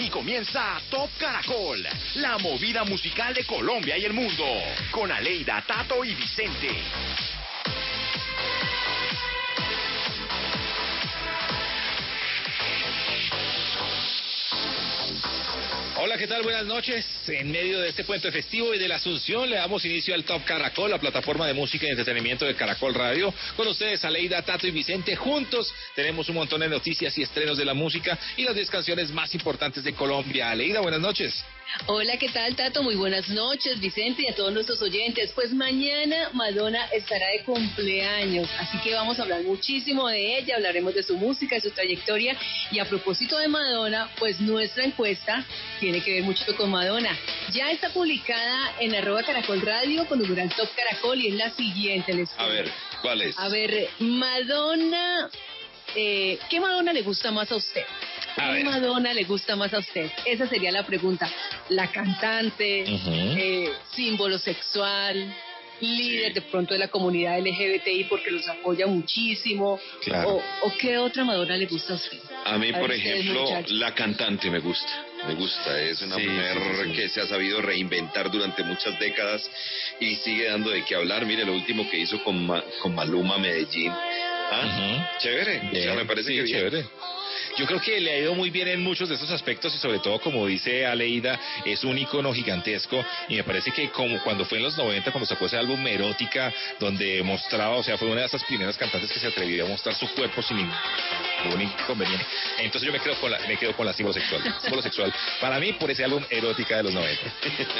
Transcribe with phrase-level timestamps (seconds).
[0.00, 4.46] Aquí comienza Top Caracol, la movida musical de Colombia y el mundo,
[4.90, 6.70] con Aleida, Tato y Vicente.
[16.20, 16.42] ¿Qué tal?
[16.42, 17.06] Buenas noches.
[17.28, 20.44] En medio de este puente festivo y de la Asunción le damos inicio al Top
[20.44, 23.32] Caracol, la plataforma de música y entretenimiento de Caracol Radio.
[23.56, 25.16] Con ustedes, Aleida, Tato y Vicente.
[25.16, 29.10] Juntos tenemos un montón de noticias y estrenos de la música y las 10 canciones
[29.12, 30.50] más importantes de Colombia.
[30.50, 31.42] Aleida, buenas noches.
[31.86, 32.82] Hola, ¿qué tal, Tato?
[32.82, 35.32] Muy buenas noches, Vicente, y a todos nuestros oyentes.
[35.34, 40.94] Pues mañana Madonna estará de cumpleaños, así que vamos a hablar muchísimo de ella, hablaremos
[40.94, 42.36] de su música, de su trayectoria.
[42.70, 45.44] Y a propósito de Madonna, pues nuestra encuesta
[45.78, 47.16] tiene que ver mucho con Madonna.
[47.52, 52.12] Ya está publicada en arroba caracol radio con numeral top caracol y es la siguiente.
[52.14, 52.70] Les a ver,
[53.02, 53.38] ¿cuál es?
[53.38, 55.30] A ver, Madonna,
[55.94, 57.84] eh, ¿qué Madonna le gusta más a usted?
[58.54, 60.10] ¿Qué Madonna le gusta más a usted?
[60.24, 61.30] Esa sería la pregunta.
[61.70, 65.34] La cantante, eh, símbolo sexual,
[65.80, 69.78] líder de pronto de la comunidad LGBTI porque los apoya muchísimo.
[70.24, 72.18] O, qué otra Madonna le gusta a usted?
[72.44, 75.06] A mí, por ejemplo, la cantante me gusta.
[75.26, 79.48] Me gusta, es una mujer que se ha sabido reinventar durante muchas décadas
[80.00, 81.26] y sigue dando de qué hablar.
[81.26, 82.48] Mire lo último que hizo con,
[82.80, 83.92] con Maluma Medellín.
[83.92, 85.94] Ah, chévere.
[85.94, 86.84] me parece que chévere.
[87.56, 89.98] Yo creo que le ha ido muy bien en muchos de esos aspectos y sobre
[89.98, 93.04] todo, como dice Aleida, es un icono gigantesco.
[93.28, 96.52] Y me parece que como cuando fue en los 90, cuando sacó ese álbum Erótica,
[96.78, 99.94] donde mostraba, o sea, fue una de esas primeras cantantes que se atrevió a mostrar
[99.94, 100.74] su cuerpo sin ningún
[101.44, 102.26] inconveniente.
[102.58, 104.42] Entonces yo me quedo con la, me quedo con la símbolo sexual.
[104.60, 105.12] Símbolo sexual.
[105.40, 107.22] Para mí, por ese álbum Erótica de los 90.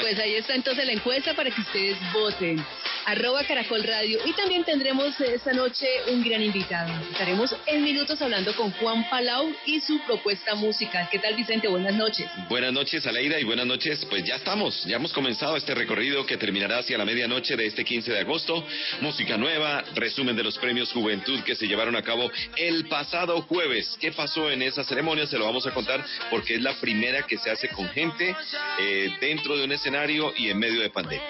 [0.01, 2.63] Pues ahí está entonces la encuesta para que ustedes voten.
[3.05, 4.19] Arroba Caracol Radio.
[4.25, 6.91] Y también tendremos esta noche un gran invitado.
[7.11, 11.07] Estaremos en minutos hablando con Juan Palau y su propuesta musical.
[11.11, 11.67] ¿Qué tal, Vicente?
[11.67, 12.27] Buenas noches.
[12.49, 14.05] Buenas noches, Aleida, y buenas noches.
[14.05, 17.83] Pues ya estamos, ya hemos comenzado este recorrido que terminará hacia la medianoche de este
[17.83, 18.65] 15 de agosto.
[19.01, 23.97] Música nueva, resumen de los premios Juventud que se llevaron a cabo el pasado jueves.
[23.99, 25.27] ¿Qué pasó en esa ceremonia?
[25.27, 28.33] Se lo vamos a contar porque es la primera que se hace con gente
[28.79, 31.21] eh, dentro de un escenario y en medio de pandemia.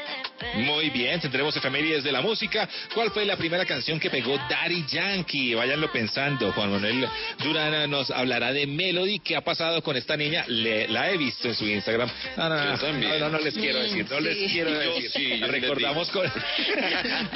[0.55, 2.69] Muy bien, tendremos efemérides de la música.
[2.93, 5.55] ¿Cuál fue la primera canción que pegó Daddy Yankee?
[5.55, 6.51] Váyanlo pensando.
[6.51, 7.07] Juan Manuel
[7.43, 9.19] Durana nos hablará de Melody.
[9.19, 10.45] ¿Qué ha pasado con esta niña?
[10.47, 12.09] la he visto en su Instagram.
[12.37, 15.39] No, no, no, les quiero decir, no les quiero decir.
[15.39, 16.31] la recordamos con,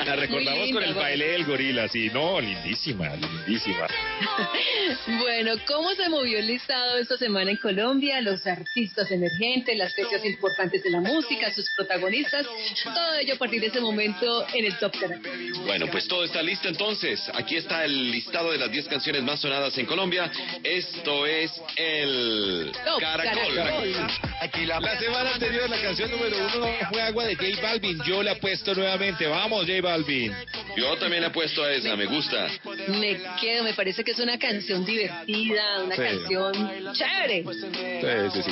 [0.06, 3.88] la recordamos con el baile del gorila, sí, no, lindísima, lindísima.
[5.20, 8.22] bueno, ¿cómo se movió el listado esta semana en Colombia?
[8.22, 12.46] Los artistas emergentes, las fechas importantes de la música, sus protagonistas,
[12.84, 14.94] todo ello a partir de ese momento en el Top
[15.66, 17.22] Bueno, pues todo está listo entonces.
[17.34, 20.32] Aquí está el listado de las 10 canciones más sonadas en Colombia.
[20.64, 23.56] Esto es el Caracol.
[24.82, 28.02] La semana anterior la canción número uno fue Agua de J Balvin.
[28.04, 29.28] Yo la he puesto nuevamente.
[29.28, 30.34] Vamos, J Balvin.
[30.76, 32.48] Yo también he puesto a esa, me gusta.
[32.88, 36.54] Me quedo, me parece que es una canción divertida, una canción
[36.94, 37.44] chévere.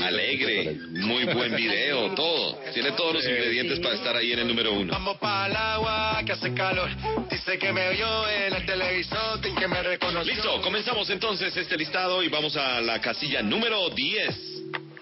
[0.04, 2.60] Alegre, muy buen video, todo.
[2.74, 4.94] Tiene todos los ingredientes para estar ahí en el número uno.
[4.94, 6.90] Vamos para el agua, que hace calor.
[7.30, 10.34] Dice que me oyó en el televisor y que me reconoció.
[10.34, 14.53] Listo, comenzamos entonces este listado y vamos a la casilla número 10.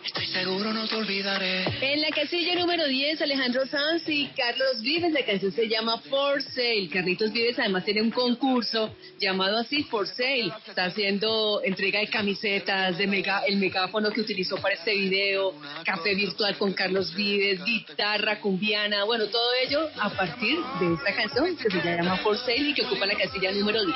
[0.06, 1.64] Estoy seguro no te olvidaré.
[1.82, 5.14] En la casilla número 10, Alejandro Sanz y Carlos Vives.
[5.14, 6.90] La canción se llama For Sale.
[6.92, 10.52] Carlitos Vives además tiene un concurso llamado así For Sale.
[10.68, 15.54] Está haciendo entrega de camisetas, de mega, el megáfono que utilizó para este video,
[15.86, 19.04] café virtual con Carlos Vives, guitarra cumbiana.
[19.04, 22.84] Bueno, todo ello a partir de esta canción que se llama For Sale y que
[22.84, 23.96] ocupa la casilla número 10.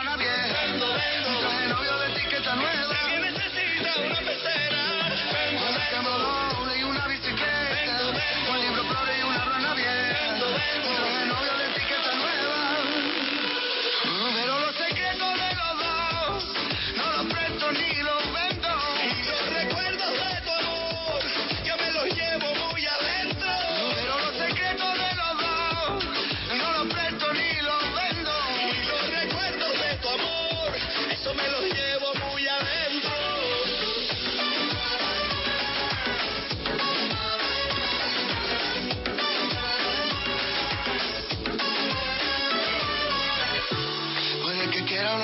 [6.17, 6.44] Lord.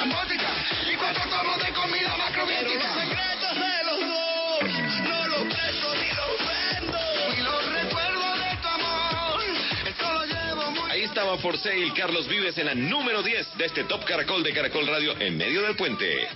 [0.00, 2.70] Culturas estrambóticas y cuatro tomos de comida macrobiótica.
[2.70, 6.98] Pero los secretos de los dos no los presto ni los vendo.
[7.36, 9.40] Y los recuerdos de tu amor,
[9.86, 13.66] eso lo llevo muy Ahí estaba For Sale Carlos Vives en la número 10 de
[13.66, 16.28] este Top Caracol de Caracol Radio en medio del puente.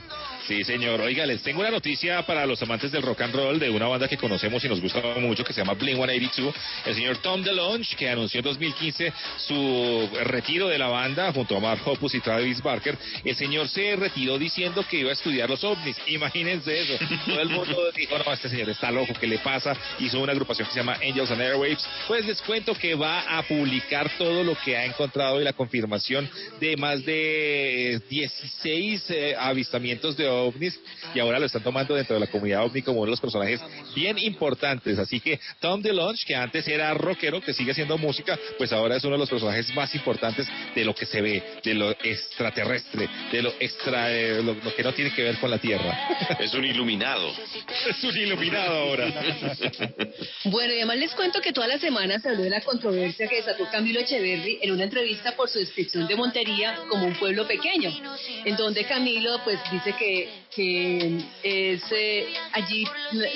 [0.46, 1.00] Sí, señor.
[1.00, 4.08] Oiga, les tengo una noticia para los amantes del rock and roll de una banda
[4.08, 6.54] que conocemos y nos gusta mucho que se llama Blink 182.
[6.84, 11.60] El señor Tom DeLonge, que anunció en 2015 su retiro de la banda junto a
[11.60, 12.98] Mark Hoppus y Travis Barker.
[13.24, 15.96] El señor se retiró diciendo que iba a estudiar los ovnis.
[16.08, 16.98] Imagínense eso.
[17.26, 19.76] Todo el mundo dijo, no, este señor está loco, ¿qué le pasa?
[19.98, 21.86] Hizo una agrupación que se llama Angels and Airwaves.
[22.06, 26.28] Pues les cuento que va a publicar todo lo que ha encontrado y la confirmación
[26.60, 30.78] de más de 16 eh, avistamientos de ovnis
[31.14, 33.60] y ahora lo están tomando dentro de la comunidad ovni como uno de los personajes
[33.94, 34.98] bien importantes.
[34.98, 39.04] Así que Tom DeLonge, que antes era rockero, que sigue haciendo música, pues ahora es
[39.04, 43.42] uno de los personajes más importantes de lo que se ve, de lo extraterrestre, de
[43.42, 45.98] lo extra, eh, lo, lo que no tiene que ver con la Tierra.
[46.44, 47.32] Es un iluminado.
[47.88, 49.12] es un iluminado ahora.
[50.44, 53.36] Bueno, y además les cuento que toda la semana se habló de la controversia que
[53.36, 57.90] desató Camilo Echeverry en una entrevista por su descripción de Montería como un pueblo pequeño,
[58.44, 60.13] en donde Camilo pues dice que,
[60.54, 62.84] que es, eh, allí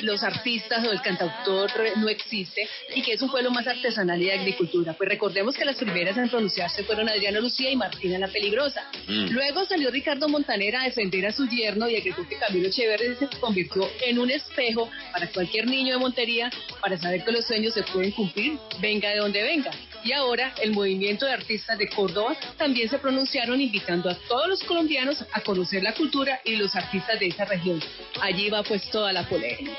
[0.02, 4.26] los artistas o el cantautor no existe y que es un pueblo más artesanal y
[4.26, 4.92] de agricultura.
[4.94, 8.84] Pues recordemos que las primeras en pronunciarse fueron Adriana Lucía y Martina la Peligrosa.
[9.06, 9.30] Mm.
[9.30, 13.88] Luego salió Ricardo Montaner a defender a su yerno y que Camilo Echeverry se convirtió
[14.06, 18.12] en un espejo para cualquier niño de Montería para saber que los sueños se pueden
[18.12, 19.70] cumplir, venga de donde venga.
[20.08, 24.64] Y ahora el movimiento de artistas de Córdoba también se pronunciaron invitando a todos los
[24.64, 27.78] colombianos a conocer la cultura y los artistas de esa región.
[28.22, 29.76] Allí va pues toda la polémica.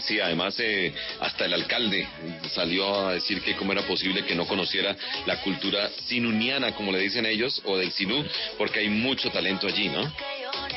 [0.00, 2.06] Sí, además eh, hasta el alcalde
[2.54, 4.94] salió a decir que cómo era posible que no conociera
[5.26, 8.24] la cultura sinuniana, como le dicen ellos, o del sinú,
[8.58, 10.14] porque hay mucho talento allí, ¿no?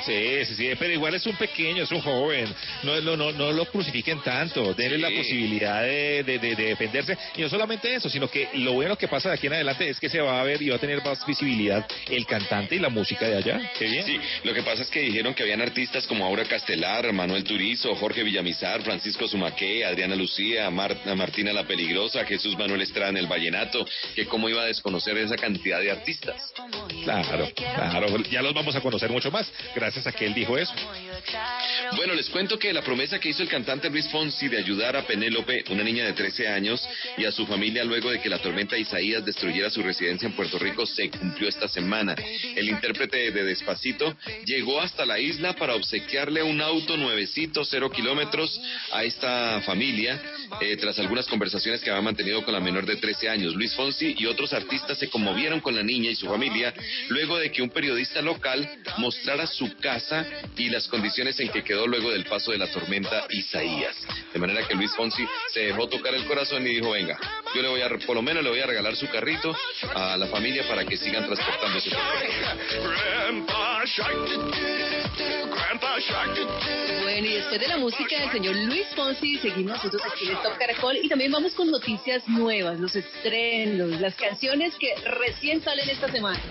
[0.05, 2.47] Sí, sí, sí, pero igual es un pequeño, es un joven.
[2.83, 4.73] No, no, no, no lo crucifiquen tanto.
[4.73, 5.01] Denle Sí.
[5.01, 7.17] la posibilidad de, de, de- de defenderse.
[7.35, 9.99] Y no solamente eso, sino que lo bueno que pasa de aquí en adelante es
[9.99, 12.89] que se va a ver y va a tener más visibilidad el cantante y la
[12.89, 13.71] música de allá.
[13.77, 14.05] Qué bien.
[14.05, 17.95] Sí, lo que pasa es que dijeron que habían artistas como Aura Castelar, Manuel Turizo,
[17.95, 23.27] Jorge Villamizar, Francisco Zumaqué, Adriana Lucía, Marta, Martina La Peligrosa, Jesús Manuel Estrada en el
[23.27, 23.85] Vallenato,
[24.15, 26.53] que cómo iba a desconocer esa cantidad de artistas.
[27.03, 28.17] Claro, claro.
[28.29, 30.73] Ya los vamos a conocer mucho más gracias a que él dijo eso.
[31.95, 35.03] Bueno, les cuento que la promesa que hizo el cantante Luis Fonsi de ayudar a
[35.03, 36.87] Penélope, una niña de 13 años,
[37.17, 40.57] y a su familia luego de que la tormenta Isaías destruyera su residencia en Puerto
[40.57, 42.15] Rico, se cumplió esta semana.
[42.55, 44.15] El intérprete de Despacito
[44.45, 48.59] llegó hasta la isla para obsequiarle un auto nuevecito, cero kilómetros,
[48.91, 50.21] a esta familia,
[50.61, 53.55] eh, tras algunas conversaciones que había mantenido con la menor de 13 años.
[53.55, 56.73] Luis Fonsi y otros artistas se conmovieron con la niña y su familia
[57.09, 60.25] luego de que un periodista local mostrara su casa
[60.57, 63.95] y las condiciones en que quedó luego del paso de la tormenta Isaías.
[64.33, 67.17] De manera que Luis Fonsi se dejó tocar el corazón y dijo, venga,
[67.55, 69.55] yo le voy a, por lo menos le voy a regalar su carrito
[69.93, 71.89] a la familia para que sigan transportándose.
[77.03, 80.57] Bueno, y después de la música del señor Luis Fonsi, seguimos nosotros aquí en Top
[80.57, 86.11] Caracol y también vamos con noticias nuevas, los estrenos, las canciones que recién salen esta
[86.11, 86.41] semana.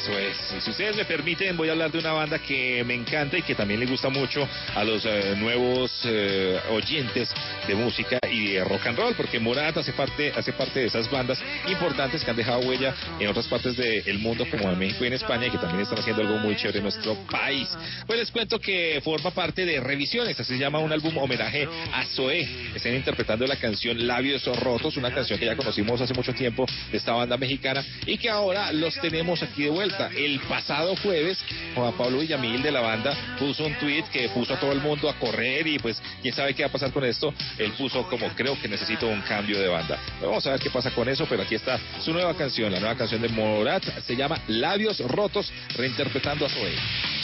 [0.00, 0.64] Eso es.
[0.64, 3.54] Si ustedes me permiten, voy a hablar de una banda que me encanta y que
[3.54, 7.28] también le gusta mucho a los eh, nuevos eh, oyentes
[7.68, 11.10] de música y de rock and roll, porque Morat hace parte, hace parte de esas
[11.10, 11.38] bandas
[11.68, 15.12] importantes que han dejado huella en otras partes del mundo, como en México y en
[15.12, 17.68] España, y que también están haciendo algo muy chévere en nuestro país.
[18.06, 22.04] Pues les cuento que forma parte de Revisiones, así se llama un álbum homenaje a
[22.06, 22.48] Zoé.
[22.74, 26.96] Están interpretando la canción Labios Rotos, una canción que ya conocimos hace mucho tiempo de
[26.96, 29.89] esta banda mexicana y que ahora los tenemos aquí de vuelta.
[30.16, 31.38] El pasado jueves,
[31.74, 35.08] Juan Pablo Villamil de la banda puso un tweet que puso a todo el mundo
[35.08, 37.32] a correr y pues quién sabe qué va a pasar con esto.
[37.58, 39.98] Él puso como creo que necesito un cambio de banda.
[40.20, 42.96] Vamos a ver qué pasa con eso, pero aquí está su nueva canción, la nueva
[42.96, 47.19] canción de Morat, se llama Labios Rotos, reinterpretando a Zoe.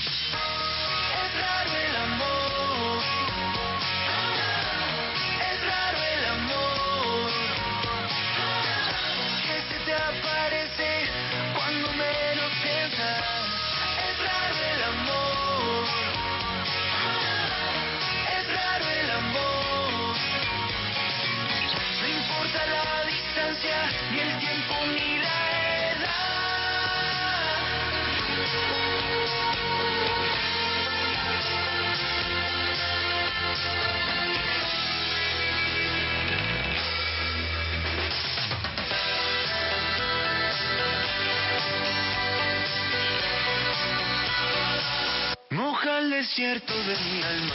[46.27, 47.55] Desierto de mi alma,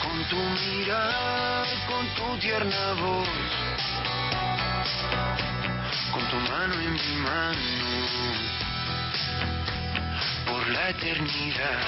[0.00, 3.28] con tu mirada, con tu tierna voz,
[6.12, 7.58] con tu mano en mi mano,
[10.46, 11.80] por la eternidad.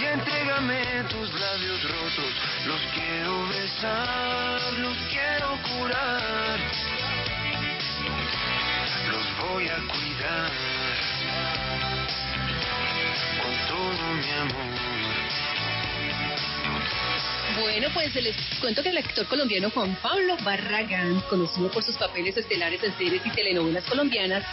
[0.00, 2.32] Y entrégame tus labios rotos,
[2.66, 6.58] los quiero besar, los quiero curar,
[9.12, 10.83] los voy a cuidar
[17.60, 22.36] Bueno, pues les cuento que el actor colombiano Juan Pablo Barragán, conocido por sus papeles
[22.36, 24.44] estelares en series y telenovelas colombianas,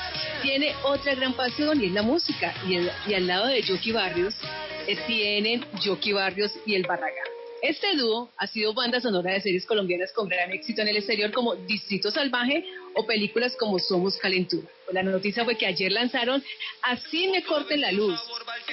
[0.41, 2.53] tiene otra gran pasión y es la música.
[2.67, 4.35] Y, al lado de Yoki Barrios
[4.87, 7.25] eh, tienen Yoki Barrios y el Barragán.
[7.61, 11.31] Este dúo ha sido banda sonora de series colombianas con gran éxito en el exterior
[11.31, 14.67] como Distrito Salvaje o películas como Somos Calentura.
[14.85, 16.43] Pues la noticia fue que ayer lanzaron
[16.81, 18.19] Así me corten la luz,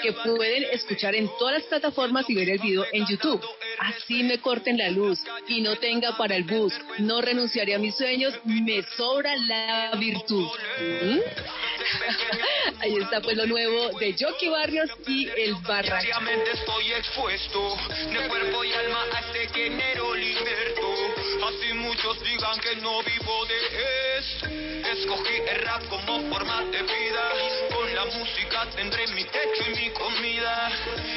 [0.02, 3.44] que pueden escuchar en todas las plataformas y ver el video en YouTube.
[3.78, 7.94] Así me corten la luz y no tenga para el bus, no renunciaré a mis
[7.94, 10.48] sueños, me sobra la virtud.
[11.02, 11.18] ¿Mm?
[12.80, 15.56] Ahí está pues lo nuevo de Jockey Barrios y el.
[15.58, 17.76] Diariamente estoy expuesto
[18.10, 20.94] de cuerpo y alma a este género liberto.
[21.46, 24.46] Así muchos digan que no vivo de esto.
[24.46, 27.24] Escogí el rap como forma de vida.
[27.74, 30.70] Con la música tendré mi techo y mi comida.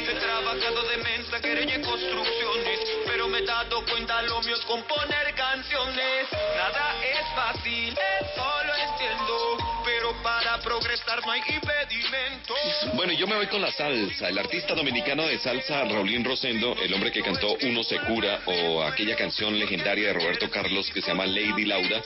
[0.07, 5.33] He trabajado de mensajería y construcciones, pero me he dado cuenta lo mío es componer
[5.35, 6.27] canciones.
[6.57, 9.57] Nada es fácil, eso lo entiendo,
[10.01, 12.55] pero para progresar no hay impedimento.
[12.95, 14.29] Bueno, yo me voy con la salsa.
[14.29, 18.81] El artista dominicano de salsa, Raulín Rosendo, el hombre que cantó Uno se cura o
[18.81, 22.01] aquella canción legendaria de Roberto Carlos que se llama Lady Laura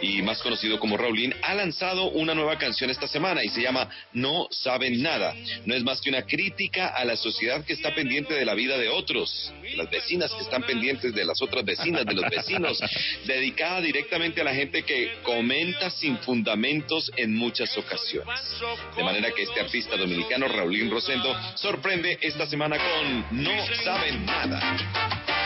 [0.00, 3.88] y más conocido como Raulín, ha lanzado una nueva canción esta semana y se llama
[4.12, 5.34] No saben nada.
[5.64, 8.78] No es más que una crítica a la sociedad que está pendiente de la vida
[8.78, 12.80] de otros, las vecinas que están pendientes de las otras vecinas, de los vecinos,
[13.26, 18.40] dedicada directamente a la gente que comenta sin fundamentos en muchas ocasiones.
[18.96, 25.41] De manera que este artista dominicano, Raulín Rosendo, sorprende esta semana con No saben nada.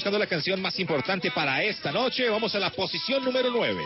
[0.00, 2.26] Buscando la canción más importante para esta noche.
[2.30, 3.84] Vamos a la posición número 9.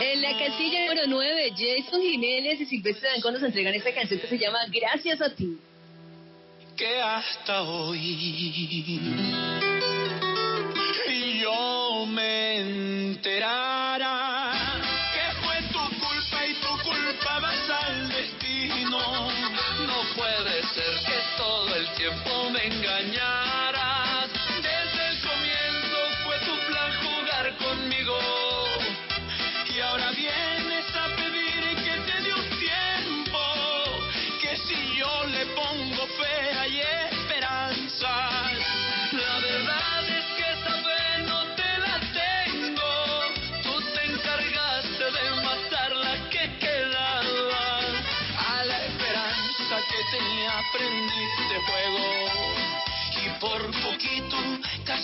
[0.00, 4.26] En la casilla número 9, Jason Jiménez y Silvestre Dangond nos entregan esta canción que
[4.26, 5.58] se llama Gracias a ti.
[6.78, 9.59] que hasta hoy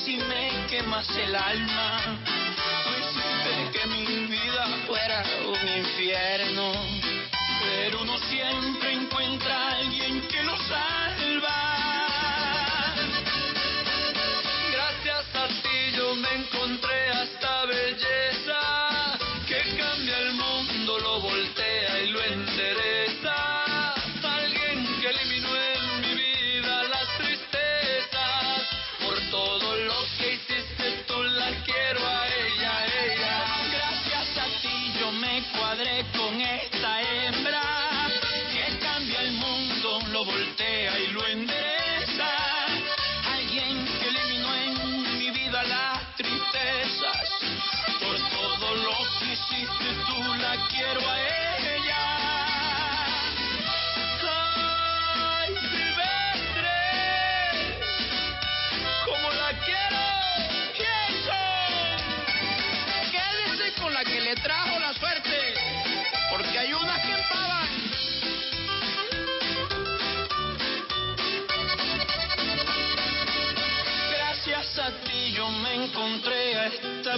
[0.07, 2.01] casi me quemas el alma.
[2.85, 6.73] Tú hiciste que mi vida fuera un infierno.
[7.61, 11.26] Pero uno siempre encuentra a alguien que lo salva.
[40.59, 42.29] Y lo endereza.
[43.31, 47.29] Alguien que eliminó en mi vida las tristezas.
[48.01, 51.56] Por todo lo que hiciste tú la quiero a ella.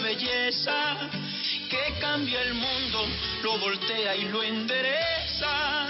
[0.09, 0.97] Belleza
[1.69, 3.07] que cambia el mundo,
[3.43, 5.87] lo voltea y lo endereza.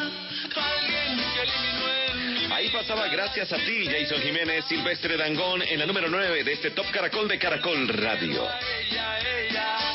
[0.57, 5.87] Alguien que eliminó en Ahí pasaba gracias a ti, Jason Jiménez, Silvestre Dangón, en la
[5.87, 8.43] número 9 de este Top Caracol de Caracol Radio.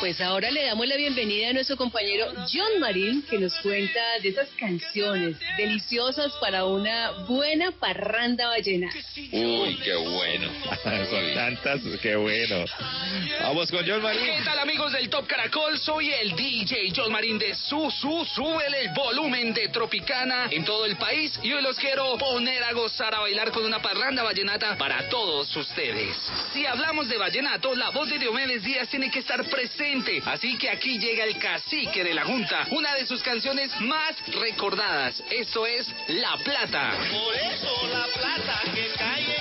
[0.03, 4.27] Pues ahora le damos la bienvenida a nuestro compañero John Marín, que nos cuenta de
[4.27, 8.97] esas canciones deliciosas para una buena parranda vallenata.
[9.31, 10.49] Uy, qué bueno.
[11.09, 12.65] Son tantas, qué bueno.
[13.43, 14.25] Vamos con John Marín.
[14.25, 15.79] ¿Qué tal amigos del Top Caracol?
[15.79, 18.25] Soy el DJ John Marín de Su Su.
[18.25, 22.73] Súbele el volumen de Tropicana en todo el país y hoy los quiero poner a
[22.73, 26.17] gozar, a bailar con una parranda vallenata para todos ustedes.
[26.51, 29.92] Si hablamos de vallenato, la voz de Diomedes Díaz tiene que estar presente.
[30.25, 35.23] Así que aquí llega el cacique de la Junta, una de sus canciones más recordadas.
[35.29, 36.97] Esto es La Plata.
[37.11, 39.32] Por eso la plata que cae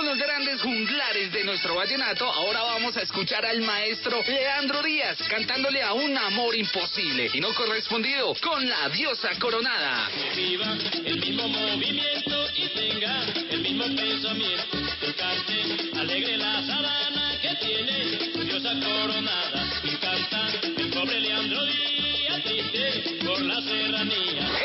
[0.00, 5.18] con los grandes junglares de nuestro vallenato, ahora vamos a escuchar al maestro Leandro Díaz
[5.28, 10.08] cantándole a un amor imposible y no correspondido con la diosa coronada.
[10.14, 14.78] Que viva el mismo movimiento y tenga el mismo pensamiento.
[15.18, 19.80] Cante alegre la sabana que tiene diosa coronada.
[19.84, 21.99] Y canta el pobre Leandro Díaz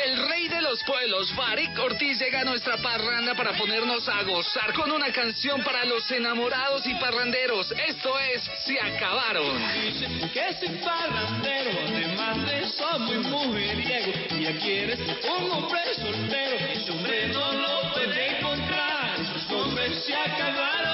[0.06, 4.72] El rey de los pueblos, Farik Ortiz, llega a nuestra parranda para ponernos a gozar
[4.74, 7.72] con una canción para los enamorados y parranderos.
[7.88, 9.58] Esto es Se acabaron.
[9.82, 14.12] Dicen que soy parrandero, además de eso muy mujeriego.
[14.38, 19.20] Y ya quieres un hombre soltero, ese hombre no lo puede encontrar.
[19.20, 20.85] Esos hombres se acabaron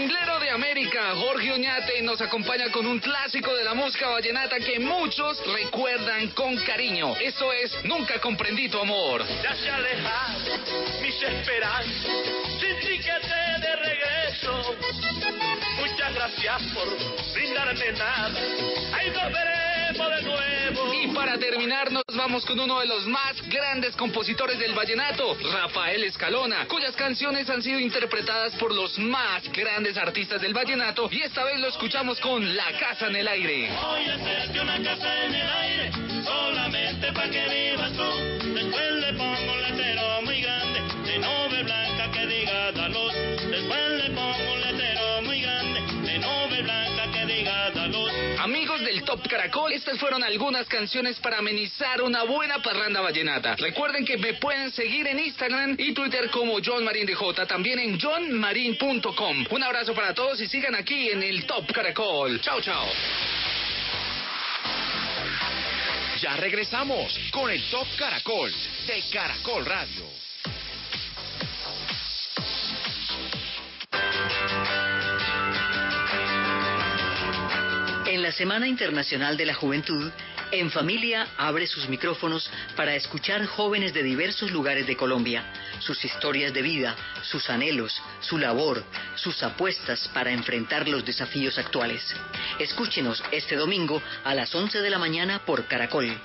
[0.00, 4.80] jinglero de América, Jorge Oñate, nos acompaña con un clásico de la música vallenata que
[4.80, 7.14] muchos recuerdan con cariño.
[7.16, 9.22] Esto es Nunca comprendí tu amor.
[9.42, 12.06] Ya se alejaron mis esperanzas,
[12.58, 14.76] sentí que te de regreso.
[15.76, 18.40] Muchas gracias por brindarme nada.
[18.94, 19.69] Ahí nuevo.
[21.02, 26.04] Y para terminar nos vamos con uno de los más grandes compositores del vallenato, Rafael
[26.04, 31.44] Escalona, cuyas canciones han sido interpretadas por los más grandes artistas del vallenato y esta
[31.44, 33.68] vez lo escuchamos con La Casa en el Aire.
[33.70, 35.92] A hacerte una casa en el aire,
[36.24, 38.54] solamente para que vivas tú.
[38.54, 43.14] Después le pongo un letrero muy grande, de nube blanca que diga Dalos.
[43.14, 47.79] Después le pongo un letrero muy grande, de nube blanca que diga.
[48.40, 53.54] Amigos del Top Caracol, estas fueron algunas canciones para amenizar una buena parranda vallenata.
[53.56, 59.44] Recuerden que me pueden seguir en Instagram y Twitter como John DJ, también en johnmarin.com.
[59.50, 62.40] Un abrazo para todos y sigan aquí en el Top Caracol.
[62.40, 62.86] Chao, chao.
[66.22, 68.50] Ya regresamos con el Top Caracol
[68.86, 70.29] de Caracol Radio.
[78.30, 80.08] La Semana Internacional de la Juventud,
[80.52, 85.42] En Familia abre sus micrófonos para escuchar jóvenes de diversos lugares de Colombia,
[85.80, 88.84] sus historias de vida, sus anhelos, su labor,
[89.16, 92.04] sus apuestas para enfrentar los desafíos actuales.
[92.60, 96.16] Escúchenos este domingo a las 11 de la mañana por Caracol.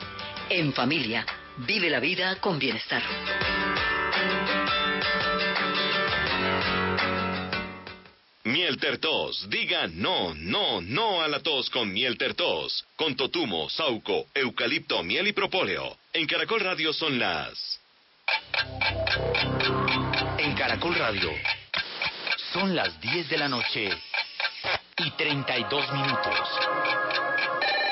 [0.52, 1.26] En Familia,
[1.58, 3.02] vive la vida con bienestar.
[8.56, 9.50] Miel tertos.
[9.50, 12.86] Diga no, no, no a la tos con miel tertos.
[12.96, 15.98] Con totumo, sauco, eucalipto, miel y propóleo.
[16.14, 17.82] En Caracol Radio son las...
[20.38, 21.32] En Caracol Radio
[22.54, 23.90] son las 10 de la noche
[25.00, 27.05] y 32 minutos.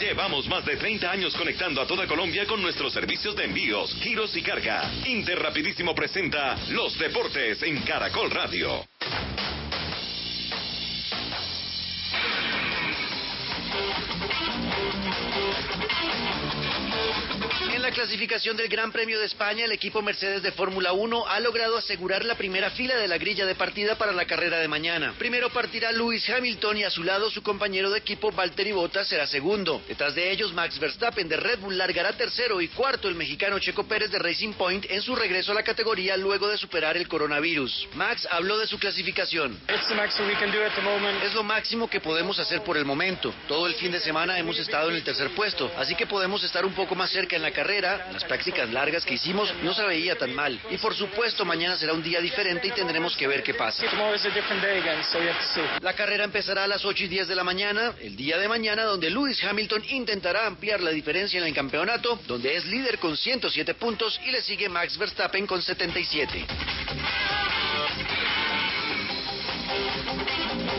[0.00, 4.34] Llevamos más de 30 años conectando a toda Colombia con nuestros servicios de envíos, giros
[4.36, 4.90] y carga.
[5.06, 8.84] Interrapidísimo presenta Los Deportes en Caracol Radio.
[17.44, 21.40] En la clasificación del Gran Premio de España, el equipo Mercedes de Fórmula 1 ha
[21.40, 25.14] logrado asegurar la primera fila de la grilla de partida para la carrera de mañana.
[25.18, 29.26] Primero partirá Lewis Hamilton y a su lado su compañero de equipo Valtteri Bottas será
[29.26, 29.82] segundo.
[29.86, 33.84] Detrás de ellos Max Verstappen de Red Bull largará tercero y cuarto el mexicano Checo
[33.84, 37.88] Pérez de Racing Point en su regreso a la categoría luego de superar el coronavirus.
[37.94, 39.58] Max habló de su clasificación.
[41.22, 43.34] Es lo máximo que podemos hacer por el momento.
[43.48, 46.64] Todo el fin de semana hemos estado en el tercer puesto, así que podemos estar
[46.64, 48.08] un poco más cerca en la carrera.
[48.12, 50.58] Las prácticas largas que hicimos no se veía tan mal.
[50.70, 53.84] Y por supuesto, mañana será un día diferente y tendremos que ver qué pasa.
[55.80, 58.84] La carrera empezará a las 8 y 10 de la mañana, el día de mañana,
[58.84, 63.74] donde Lewis Hamilton intentará ampliar la diferencia en el campeonato, donde es líder con 107
[63.74, 66.46] puntos y le sigue Max Verstappen con 77.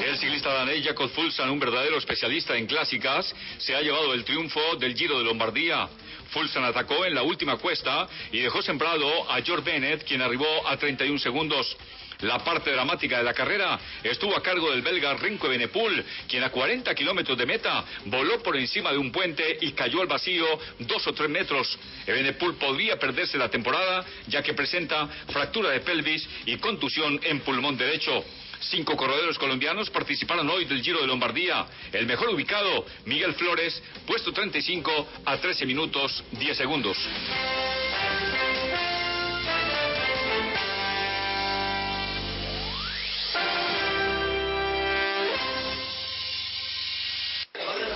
[0.05, 4.75] El ciclista danés Jakob Fulsan, un verdadero especialista en clásicas, se ha llevado el triunfo
[4.77, 5.89] del Giro de Lombardía.
[6.29, 10.77] Fulsan atacó en la última cuesta y dejó sembrado a George Bennett, quien arribó a
[10.77, 11.77] 31 segundos.
[12.21, 16.49] La parte dramática de la carrera estuvo a cargo del belga Rinko Benepul, quien a
[16.49, 20.45] 40 kilómetros de meta voló por encima de un puente y cayó al vacío
[20.79, 21.77] dos o tres metros.
[22.07, 27.77] Benepul podría perderse la temporada, ya que presenta fractura de pelvis y contusión en pulmón
[27.77, 28.23] derecho.
[28.59, 31.65] Cinco corredores colombianos participaron hoy del Giro de Lombardía.
[31.91, 36.97] El mejor ubicado, Miguel Flores, puesto 35 a 13 minutos 10 segundos.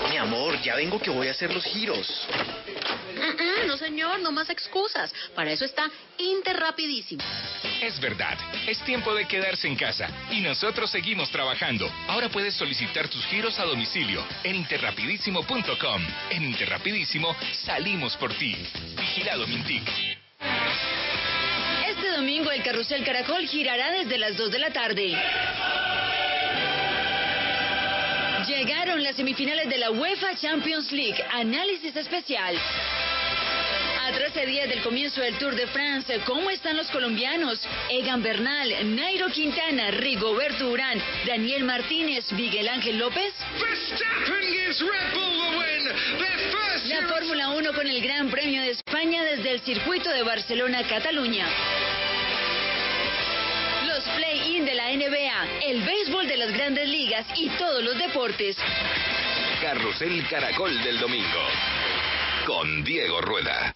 [0.10, 2.28] Mi amor, ya vengo que voy a hacer los giros.
[3.16, 5.14] Mm, mm, no, señor, no más excusas.
[5.36, 7.24] Para eso está Interrapidísimo.
[7.82, 8.38] Es verdad,
[8.68, 11.90] es tiempo de quedarse en casa y nosotros seguimos trabajando.
[12.08, 16.02] Ahora puedes solicitar tus giros a domicilio en interrapidísimo.com.
[16.30, 18.56] En Interrapidísimo salimos por ti.
[18.98, 19.88] Vigilado Mintic.
[21.88, 25.16] Este domingo el Carrusel Caracol girará desde las 2 de la tarde.
[28.46, 31.24] Llegaron las semifinales de la UEFA Champions League.
[31.32, 32.56] Análisis especial.
[34.30, 37.60] A 13 días del comienzo del Tour de France, ¿cómo están los colombianos?
[37.90, 43.34] Egan Bernal, Nairo Quintana, Rigoberto Urán, Daniel Martínez, Miguel Ángel López.
[46.86, 51.48] La Fórmula 1 con el Gran Premio de España desde el circuito de Barcelona, Cataluña.
[53.88, 58.56] Los play-in de la NBA, el béisbol de las grandes ligas y todos los deportes.
[59.60, 61.48] Carrusel Caracol del domingo.
[62.46, 63.74] Con Diego Rueda.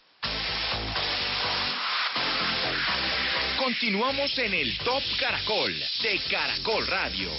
[3.63, 7.29] Continuamos en el Top Caracol de Caracol Radio.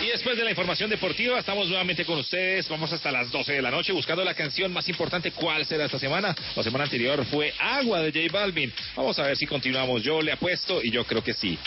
[0.00, 2.68] Y después de la información deportiva, estamos nuevamente con ustedes.
[2.68, 5.32] Vamos hasta las 12 de la noche buscando la canción más importante.
[5.32, 6.36] ¿Cuál será esta semana?
[6.54, 8.72] La semana anterior fue Agua de J Balvin.
[8.94, 10.04] Vamos a ver si continuamos.
[10.04, 11.58] Yo le apuesto y yo creo que sí.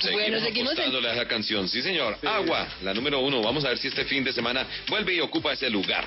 [0.00, 1.68] Seguimos apostándole a esa canción.
[1.68, 2.18] Sí, señor.
[2.24, 3.42] Agua, la número uno.
[3.42, 6.06] Vamos a ver si este fin de semana vuelve y ocupa ese lugar.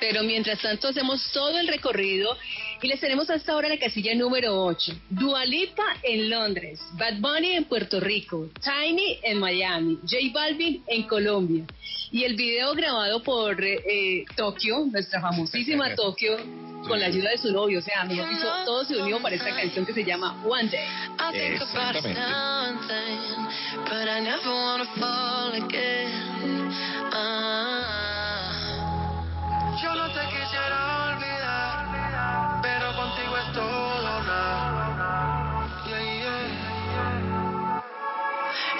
[0.00, 2.36] Pero mientras tanto hacemos todo el recorrido
[2.80, 4.92] y les tenemos hasta ahora la casilla número 8.
[5.10, 11.64] Dualipa en Londres, Bad Bunny en Puerto Rico, Tiny en Miami, J Balvin en Colombia.
[12.12, 16.36] Y el video grabado por eh, Tokio, nuestra famosísima Tokio,
[16.86, 17.80] con la ayuda de su novio.
[17.80, 20.86] O sea, mejor dicho, todo se unió para esta canción que se llama One Day.
[21.54, 22.20] Exactamente.
[23.84, 26.70] But I never wanna fall again.
[27.12, 27.97] Ah.
[29.82, 35.68] Yo no te quisiera olvidar, pero contigo es todo nada.
[35.86, 37.82] Yeah, yeah.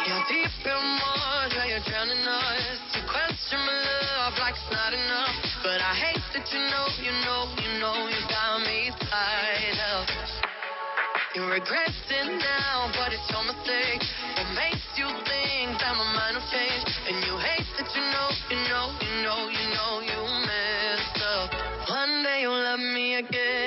[0.07, 2.81] You're deep in water, you're drowning us.
[2.95, 3.73] You question my
[4.27, 5.37] love like it's not enough.
[5.63, 10.09] But I hate that you know, you know, you know, you got me tied up.
[11.35, 14.03] You regret it now, but it's your mistake.
[14.35, 16.91] It makes you think that my mind will change?
[17.07, 19.58] And you hate that you know, you know, you know, you
[23.19, 23.58] again.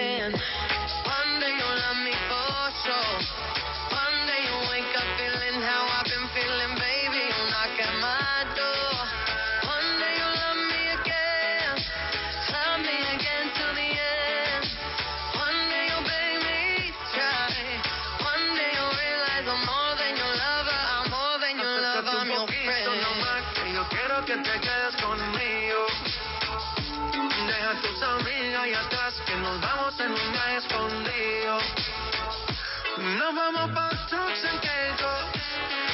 [33.33, 35.23] Vamos pa' trucks en Caicos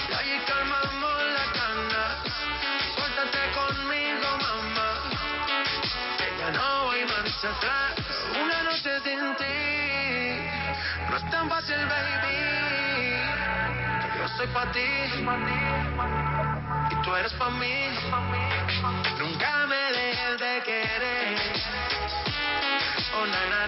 [0.10, 2.18] y allí calmamos las ganas.
[2.96, 4.90] Suéltate conmigo, mamá.
[6.18, 7.94] Que ya no hay marcha atrás.
[8.42, 10.50] Una noche sin ti
[11.10, 12.38] no es tan fácil, baby.
[14.18, 14.90] Yo soy pa' ti
[16.90, 17.90] y tú eres pa' mí.
[19.20, 21.38] Nunca me dejes de querer.
[23.14, 23.67] Oh.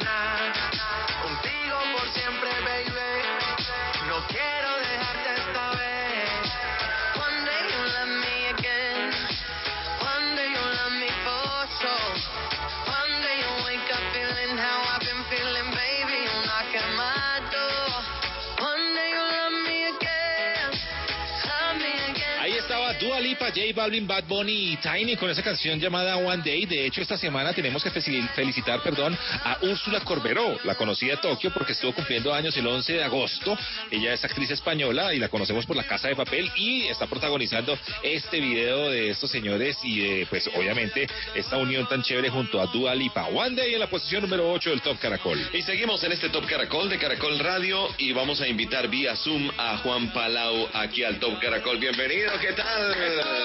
[23.49, 26.65] J Balvin, Bad Bunny y Tiny con esa canción llamada One Day.
[26.65, 30.59] De hecho, esta semana tenemos que felicitar, perdón, a Úrsula Corberó.
[30.63, 33.57] La conocí de Tokio porque estuvo cumpliendo años el 11 de agosto.
[33.89, 37.77] Ella es actriz española y la conocemos por La Casa de Papel y está protagonizando
[38.03, 42.67] este video de estos señores y de, pues, obviamente, esta unión tan chévere junto a
[42.67, 43.25] Dua Lipa.
[43.27, 45.39] One Day en la posición número 8 del Top Caracol.
[45.53, 49.49] Y seguimos en este Top Caracol de Caracol Radio y vamos a invitar vía Zoom
[49.57, 51.77] a Juan Palau aquí al Top Caracol.
[51.79, 53.38] Bienvenido, ¿qué tal?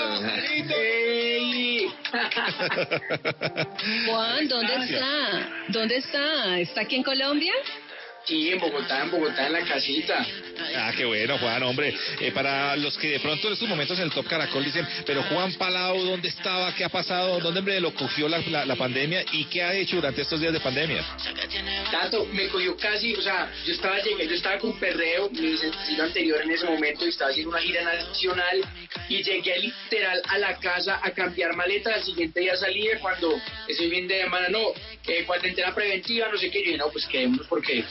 [4.07, 5.49] Juan, ¿dónde está?
[5.69, 6.59] ¿Dónde está?
[6.61, 7.53] ¿Está aquí en Colombia?
[8.27, 10.27] Sí, en Bogotá, en Bogotá, en la casita.
[10.77, 11.95] Ah, qué bueno, Juan, hombre.
[12.21, 15.23] Eh, para los que de pronto en estos momentos en el Top Caracol dicen, pero
[15.25, 16.75] Juan Palau, ¿dónde estaba?
[16.75, 17.39] ¿Qué ha pasado?
[17.41, 19.25] ¿Dónde hombre, lo cogió la, la- la pandemia?
[19.33, 21.05] ¿Y qué ha hecho durante estos días de pandemia?
[21.91, 26.05] Tanto, me cogió casi, o sea, yo estaba llegué, yo estaba con Perreo, mi sencillo
[26.05, 28.61] anterior en ese momento, y estaba haciendo una gira nacional,
[29.09, 33.35] y llegué literal a la casa a cambiar maleta, al siguiente día salí cuando
[33.69, 34.61] ese fin de semana, no,
[35.07, 37.85] eh, cuarentena preventiva, no sé qué, yo dije, no, pues quedémonos porque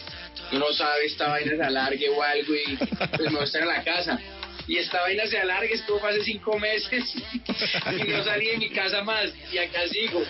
[0.52, 3.68] uno sabe, esta vaina se alargue o algo, y pues me voy a estar en
[3.68, 4.20] la casa.
[4.68, 9.04] Y esta vaina se alargue, estuvo hace cinco meses, y no salí de mi casa
[9.04, 10.24] más, y acá sigo.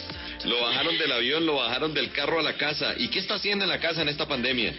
[0.46, 2.96] Lo bajaron del avión, lo bajaron del carro a la casa.
[2.98, 4.74] ¿Y qué está haciendo en la casa en esta pandemia?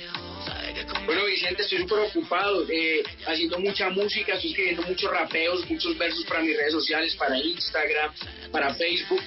[1.07, 6.25] Bueno, Vicente, estoy súper ocupado, eh, haciendo mucha música, estoy escribiendo muchos rapeos, muchos versos
[6.25, 8.13] para mis redes sociales, para Instagram,
[8.51, 9.23] para Facebook,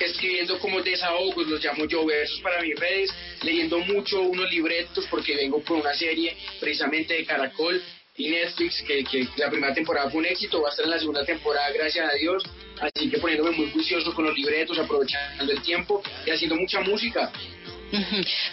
[0.00, 3.10] escribiendo como desahogos, los llamo yo, versos para mis redes,
[3.42, 7.82] leyendo mucho unos libretos porque vengo por una serie precisamente de Caracol
[8.16, 10.98] y Netflix, que, que la primera temporada fue un éxito, va a estar en la
[10.98, 12.42] segunda temporada, gracias a Dios,
[12.80, 17.30] así que poniéndome muy juicioso con los libretos, aprovechando el tiempo y haciendo mucha música.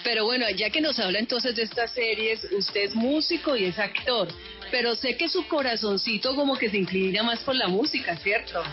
[0.03, 3.77] Pero bueno, ya que nos habla entonces de estas series, usted es músico y es
[3.79, 4.27] actor,
[4.71, 8.63] pero sé que su corazoncito como que se inclina más por la música, ¿cierto?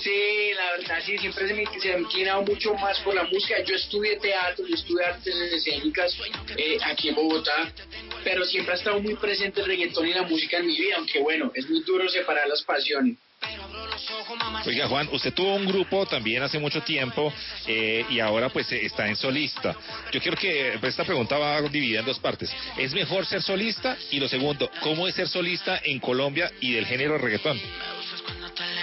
[0.00, 3.62] Sí, la verdad, sí, siempre se me, se me inclinado mucho más por la música.
[3.64, 6.16] Yo estudié teatro, yo estudié artes escénicas
[6.56, 7.72] eh, aquí en Bogotá,
[8.22, 11.20] pero siempre ha estado muy presente el reggaetón y la música en mi vida, aunque
[11.20, 13.16] bueno, es muy duro separar las pasiones.
[14.66, 17.32] Oiga, Juan, usted tuvo un grupo también hace mucho tiempo
[17.66, 19.76] eh, y ahora pues eh, está en solista.
[20.12, 22.50] Yo quiero que pues, esta pregunta va dividida en dos partes.
[22.76, 23.96] ¿Es mejor ser solista?
[24.10, 27.60] Y lo segundo, ¿cómo es ser solista en Colombia y del género reggaetón?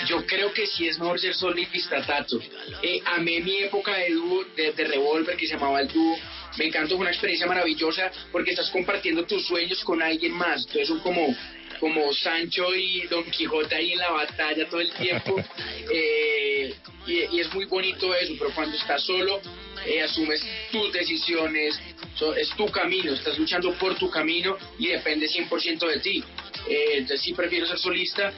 [0.07, 2.39] Yo creo que sí es mejor ser solista, Tato.
[2.81, 6.17] Eh, amé mi época de dúo, de, de Revolver, que se llamaba el dúo.
[6.57, 10.61] Me encantó, fue una experiencia maravillosa porque estás compartiendo tus sueños con alguien más.
[10.61, 11.35] Entonces son como,
[11.79, 15.35] como Sancho y Don Quijote ahí en la batalla todo el tiempo.
[15.91, 16.73] Eh,
[17.05, 19.39] y, y es muy bonito eso, pero cuando estás solo,
[19.85, 21.79] eh, asumes tus decisiones,
[22.15, 26.23] so- es tu camino, estás luchando por tu camino y depende 100% de ti.
[26.67, 28.33] Eh, entonces sí prefiero ser solista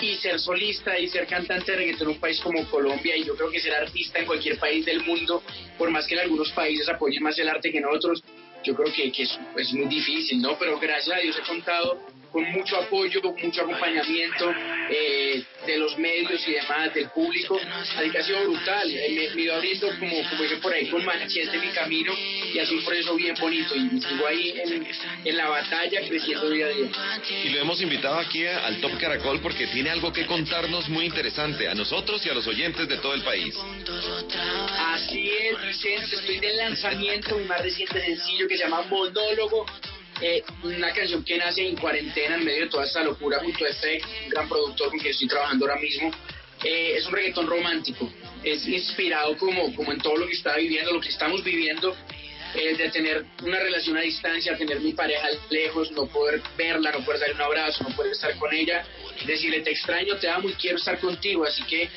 [0.00, 3.36] y ser solista y ser cantante de reggaetón en un país como Colombia y yo
[3.36, 5.42] creo que ser artista en cualquier país del mundo,
[5.76, 8.24] por más que en algunos países apoyen más el arte que en otros,
[8.64, 10.58] yo creo que, que es, es muy difícil, ¿no?
[10.58, 12.00] Pero gracias a Dios he contado
[12.32, 14.52] con mucho apoyo, mucho acompañamiento
[14.90, 17.60] eh, de los medios y demás, del público.
[17.96, 18.90] Así que ha sido brutal.
[18.90, 22.58] Eh, me, me iba abriendo, como, como dicen por ahí, con machete mi camino y
[22.66, 23.76] sido un proceso bien bonito.
[23.76, 24.86] Y sigo ahí en,
[25.24, 26.88] en la batalla, creciendo día a día.
[27.44, 31.68] Y lo hemos invitado aquí al Top Caracol porque tiene algo que contarnos muy interesante
[31.68, 33.54] a nosotros y a los oyentes de todo el país.
[34.78, 39.66] Así es, Vicente, estoy del lanzamiento, mi más reciente sencillo que se llama Monólogo.
[40.24, 43.68] Eh, una canción que nace en cuarentena en medio de toda esta locura junto a
[43.68, 46.12] Effect, un gran productor con quien estoy trabajando ahora mismo.
[46.62, 48.08] Eh, es un reggaetón romántico,
[48.44, 51.96] es inspirado como, como en todo lo que está viviendo, lo que estamos viviendo,
[52.54, 57.04] eh, de tener una relación a distancia, tener mi pareja lejos, no poder verla, no
[57.04, 58.84] poder darle un abrazo, no poder estar con ella,
[59.26, 61.88] decirle te extraño, te amo y quiero estar contigo, así que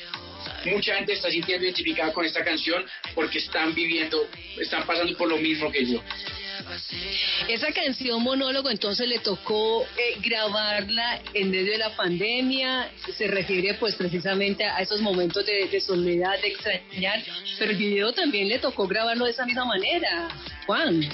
[0.64, 2.84] mucha gente está sintiendo identificada con esta canción
[3.14, 6.02] porque están viviendo, están pasando por lo mismo que yo.
[7.48, 13.74] Esa canción monólogo entonces le tocó eh, grabarla en medio de la pandemia, se refiere
[13.74, 17.22] pues precisamente a esos momentos de, de soledad, de extrañar,
[17.58, 20.28] pero el video también le tocó grabarlo de esa misma manera,
[20.66, 21.08] Juan.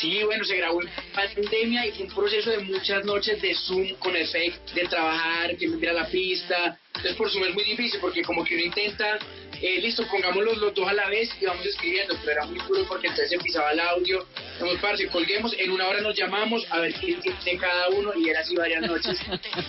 [0.00, 3.94] Sí, bueno, se grabó en pandemia y fue un proceso de muchas noches de Zoom
[3.98, 6.78] con efecto, de trabajar, que me mira la pista.
[6.88, 9.18] Entonces por Zoom es muy difícil porque como que uno intenta,
[9.60, 12.84] eh, listo, pongámoslos los dos a la vez y vamos escribiendo, pero era muy duro
[12.88, 14.26] porque entonces empezaba el audio,
[14.60, 18.28] vamos parce, colguemos, en una hora nos llamamos a ver quién tiene cada uno y
[18.28, 19.18] era así varias noches.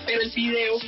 [0.06, 0.80] Pero el video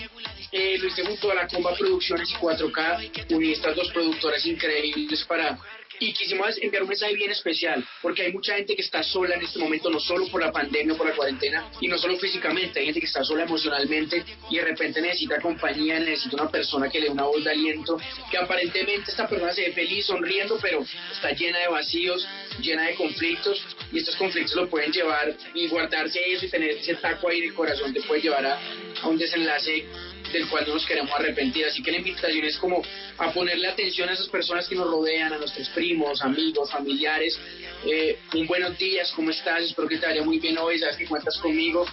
[0.51, 5.23] eh, lo hice junto a la Comba Producciones y 4K, uní estas dos productoras increíbles
[5.25, 5.57] para
[5.99, 9.41] y quisimos enviar un mensaje bien especial, porque hay mucha gente que está sola en
[9.41, 12.85] este momento, no solo por la pandemia por la cuarentena, y no solo físicamente, hay
[12.85, 17.05] gente que está sola emocionalmente y de repente necesita compañía, necesita una persona que le
[17.07, 17.97] dé una voz de aliento,
[18.31, 22.27] que aparentemente esta persona se ve feliz, sonriendo, pero está llena de vacíos,
[22.61, 26.95] llena de conflictos, y estos conflictos lo pueden llevar y guardarse eso y tener ese
[26.95, 29.85] taco ahí en corazón te puede llevar a un desenlace
[30.31, 31.65] del cual no nos queremos arrepentir.
[31.65, 32.81] Así que la invitación es como
[33.17, 37.39] a ponerle atención a esas personas que nos rodean, a nuestros primos, amigos, familiares.
[37.85, 39.63] Eh, un buenos días, ¿cómo estás?
[39.63, 41.85] Espero que te vaya muy bien hoy, sabes que cuentas conmigo.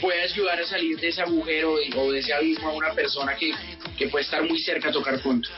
[0.00, 3.52] Puede ayudar a salir de ese agujero o de ese abismo a una persona que,
[3.98, 5.48] que puede estar muy cerca a tocar junto.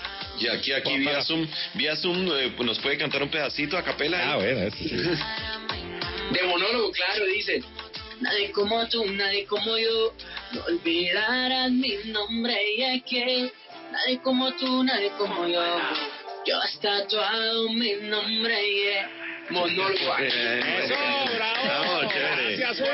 [0.41, 4.33] Y aquí, aquí vía Zoom, vía Zoom eh, nos puede cantar un pedacito a capela.
[4.33, 4.71] Ah, bueno,
[6.31, 7.63] De monólogo, claro, dice.
[8.21, 10.13] Nadie como tú, nadie como yo,
[10.53, 13.53] no olvidarás mi nombre y es que
[13.93, 15.63] nadie como tú, nadie como yo.
[16.47, 19.07] Yo has tatuado mi nombre y es
[19.51, 20.17] monólogo.
[21.37, 22.57] Bravo, chévere.
[22.57, 22.89] Gracias,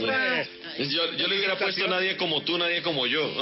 [0.00, 0.67] Juan.
[0.78, 3.32] Yo, yo le hubiera puesto nadie como tú, nadie como yo.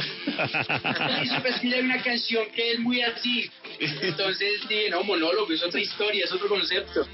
[1.22, 3.51] Y supe escribir una canción que es muy así.
[3.78, 4.61] Entonces,
[4.91, 7.07] no, monólogo, es otra historia, es otro concepto.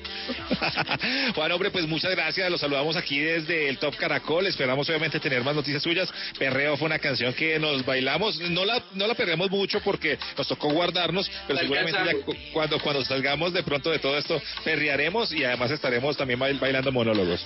[1.35, 2.49] Juan, hombre, pues muchas gracias.
[2.51, 4.47] Los saludamos aquí desde el Top Caracol.
[4.47, 6.09] Esperamos obviamente tener más noticias suyas.
[6.39, 8.39] Perreo fue una canción que nos bailamos.
[8.51, 12.79] No la, no la perdemos mucho porque nos tocó guardarnos, pero La seguramente ya cuando,
[12.79, 17.45] cuando salgamos de pronto de todo esto, perrearemos y además estaremos también bail- bailando monólogos.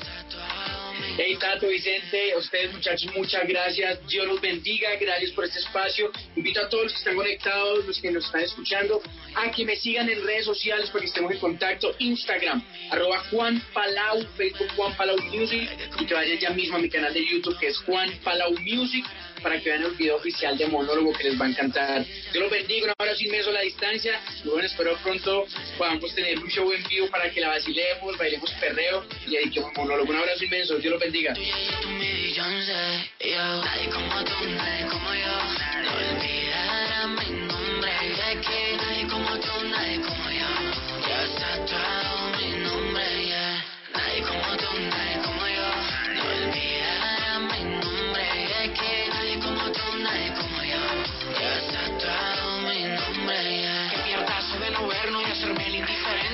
[1.19, 4.07] Hey, Tato, Vicente, a ustedes muchachos, muchas gracias.
[4.07, 6.11] Dios los bendiga, gracias por este espacio.
[6.37, 9.03] Invito a todos los que están conectados, los que nos están escuchando,
[9.35, 11.95] a que me sigan en redes sociales para que estemos en contacto.
[11.99, 15.69] Instagram, arroba Juan Palau, Facebook Juan Palau Music,
[16.01, 19.05] y que vayan ya mismo a mi canal de YouTube que es Juan Palau Music
[19.43, 22.05] para que vean el video oficial de monólogo que les va a encantar.
[22.05, 24.21] Dios los bendiga, un abrazo inmenso a la distancia.
[24.45, 25.47] Y bueno, espero pronto
[25.79, 30.11] podamos tener un show en vivo para que la vacilemos, bailemos perreo y dediquemos monólogo.
[30.11, 31.35] Un abrazo inmenso, Dios los bendiga.
[43.95, 45.56] Nadie como tú, nadie como yo.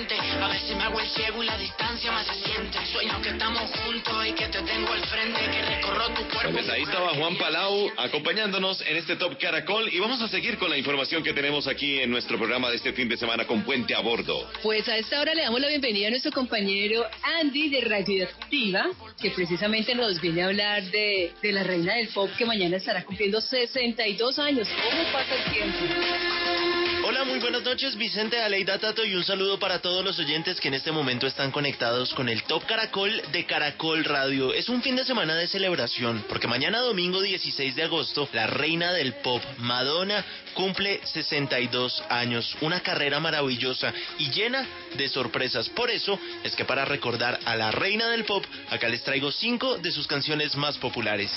[0.03, 0.43] Indiferente.
[0.43, 2.79] A veces me hago el ciego y la distancia más se siente.
[2.93, 6.53] Sueño que estamos juntos y que te tengo al frente, que recorro tu cuerpo.
[6.53, 10.71] Pues ahí estaba Juan Palau acompañándonos en este Top Caracol y vamos a seguir con
[10.71, 13.95] la información que tenemos aquí en nuestro programa de este fin de semana con Puente
[13.95, 14.49] a Bordo.
[14.63, 17.05] Pues a esta hora le damos la bienvenida a nuestro compañero
[17.41, 18.87] Andy de Radioactiva,
[19.21, 23.05] que precisamente nos viene a hablar de, de la reina del pop que mañana estará
[23.05, 24.69] cumpliendo 62 años.
[24.69, 26.82] ¿Cómo pasa el tiempo?
[27.05, 28.41] Hola, muy buenas noches, Vicente.
[28.41, 32.15] Aleida Tato, y un saludo para todos los oyentes que en este momento están conectados
[32.15, 34.55] con el Top Caracol de Caracol Radio.
[34.55, 38.93] Es un fin de semana de celebración, porque mañana domingo 16 de agosto, la reina
[38.93, 40.25] del pop, Madonna,
[40.55, 42.57] cumple 62 años.
[42.61, 44.65] Una carrera maravillosa y llena
[44.97, 45.69] de sorpresas.
[45.71, 49.77] Por eso es que para recordar a la reina del pop, acá les traigo cinco
[49.77, 51.33] de sus canciones más populares.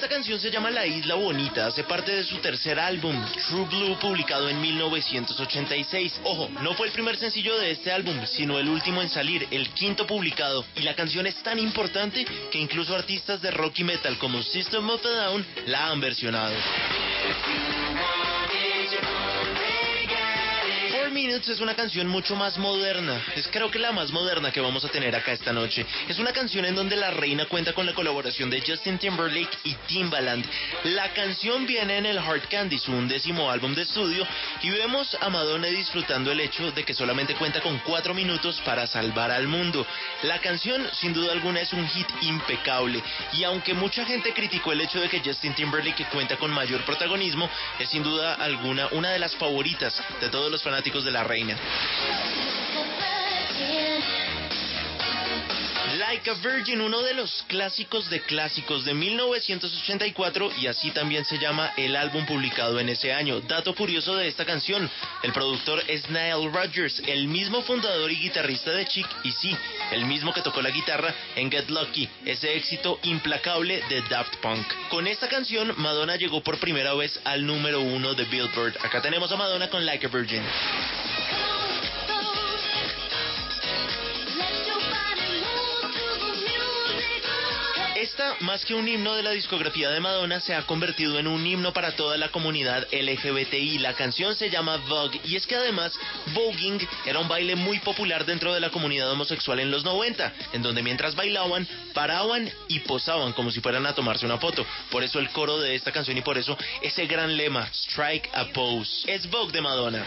[0.00, 3.14] Esta canción se llama La Isla Bonita, hace parte de su tercer álbum,
[3.46, 6.22] True Blue, publicado en 1986.
[6.24, 9.68] Ojo, no fue el primer sencillo de este álbum, sino el último en salir, el
[9.74, 10.64] quinto publicado.
[10.74, 14.88] Y la canción es tan importante que incluso artistas de rock y metal como System
[14.88, 16.54] of a Down la han versionado.
[21.00, 23.24] Four Minutes es una canción mucho más moderna.
[23.34, 25.86] Es creo que la más moderna que vamos a tener acá esta noche.
[26.06, 29.74] Es una canción en donde la reina cuenta con la colaboración de Justin Timberlake y
[29.86, 30.44] Timbaland.
[30.84, 34.26] La canción viene en el Hard Candy, su undécimo álbum de estudio,
[34.62, 38.86] y vemos a Madonna disfrutando el hecho de que solamente cuenta con cuatro minutos para
[38.86, 39.86] salvar al mundo.
[40.24, 43.02] La canción, sin duda alguna, es un hit impecable.
[43.32, 47.48] Y aunque mucha gente criticó el hecho de que Justin Timberlake cuenta con mayor protagonismo,
[47.78, 51.56] es sin duda alguna una de las favoritas de todos los fanáticos de la reina.
[55.98, 61.38] Like a Virgin, uno de los clásicos de clásicos de 1984 y así también se
[61.38, 63.40] llama el álbum publicado en ese año.
[63.40, 64.88] Dato curioso de esta canción,
[65.24, 69.56] el productor es Nile Rodgers, el mismo fundador y guitarrista de Chic y sí,
[69.90, 74.66] el mismo que tocó la guitarra en Get Lucky, ese éxito implacable de Daft Punk.
[74.90, 78.76] Con esta canción, Madonna llegó por primera vez al número uno de Billboard.
[78.84, 80.42] Acá tenemos a Madonna con Like a Virgin.
[88.40, 91.72] Más que un himno de la discografía de Madonna, se ha convertido en un himno
[91.72, 93.78] para toda la comunidad LGBTI.
[93.78, 95.98] La canción se llama Vogue y es que además
[96.34, 100.62] voguing era un baile muy popular dentro de la comunidad homosexual en los 90, en
[100.62, 104.66] donde mientras bailaban, paraban y posaban como si fueran a tomarse una foto.
[104.90, 108.46] Por eso el coro de esta canción y por eso ese gran lema, Strike a
[108.46, 109.10] Pose.
[109.10, 110.04] Es Vogue de Madonna.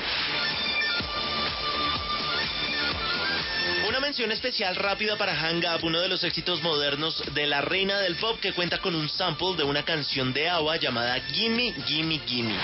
[3.93, 7.99] Una mención especial rápida para Hang Up, uno de los éxitos modernos de la reina
[7.99, 12.19] del pop que cuenta con un sample de una canción de ABBA llamada Gimme, Gimme,
[12.25, 12.57] Gimme.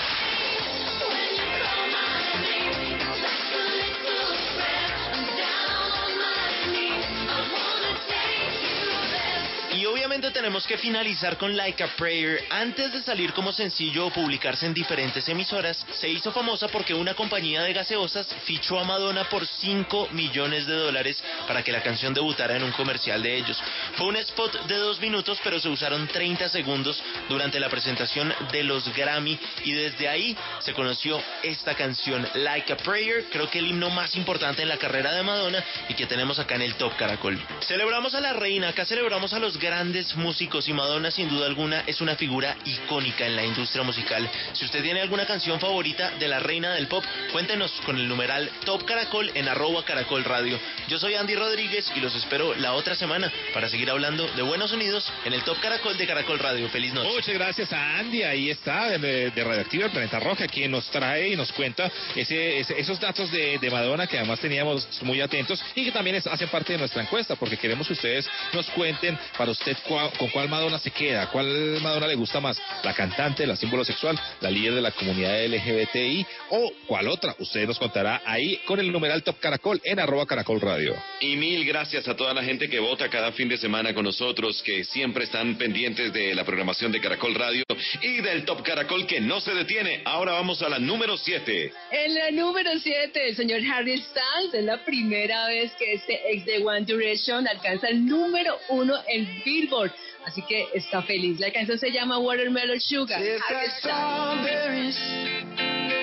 [10.20, 12.44] Obviamente tenemos que finalizar con Like a Prayer.
[12.50, 17.14] Antes de salir como sencillo o publicarse en diferentes emisoras, se hizo famosa porque una
[17.14, 22.12] compañía de gaseosas fichó a Madonna por 5 millones de dólares para que la canción
[22.12, 23.58] debutara en un comercial de ellos.
[23.96, 28.62] Fue un spot de dos minutos, pero se usaron 30 segundos durante la presentación de
[28.62, 33.68] los Grammy y desde ahí se conoció esta canción, Like a Prayer, creo que el
[33.68, 36.94] himno más importante en la carrera de Madonna y que tenemos acá en el Top
[36.98, 37.40] Caracol.
[37.62, 41.84] Celebramos a la reina, acá celebramos a los grandes músicos y Madonna sin duda alguna
[41.86, 44.28] es una figura icónica en la industria musical.
[44.52, 48.50] Si usted tiene alguna canción favorita de la reina del pop, cuéntenos con el numeral
[48.64, 50.58] Top Caracol en arroba Caracol Radio.
[50.88, 54.70] Yo soy Andy Rodríguez y los espero la otra semana para seguir hablando de buenos
[54.70, 56.68] sonidos en el Top Caracol de Caracol Radio.
[56.68, 57.10] Feliz noche.
[57.14, 61.28] Muchas gracias a Andy, ahí está, de, de Radioactiva el Planeta Roja, quien nos trae
[61.28, 65.62] y nos cuenta ese, ese- esos datos de, de Madonna que además teníamos muy atentos
[65.74, 69.18] y que también es- hacen parte de nuestra encuesta, porque queremos que ustedes nos cuenten
[69.36, 69.76] para usted
[70.18, 74.18] con cuál Madonna se queda, cuál Madonna le gusta más, la cantante, la símbolo sexual,
[74.40, 77.34] la líder de la comunidad LGBTI o cuál otra.
[77.38, 80.94] Usted nos contará ahí con el numeral Top Caracol en arroba Caracol Radio.
[81.20, 84.62] Y mil gracias a toda la gente que vota cada fin de semana con nosotros,
[84.62, 87.64] que siempre están pendientes de la programación de Caracol Radio
[88.02, 90.02] y del Top Caracol que no se detiene.
[90.04, 91.72] Ahora vamos a la número 7.
[91.90, 96.44] En la número 7, el señor Harry Styles es la primera vez que este ex
[96.44, 99.79] de One Direction alcanza el número uno en Billboard.
[100.26, 101.40] Así que está feliz.
[101.40, 103.20] La canción se llama Watermelon Sugar.
[103.20, 104.40] If Harry got Styles.
[104.40, 104.98] strawberries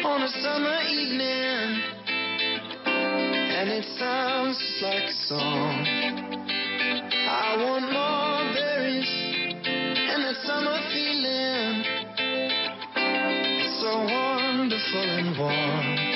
[0.06, 1.82] on a summer evening,
[2.86, 5.86] and it sounds just like a song.
[7.30, 9.10] I want more berries
[10.12, 11.84] and that summer feeling.
[12.96, 16.07] It's so wonderful and warm.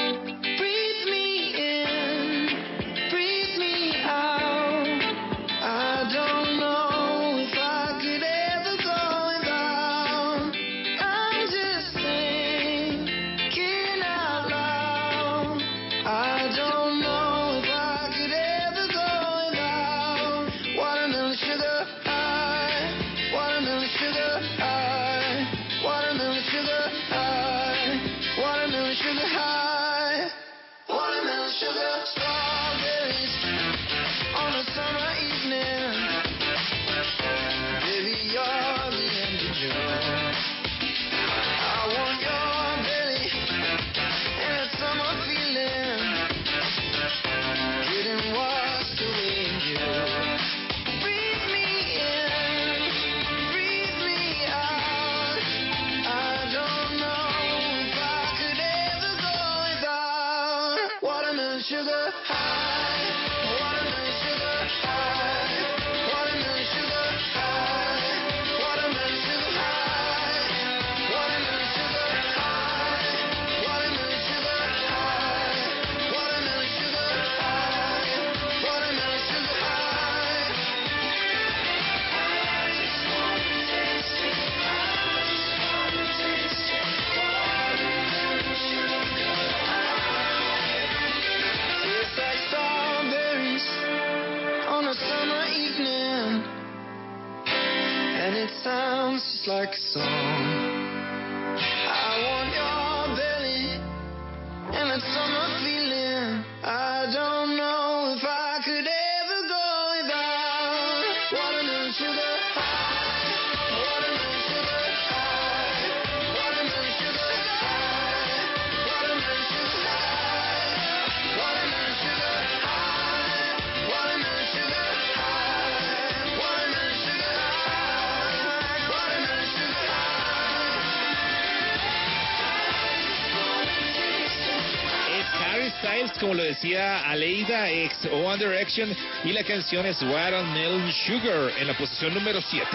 [137.00, 142.68] Aleida, ex One Direction, y la canción es Watermelon Sugar en la posición número 7.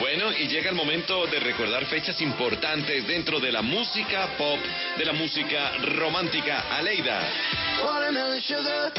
[0.00, 4.58] Bueno, y llega el momento de recordar fechas importantes dentro de la música pop,
[4.96, 6.64] de la música romántica.
[6.76, 7.20] Aleida.
[7.84, 8.92] Watermelon sugar.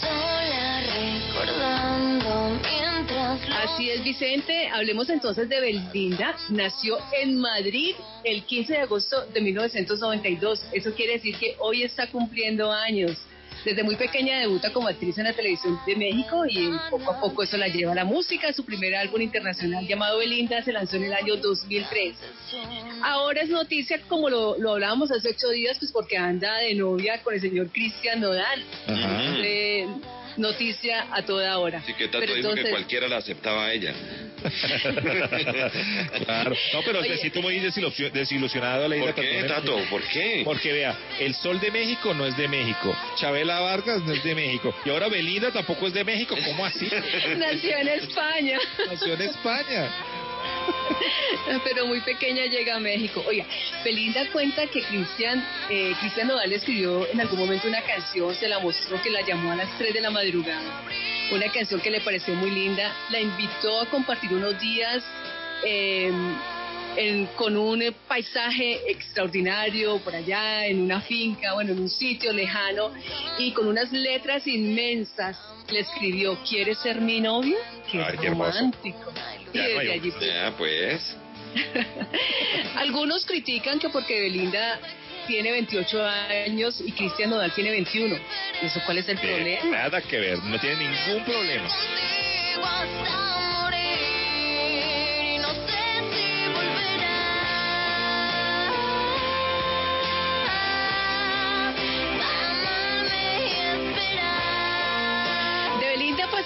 [0.00, 3.00] Sola recordando mientras
[3.48, 4.68] Así es, Vicente.
[4.68, 6.36] Hablemos entonces de Belinda.
[6.50, 10.66] Nació en Madrid el 15 de agosto de 1992.
[10.72, 13.16] Eso quiere decir que hoy está cumpliendo años.
[13.64, 17.42] Desde muy pequeña debuta como actriz en la televisión de México y poco a poco
[17.42, 18.52] eso la lleva a la música.
[18.52, 22.16] Su primer álbum internacional llamado Belinda se lanzó en el año 2003.
[23.02, 27.22] Ahora es noticia, como lo, lo hablábamos hace ocho días, pues porque anda de novia
[27.22, 28.64] con el señor Cristian Nodal.
[28.86, 29.34] Ajá.
[29.42, 29.86] Eh,
[30.36, 31.78] noticia a toda hora.
[31.78, 33.94] Así que Tato Pero dijo que entonces- cualquiera la aceptaba a ella.
[36.24, 36.56] Claro.
[36.72, 37.10] No, pero Oye.
[37.10, 39.14] me siento muy desilusio- desilusionado, Aleida.
[39.14, 39.44] ¿Por qué.
[39.44, 39.76] Tato?
[39.90, 40.42] ¿Por qué?
[40.44, 44.34] Porque vea, el Sol de México no es de México, Chabela Vargas no es de
[44.34, 46.88] México, y ahora Belinda tampoco es de México, ¿cómo así?
[47.36, 48.58] Nació en España.
[48.90, 49.88] Nació en España.
[51.64, 53.22] Pero muy pequeña llega a México.
[53.26, 53.44] Oiga,
[53.84, 58.48] Belinda cuenta que Cristian, eh, Cristian Nodal le escribió en algún momento una canción, se
[58.48, 60.82] la mostró, que la llamó a las 3 de la madrugada.
[61.32, 62.92] Una canción que le pareció muy linda.
[63.10, 65.02] La invitó a compartir unos días
[65.64, 66.10] eh,
[66.96, 72.90] en- con un paisaje extraordinario por allá, en una finca, bueno, en un sitio lejano,
[73.38, 75.38] y con unas letras inmensas.
[75.70, 77.56] Le escribió, ¿quieres ser mi novio?
[77.90, 79.12] Qué Ay, romántico.
[79.52, 79.88] Ya, no hay
[80.56, 81.16] pues.
[82.76, 84.78] Algunos critican que porque Belinda
[85.26, 88.16] tiene 28 años y Cristian Nodal tiene 21.
[88.62, 89.64] ¿Eso cuál es el Eh, problema?
[89.76, 91.68] nada que ver, no tiene ningún problema.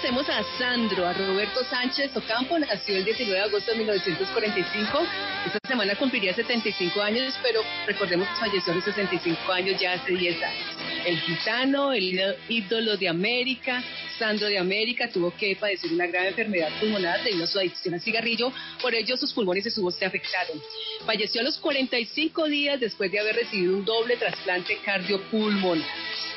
[0.05, 5.03] Pasemos a Sandro, a Roberto Sánchez Ocampo, nació el 19 de agosto de 1945.
[5.47, 10.11] Esta semana cumpliría 75 años, pero recordemos que falleció a los 65 años ya hace
[10.11, 10.63] 10 años.
[11.07, 13.83] El gitano, el ídolo de América,
[14.19, 18.01] Sandro de América, tuvo que padecer una grave enfermedad pulmonar debido a su adicción al
[18.01, 18.53] cigarrillo,
[18.83, 20.61] por ello sus pulmones y su voz se afectaron.
[21.03, 25.83] Falleció a los 45 días después de haber recibido un doble trasplante cardiopulmonar.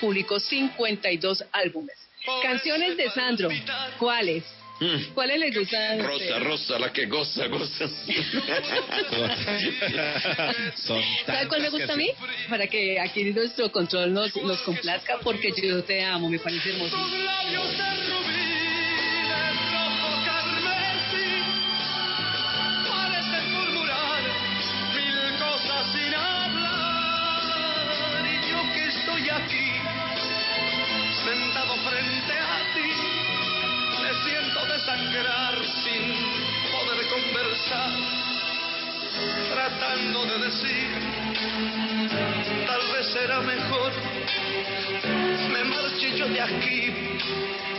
[0.00, 2.07] Publicó 52 álbumes.
[2.42, 3.50] Canciones de Sandro,
[3.98, 4.44] ¿cuáles?
[4.80, 5.12] Mm.
[5.12, 6.04] ¿Cuáles les gustan?
[6.04, 6.38] Rosa?
[6.38, 7.88] Rosa, la que goza, goza.
[10.76, 12.12] Son ¿Sabe cuál me gusta a mí?
[12.48, 16.96] Para que aquí nuestro control nos, nos complazca, porque yo te amo, me parece hermoso.
[31.76, 32.90] Frente a ti
[34.02, 36.02] me siento desangrar sin
[36.72, 37.90] poder conversar
[39.50, 40.88] tratando de decir
[42.66, 43.92] tal vez será mejor
[45.52, 46.92] me marche yo de aquí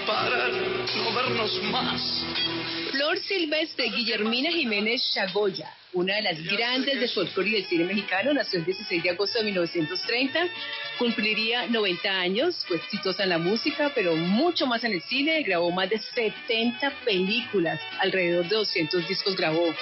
[0.05, 2.25] para no vernos más
[2.91, 8.33] Flor Silvestre Guillermina Jiménez Chagoya, una de las grandes del folclore y del cine mexicano,
[8.33, 10.47] nació el 16 de agosto de 1930,
[10.97, 15.71] cumpliría 90 años, fue exitosa en la música, pero mucho más en el cine, grabó
[15.71, 19.73] más de 70 películas, alrededor de 200 discos grabó.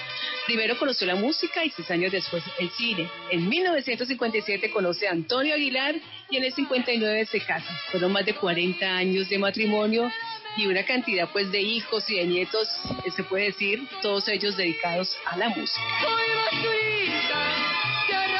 [0.45, 3.09] Primero conoció la música y seis años después el cine.
[3.31, 5.95] En 1957 conoce a Antonio Aguilar
[6.29, 7.73] y en el 59 se casa.
[7.91, 10.11] Fueron más de 40 años de matrimonio
[10.57, 12.67] y una cantidad pues de hijos y de nietos,
[13.05, 15.81] eh, se puede decir, todos ellos dedicados a la música.
[16.01, 17.67] Soy basurita
[18.07, 18.37] que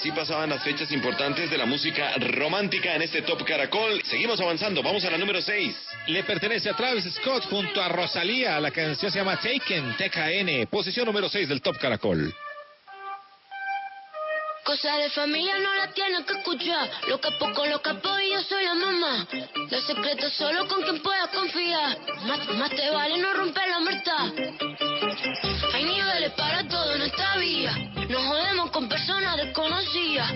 [0.00, 4.02] Así pasaban las fechas importantes de la música romántica en este Top Caracol.
[4.02, 5.76] Seguimos avanzando, vamos a la número 6.
[6.06, 8.58] Le pertenece a Travis Scott junto a Rosalía.
[8.60, 12.34] La canción se llama Taken, TKN, posición número 6 del Top Caracol.
[14.64, 16.88] Cosa de familia no la tienes que escuchar.
[17.06, 19.28] Lo capo con lo capo y yo soy la mamá.
[19.70, 21.98] Los secretos solo con quien puedas confiar.
[22.24, 24.32] Más, más te vale no romper la muerta.
[25.74, 27.99] Hay niveles para todo en esta vía.
[28.10, 30.32] Nos jodemos con personas desconocidas.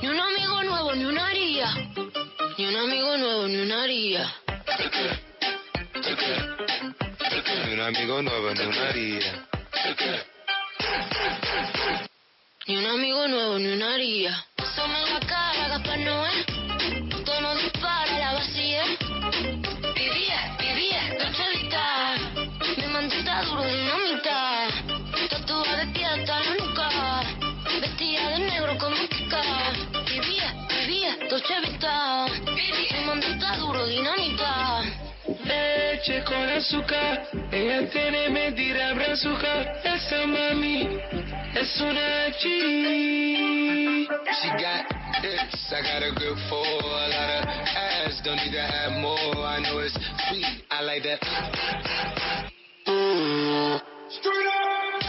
[0.00, 1.68] Ni un amigo nuevo, ni una haría.
[2.56, 4.34] Ni un amigo nuevo, ni una haría.
[7.66, 9.46] Ni un amigo nuevo, ni una haría.
[12.66, 14.46] Ni un amigo nuevo, ni una haría.
[14.74, 16.46] Somos la cara, Gaspar Noé.
[17.26, 18.13] Tono dispara,
[31.44, 32.26] vivía, cachavita.
[32.90, 34.82] Mi mantita duro dinamita.
[35.44, 39.62] Leche con azúcar, ella tiene mentira brazuca.
[39.82, 41.00] Esa mami
[41.54, 44.06] es una G.
[44.06, 44.86] She got
[45.22, 48.20] hips, I got a grip for a lot of ass.
[48.24, 49.46] Don't need to have more.
[49.46, 49.94] I know it's
[50.28, 51.20] sweet, I like that.
[52.88, 53.80] Ooh.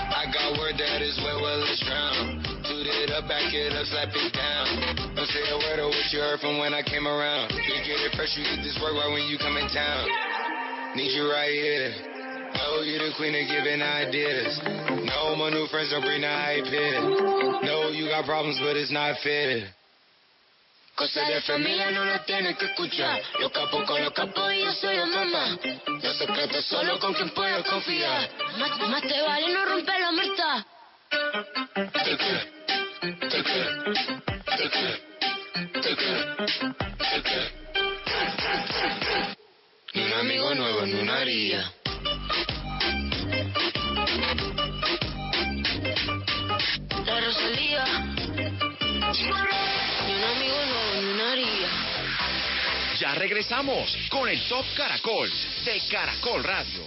[0.08, 2.42] I got word that is wet, well it's drown.
[2.64, 5.05] Toot it up, back it up, slap it down.
[5.26, 7.50] Don't say a word of what you heard from when I came around.
[7.50, 10.06] You get it fresh, you get this work right when you come in town.
[10.94, 11.90] Need you right here.
[12.54, 14.54] Know you the queen of giving ideas.
[15.02, 17.02] No, my new friends don't bring the hype here.
[17.66, 19.66] No, you got problems, but it's not fair.
[20.94, 23.18] Cosa de familia no la tienes que escuchar.
[23.42, 25.58] Lo capo con lo capo y yo soy la mamá.
[26.06, 28.30] Los secretos solo con quien puedo confiar.
[28.62, 30.68] Más, más te vale no romper la muerta.
[35.56, 35.62] Ni
[40.02, 41.72] un amigo nuevo, ni una haría.
[47.06, 47.86] La Rosalía.
[50.06, 51.70] Ni un amigo nuevo, ni una haría.
[53.00, 55.32] Ya regresamos con el Top Caracol
[55.64, 56.84] de Caracol Radio.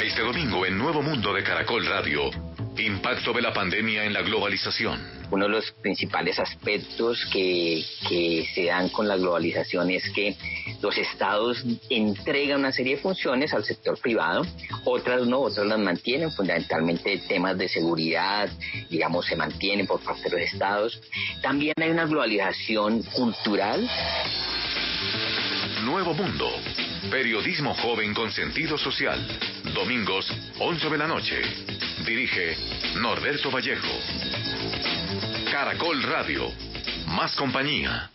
[0.00, 2.30] Este domingo en Nuevo Mundo de Caracol Radio,
[2.78, 5.00] impacto de la pandemia en la globalización.
[5.30, 10.36] Uno de los principales aspectos que, que se dan con la globalización es que
[10.82, 14.46] los estados entregan una serie de funciones al sector privado,
[14.84, 18.50] otras no, otras las mantienen, fundamentalmente temas de seguridad,
[18.90, 21.00] digamos, se mantienen por parte de los estados.
[21.40, 23.88] También hay una globalización cultural.
[25.84, 26.50] Nuevo Mundo,
[27.10, 29.18] periodismo joven con sentido social.
[29.74, 31.42] Domingos, 11 de la noche.
[32.04, 32.56] Dirige
[32.96, 33.88] Norberto Vallejo.
[35.50, 36.50] Caracol Radio,
[37.06, 38.11] más compañía.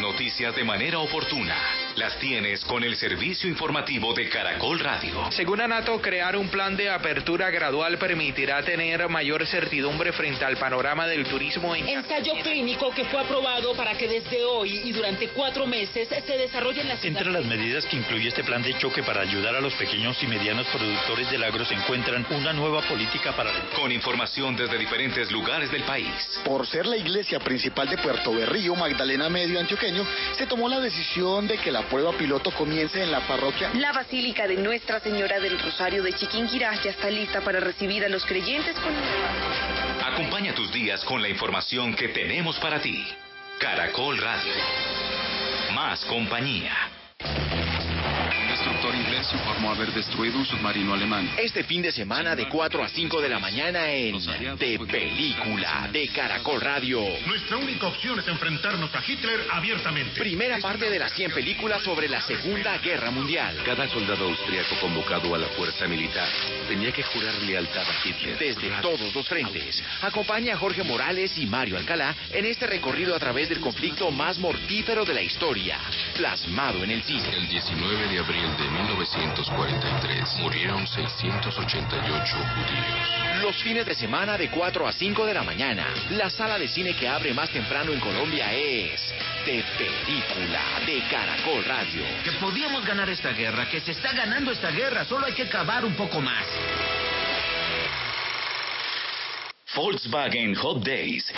[0.00, 1.54] Las noticias de manera oportuna
[1.96, 5.30] las tienes con el servicio informativo de Caracol Radio.
[5.30, 11.06] Según Anato, crear un plan de apertura gradual permitirá tener mayor certidumbre frente al panorama
[11.06, 15.66] del turismo en Ensayo clínico que fue aprobado para que desde hoy y durante cuatro
[15.66, 17.04] meses se desarrollen las...
[17.04, 20.26] Entre las medidas que incluye este plan de choque para ayudar a los pequeños y
[20.26, 23.52] medianos productores del agro se encuentran una nueva política para...
[23.78, 26.40] Con información desde diferentes lugares del país.
[26.42, 29.60] Por ser la iglesia principal de Puerto Berrío, Magdalena Medio
[30.36, 33.70] Se tomó la decisión de que la prueba piloto comience en la parroquia.
[33.74, 38.08] La Basílica de Nuestra Señora del Rosario de Chiquinquirá ya está lista para recibir a
[38.08, 38.92] los creyentes con...
[40.12, 43.04] Acompaña tus días con la información que tenemos para ti.
[43.58, 44.52] Caracol Radio.
[45.74, 46.72] Más compañía.
[48.80, 51.30] Destructor inglés informó haber destruido un submarino alemán.
[51.36, 54.18] Este fin de semana de 4 a 5 de la mañana en
[54.56, 57.02] De Película de Caracol Radio.
[57.26, 60.18] Nuestra única opción es enfrentarnos a Hitler abiertamente.
[60.18, 63.54] Primera parte de las 100 películas sobre la Segunda Guerra Mundial.
[63.66, 66.28] Cada soldado austriaco convocado a la fuerza militar
[66.66, 68.38] tenía que jurar lealtad a Hitler.
[68.38, 69.82] Desde todos los frentes.
[70.00, 74.38] Acompaña a Jorge Morales y Mario Alcalá en este recorrido a través del conflicto más
[74.38, 75.78] mortífero de la historia,
[76.16, 77.28] plasmado en el cine.
[77.36, 83.42] El 19 de abril de 1943 murieron 688 judíos.
[83.42, 85.86] Los fines de semana de 4 a 5 de la mañana.
[86.10, 89.00] La sala de cine que abre más temprano en Colombia es
[89.44, 92.04] De Película de Caracol Radio.
[92.24, 95.84] Que podíamos ganar esta guerra, que se está ganando esta guerra, solo hay que cavar
[95.84, 96.46] un poco más.
[99.74, 101.32] Volkswagen Hot Days.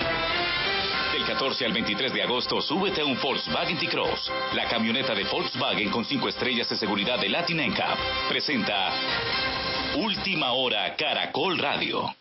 [1.22, 5.88] Del 14 al 23 de agosto, súbete a un Volkswagen T-Cross, la camioneta de Volkswagen
[5.88, 7.96] con 5 estrellas de seguridad de Latin NCAP.
[8.28, 8.90] Presenta
[9.94, 12.12] Última Hora Caracol Radio.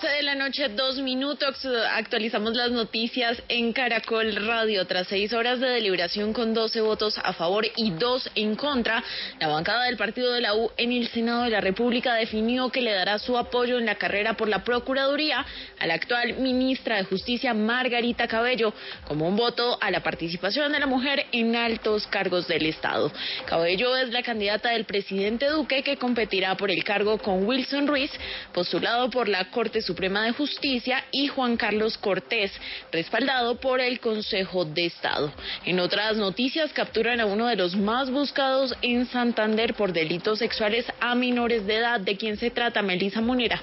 [0.00, 1.62] 11 de la noche, dos minutos.
[1.92, 4.86] Actualizamos las noticias en Caracol Radio.
[4.86, 9.04] Tras seis horas de deliberación con 12 votos a favor y dos en contra,
[9.38, 12.80] la bancada del partido de la U en el Senado de la República definió que
[12.80, 15.44] le dará su apoyo en la carrera por la Procuraduría
[15.78, 18.72] a la actual ministra de Justicia, Margarita Cabello,
[19.06, 23.12] como un voto a la participación de la mujer en altos cargos del Estado.
[23.44, 28.10] Cabello es la candidata del presidente Duque que competirá por el cargo con Wilson Ruiz,
[28.54, 32.52] postulado por la Corte Suprema de Justicia y Juan Carlos Cortés,
[32.92, 35.32] respaldado por el Consejo de Estado.
[35.64, 40.86] En otras noticias, capturan a uno de los más buscados en Santander por delitos sexuales
[41.00, 42.00] a menores de edad.
[42.00, 43.62] ¿De quién se trata, Melissa Munera?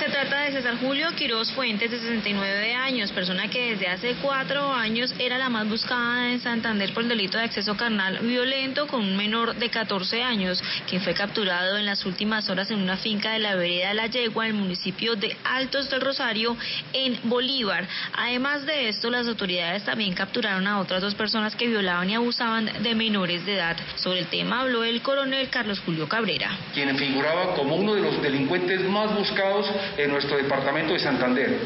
[0.00, 4.72] Se trata de César Julio Quiroz Fuentes, de 69 años, persona que desde hace cuatro
[4.72, 9.02] años era la más buscada en Santander por el delito de acceso carnal violento con
[9.02, 13.32] un menor de 14 años, quien fue capturado en las últimas horas en una finca
[13.32, 16.56] de la vereda La Yegua, en el municipio de Altos del Rosario,
[16.94, 17.86] en Bolívar.
[18.14, 22.70] Además de esto, las autoridades también capturaron a otras dos personas que violaban y abusaban
[22.82, 23.76] de menores de edad.
[23.96, 26.56] Sobre el tema habló el coronel Carlos Julio Cabrera.
[26.72, 31.58] Quien figuraba como uno de los delincuentes más buscados en nuestro departamento de Santander.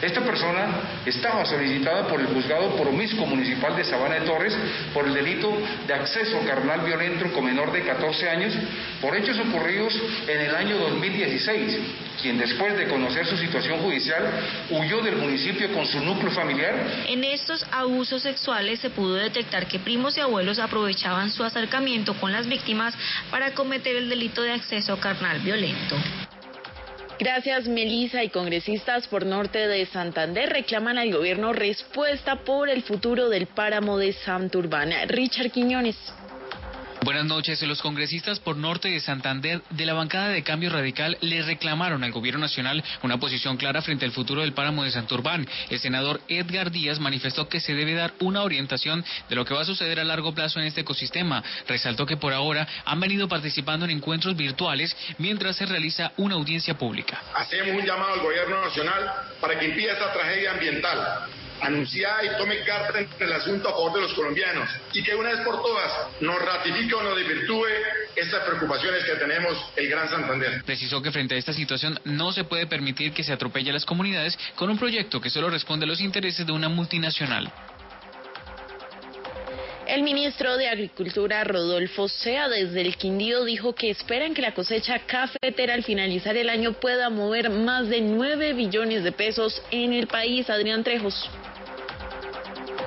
[0.00, 4.56] Esta persona estaba solicitada por el juzgado promiscuo municipal de Sabana de Torres
[4.94, 5.52] por el delito
[5.88, 8.54] de acceso carnal violento con menor de 14 años
[9.00, 11.78] por hechos ocurridos en el año 2016,
[12.22, 14.22] quien después de conocer su situación judicial
[14.70, 16.74] huyó del municipio con su núcleo familiar.
[17.08, 22.30] En estos abusos sexuales se pudo detectar que primos y abuelos aprovechaban su acercamiento con
[22.30, 22.94] las víctimas
[23.32, 25.96] para cometer el delito de acceso carnal violento.
[27.18, 33.28] Gracias, Melisa y congresistas por Norte de Santander reclaman al gobierno respuesta por el futuro
[33.28, 34.92] del páramo de Santurbán.
[35.08, 35.96] Richard Quiñones.
[37.04, 37.62] Buenas noches.
[37.62, 42.12] Los congresistas por norte de Santander de la bancada de Cambio Radical le reclamaron al
[42.12, 45.46] gobierno nacional una posición clara frente al futuro del páramo de Santurbán.
[45.70, 49.62] El senador Edgar Díaz manifestó que se debe dar una orientación de lo que va
[49.62, 51.42] a suceder a largo plazo en este ecosistema.
[51.68, 56.76] Resaltó que por ahora han venido participando en encuentros virtuales mientras se realiza una audiencia
[56.76, 57.22] pública.
[57.34, 61.28] Hacemos un llamado al gobierno nacional para que impida esta tragedia ambiental
[61.60, 65.30] anunciada y tome carta en el asunto a favor de los colombianos y que una
[65.30, 67.66] vez por todas nos ratifique o nos desvirtúe
[68.16, 70.62] estas preocupaciones que tenemos el Gran Santander.
[70.64, 73.84] Precisó que frente a esta situación no se puede permitir que se atropelle a las
[73.84, 77.52] comunidades con un proyecto que solo responde a los intereses de una multinacional.
[79.88, 84.98] El ministro de Agricultura, Rodolfo Sea, desde el Quindío, dijo que esperan que la cosecha
[85.06, 90.06] cafetera al finalizar el año pueda mover más de 9 billones de pesos en el
[90.06, 90.50] país.
[90.50, 91.30] Adrián Trejos.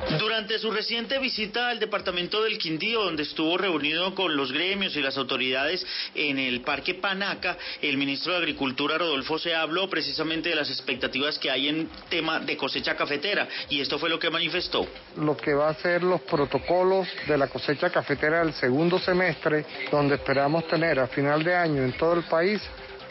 [0.09, 5.01] Durante su reciente visita al departamento del Quindío, donde estuvo reunido con los gremios y
[5.01, 5.85] las autoridades
[6.15, 11.37] en el Parque Panaca, el ministro de Agricultura, Rodolfo, se habló precisamente de las expectativas
[11.37, 14.87] que hay en tema de cosecha cafetera, y esto fue lo que manifestó.
[15.17, 20.15] Lo que va a ser los protocolos de la cosecha cafetera del segundo semestre, donde
[20.15, 22.61] esperamos tener a final de año en todo el país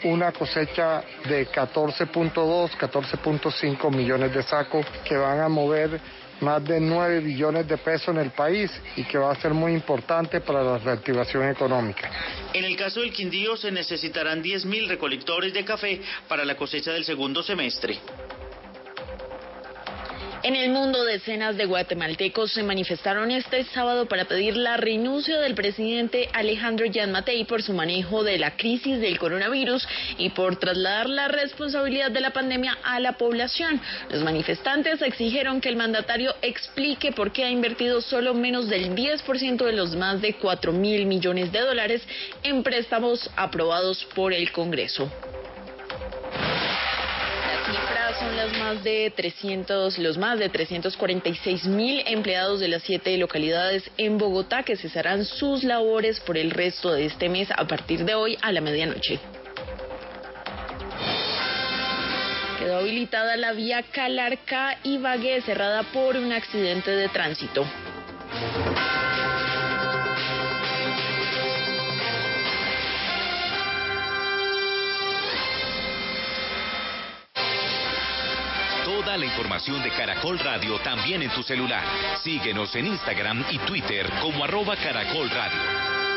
[0.03, 5.99] una cosecha de 14.2, 14.5 millones de sacos que van a mover
[6.41, 9.73] más de 9 billones de pesos en el país y que va a ser muy
[9.73, 12.09] importante para la reactivación económica.
[12.53, 17.05] En el caso del Quindío se necesitarán 10.000 recolectores de café para la cosecha del
[17.05, 17.99] segundo semestre.
[20.43, 25.53] En el mundo, decenas de guatemaltecos se manifestaron este sábado para pedir la renuncia del
[25.53, 29.87] presidente Alejandro Matei por su manejo de la crisis del coronavirus
[30.17, 33.79] y por trasladar la responsabilidad de la pandemia a la población.
[34.09, 39.63] Los manifestantes exigieron que el mandatario explique por qué ha invertido solo menos del 10%
[39.63, 42.01] de los más de 4 mil millones de dólares
[42.41, 45.11] en préstamos aprobados por el Congreso
[48.19, 53.89] son las más de 300, los más de 346 mil empleados de las siete localidades
[53.97, 58.15] en Bogotá que cesarán sus labores por el resto de este mes a partir de
[58.15, 59.19] hoy a la medianoche.
[62.59, 67.65] Quedó habilitada la vía Calarca y Vague cerrada por un accidente de tránsito.
[79.03, 81.83] Toda la información de Caracol Radio también en tu celular.
[82.23, 86.10] Síguenos en Instagram y Twitter como arroba Caracol Radio.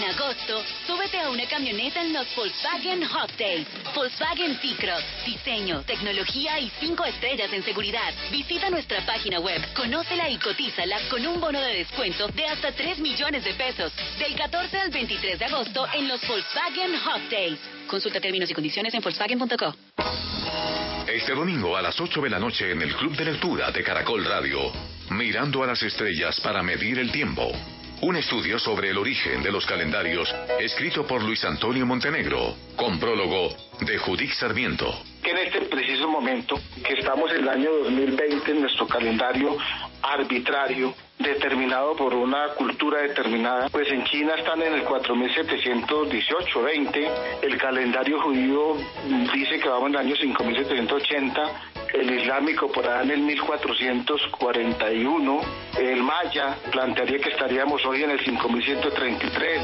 [0.00, 3.66] Agosto, súbete a una camioneta en los Volkswagen Hot Days.
[3.94, 8.14] Volkswagen T-Cross, diseño, tecnología y 5 estrellas en seguridad.
[8.30, 13.00] Visita nuestra página web, conócela y cotízala con un bono de descuento de hasta 3
[13.00, 13.92] millones de pesos.
[14.18, 17.58] Del 14 al 23 de agosto en los Volkswagen Hot Days.
[17.86, 19.74] Consulta términos y condiciones en Volkswagen.co.
[21.06, 24.24] Este domingo a las 8 de la noche en el Club de Lectura de Caracol
[24.24, 24.72] Radio,
[25.10, 27.52] mirando a las estrellas para medir el tiempo.
[28.02, 30.28] Un estudio sobre el origen de los calendarios,
[30.58, 34.92] escrito por Luis Antonio Montenegro, con prólogo de Judith Sarmiento.
[35.22, 39.56] en este preciso momento, que estamos en el año 2020, en nuestro calendario
[40.02, 47.08] arbitrario, determinado por una cultura determinada, pues en China están en el 4718-20,
[47.42, 48.78] el calendario judío
[49.32, 55.40] dice que vamos en el año 5780, el islámico por allá en el 1441,
[55.78, 59.60] el maya plantearía que estaríamos hoy en el 5133.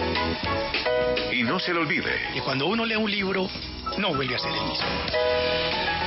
[1.32, 3.48] Y no se le olvide, Y cuando uno lee un libro,
[3.98, 4.86] no vuelve a ser el mismo.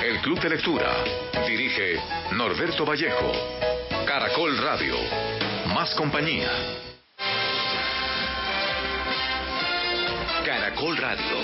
[0.04, 0.92] el Club de Lectura
[1.48, 2.00] dirige
[2.32, 3.32] Norberto Vallejo.
[4.06, 4.96] Caracol Radio,
[5.74, 6.50] más compañía.
[10.46, 11.38] Caracol Radio.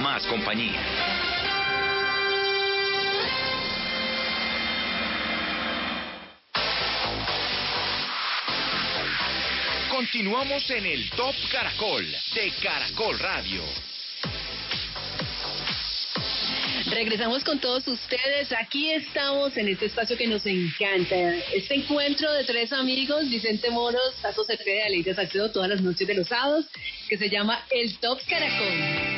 [0.00, 0.80] Más compañía.
[9.94, 13.62] Continuamos en el Top Caracol de Caracol Radio.
[16.90, 18.50] Regresamos con todos ustedes.
[18.58, 21.14] Aquí estamos en este espacio que nos encanta.
[21.54, 26.14] Este encuentro de tres amigos, Vicente Moros, Tato Cepeda, Aleida Salcedo, todas las noches de
[26.14, 26.66] los sábados,
[27.08, 29.13] que se llama El Top Caracol.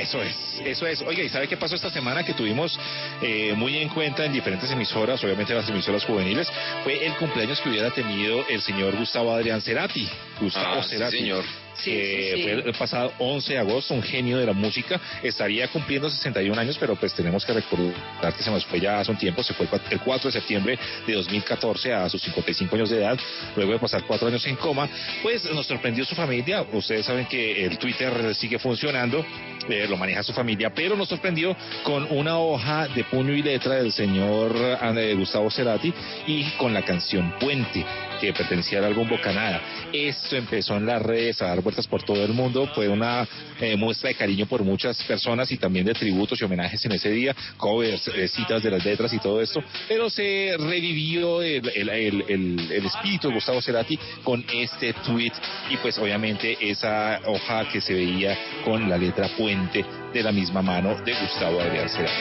[0.00, 1.02] Eso es, eso es.
[1.02, 2.24] Oiga, ¿y sabe qué pasó esta semana?
[2.24, 2.78] Que tuvimos
[3.22, 6.50] eh, muy en cuenta en diferentes emisoras, obviamente las emisoras juveniles,
[6.82, 10.08] fue el cumpleaños que hubiera tenido el señor Gustavo Adrián Cerati.
[10.40, 11.18] Gustavo Ah, sí, Cerati.
[11.18, 11.44] señor.
[11.76, 12.42] Sí, que sí, sí.
[12.42, 16.76] fue el pasado 11 de agosto, un genio de la música, estaría cumpliendo 61 años,
[16.78, 19.68] pero pues tenemos que recordar que se nos fue ya hace un tiempo, se fue
[19.90, 23.18] el 4 de septiembre de 2014 a sus 55 años de edad,
[23.56, 24.88] luego de pasar cuatro años en coma,
[25.22, 29.24] pues nos sorprendió su familia, ustedes saben que el Twitter sigue funcionando,
[29.68, 33.74] eh, lo maneja su familia, pero nos sorprendió con una hoja de puño y letra
[33.74, 35.92] del señor eh, Gustavo Cerati
[36.26, 37.84] y con la canción Puente
[38.26, 39.60] que pertenecía al álbum Bocanada.
[39.92, 43.26] Esto empezó en las redes a dar vueltas por todo el mundo, fue una
[43.60, 47.10] eh, muestra de cariño por muchas personas y también de tributos y homenajes en ese
[47.10, 52.24] día, covers, eh, citas de las letras y todo esto, pero se revivió el, el-
[52.28, 55.32] el- espíritu de Gustavo Cerati con este tweet
[55.70, 60.62] y pues obviamente esa hoja que se veía con la letra Puente de la misma
[60.62, 62.14] mano de Gustavo Adrián Cerati.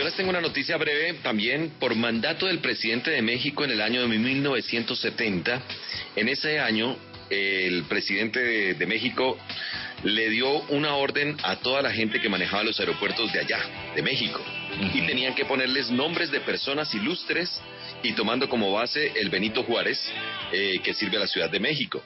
[0.00, 3.82] Yo les tengo una noticia breve también por mandato del presidente de México en el
[3.82, 5.62] año de 1970.
[6.16, 6.96] En ese año,
[7.28, 9.38] el presidente de, de México
[10.04, 13.60] le dio una orden a toda la gente que manejaba los aeropuertos de allá,
[13.94, 14.40] de México,
[14.94, 17.60] y tenían que ponerles nombres de personas ilustres
[18.02, 20.00] y tomando como base el Benito Juárez,
[20.50, 22.02] eh, que sirve a la Ciudad de México.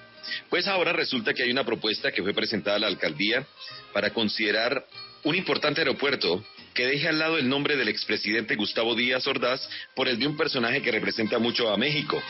[0.50, 3.46] Pues ahora resulta que hay una propuesta que fue presentada a la alcaldía
[3.92, 4.84] para considerar
[5.22, 6.44] un importante aeropuerto
[6.74, 10.36] que deje al lado el nombre del expresidente Gustavo Díaz Ordaz por el de un
[10.36, 12.20] personaje que representa mucho a México.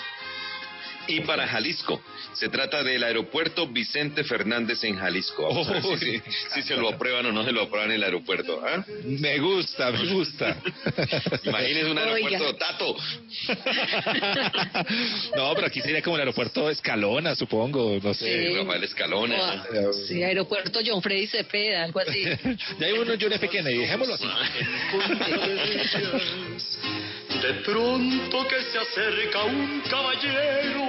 [1.06, 2.00] Y para Jalisco,
[2.32, 5.42] se trata del aeropuerto Vicente Fernández en Jalisco.
[5.48, 6.22] Vamos a ver si, si-
[6.54, 8.62] si se lo aprueban o no se lo aprueban en el aeropuerto.
[8.66, 8.84] ¿ah?
[9.04, 10.56] Me gusta, me gusta.
[11.44, 12.58] Imagínese un aeropuerto Oiga.
[12.58, 12.96] Tato.
[15.36, 18.48] No, pero aquí sería como el aeropuerto Escalona, supongo, no sé.
[18.50, 18.56] Sí.
[18.56, 19.64] Rafael Escalona.
[20.08, 22.24] Sí, aeropuerto John Freddy Cepeda, algo así.
[22.78, 23.48] Ya hay uno John F.
[23.48, 24.26] Kennedy, dejémoslo así.
[27.42, 30.82] De pronto que se acerca un caballero.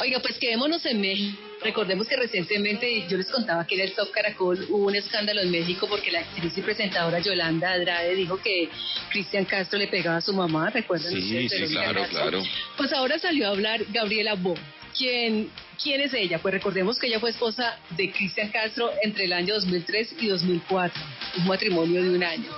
[0.00, 1.38] Oiga, pues quedémonos en México.
[1.62, 5.50] Recordemos que recientemente, yo les contaba que era el Top Caracol, hubo un escándalo en
[5.50, 8.68] México porque la actriz y presentadora Yolanda Andrade dijo que
[9.10, 11.68] Cristian Castro le pegaba a su mamá, ¿recuerdan Sí, ustedes?
[11.70, 12.20] sí, claro, Castro?
[12.20, 12.42] claro.
[12.76, 14.54] Pues ahora salió a hablar Gabriela Bo.
[14.96, 15.50] ¿Quién,
[15.82, 16.38] ¿Quién es ella?
[16.40, 21.02] Pues recordemos que ella fue esposa de Cristian Castro entre el año 2003 y 2004,
[21.38, 22.50] un matrimonio de un año.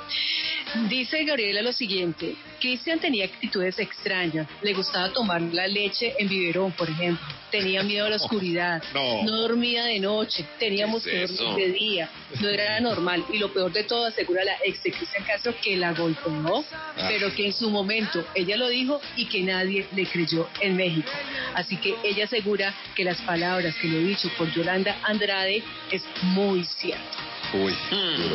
[0.89, 6.73] Dice Gabriela lo siguiente, Cristian tenía actitudes extrañas, le gustaba tomar la leche en biberón,
[6.73, 9.25] por ejemplo, tenía miedo a la oscuridad, No.
[9.25, 12.11] dormía de noche, teníamos ¿Qué que es dormir de día,
[12.41, 15.77] no era normal y lo peor de todo asegura la ex de Cristian Castro que
[15.77, 16.65] la golpeó,
[17.09, 21.11] pero que en su momento ella lo dijo y que nadie le creyó en México.
[21.55, 26.03] Así que ella asegura que las palabras que le he dicho por Yolanda Andrade es
[26.23, 27.17] muy cierto.
[27.55, 28.35] Uy, Hmm.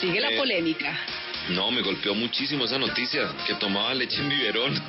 [0.00, 0.98] Sigue la Eh, polémica.
[1.48, 4.74] No, me golpeó muchísimo esa noticia, que tomaba leche en biberón.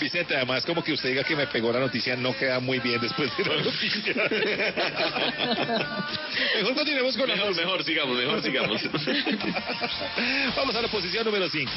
[0.00, 3.00] Vicente, además, como que usted diga que me pegó la noticia no queda muy bien
[3.00, 4.14] después de la noticia.
[6.56, 7.64] mejor continuemos con la Mejor, música.
[7.66, 8.82] mejor, sigamos, mejor, sigamos.
[10.56, 11.70] Vamos a la posición número 5.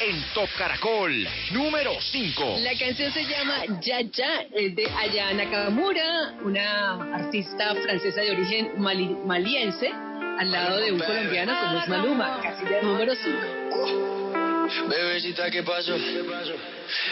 [0.00, 2.56] En Top Caracol, número 5.
[2.62, 8.72] La canción se llama Ya Ya, es de Aya Nakamura, una artista francesa de origen
[8.78, 9.92] mali- maliense,
[10.38, 14.88] al lado de un colombiano como es Maluma, casilla número 5.
[14.88, 15.96] Bebecita, ¿qué pasó?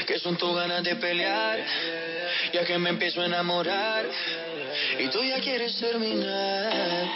[0.06, 1.60] ¿Qué son tus ganas de pelear?
[2.52, 4.04] Ya que me empiezo a enamorar
[4.98, 7.06] y tú ya quieres terminar.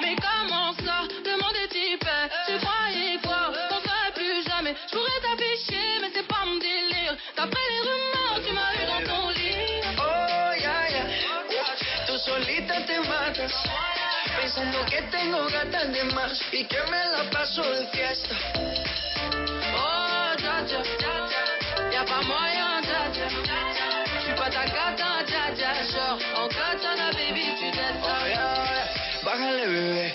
[0.00, 2.06] Mais comment ça, demande type
[2.46, 7.16] Tu croyais quoi On ferait plus jamais Je pourrais t'afficher mais c'est pas mon délire
[7.36, 11.04] D'après les rumeurs tu m'as eu dans ton lit Oh, ya, ya.
[12.06, 13.52] Tú solita te matas.
[14.90, 18.34] Que tengo gatas de más y que me la paso de fiesta.
[19.74, 20.82] Oh dja dja
[21.92, 23.28] Y'a pas moyen dja dja
[24.18, 27.66] J'suis pas ta cata dja dja Genre en katana baby tu
[28.02, 28.88] Oh, ya.
[29.22, 30.14] Bájale, bebé,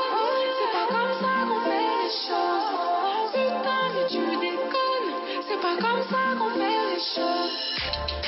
[2.11, 5.11] Choses Putain mais tu déconnes
[5.47, 7.55] C'est pas comme ça qu'on fait les choses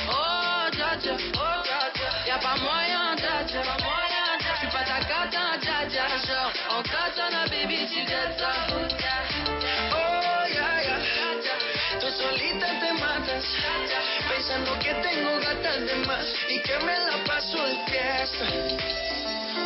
[0.08, 1.80] Oh dja Oh dja
[2.26, 3.34] Y'a pas moyen dja
[3.68, 8.38] Pas moyen dja J'suis pas ta cata dja dja Genre en katana baby tu dettes
[8.38, 8.52] ça
[9.96, 10.96] Oh, ya, ya.
[12.00, 13.44] Tú solita te matas.
[14.28, 16.26] Pensando que tengo gatas de más
[16.66, 18.46] que me la paso de fiesta.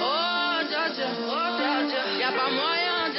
[0.00, 0.84] Oh dja
[1.28, 2.77] Oh dja Y'a pas moyen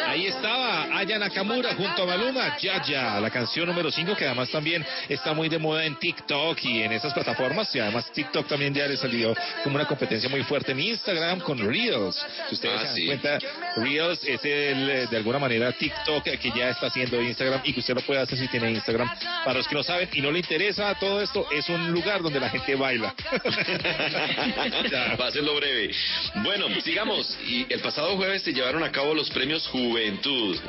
[0.09, 4.49] Ahí estaba Aya Nakamura junto a Maluma, Ya Ya, la canción número 5 que además
[4.49, 8.73] también está muy de moda en TikTok y en esas plataformas y además TikTok también
[8.73, 12.25] ya le salió como una competencia muy fuerte en Instagram con Reels.
[12.49, 13.05] Si ustedes Ah, se dan sí.
[13.05, 13.37] cuenta,
[13.75, 17.79] Reels es el, eh, de alguna manera TikTok que ya está haciendo Instagram y que
[17.81, 19.07] usted lo puede hacer si tiene Instagram.
[19.45, 22.39] Para los que no saben y no le interesa todo esto, es un lugar donde
[22.39, 23.13] la gente baila.
[25.17, 25.91] Para hacerlo breve.
[26.35, 27.37] Bueno, sigamos.
[27.45, 29.98] Y el pasado jueves se llevaron a cabo los premios Juventud.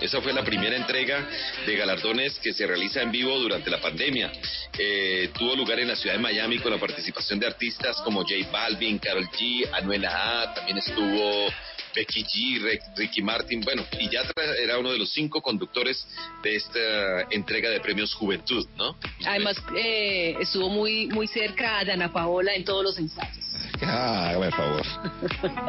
[0.00, 1.24] Esa fue la primera entrega
[1.64, 4.32] de galardones que se realiza en vivo durante la pandemia.
[4.76, 8.50] Eh, tuvo lugar en la ciudad de Miami con la participación de artistas como J
[8.50, 11.48] Balvin, Carol G, Anuela A, también estuvo
[11.94, 16.06] Becky G, Ricky Martin, bueno, y Yatra era uno de los cinco conductores
[16.42, 18.96] de esta entrega de premios Juventud, ¿no?
[19.26, 23.49] Además, eh, estuvo muy, muy cerca a Dana Paola en todos los ensayos.
[23.82, 24.82] Ah, favor.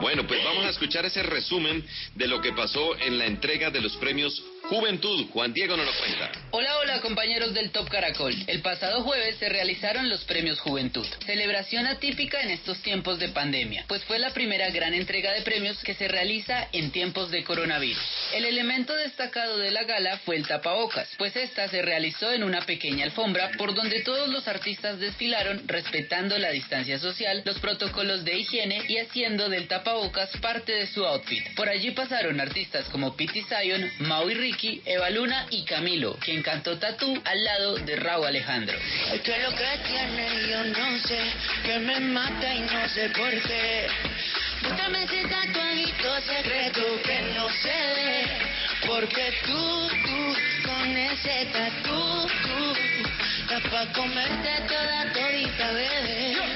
[0.01, 1.83] Bueno, pues vamos a escuchar ese resumen
[2.15, 5.27] de lo que pasó en la entrega de los premios Juventud.
[5.31, 6.31] Juan Diego nos lo cuenta.
[6.51, 8.35] Hola, hola compañeros del Top Caracol.
[8.47, 11.05] El pasado jueves se realizaron los premios Juventud.
[11.25, 15.77] Celebración atípica en estos tiempos de pandemia, pues fue la primera gran entrega de premios
[15.83, 18.01] que se realiza en tiempos de coronavirus.
[18.33, 22.61] El elemento destacado de la gala fue el tapabocas, pues esta se realizó en una
[22.61, 28.37] pequeña alfombra por donde todos los artistas desfilaron respetando la distancia social, los protocolos de
[28.37, 31.43] higiene y haciendo del tapabocas parte de su outfit.
[31.55, 36.43] Por allí pasaron artistas como Pity Zion, Mau y Ricky, Eva Luna y Camilo, quien
[36.43, 38.77] cantó Tatú al lado de Raúl Alejandro.
[39.13, 41.19] Es que lo que tiene yo no sé,
[41.63, 43.87] que me mata y no sé por qué.
[44.61, 48.25] Búscame ese tatuajito secreto que no se ve,
[48.85, 50.35] porque tú, tú,
[50.65, 52.75] con ese tatu, tú,
[53.41, 56.50] estás pa' comerte toda todita, bebé.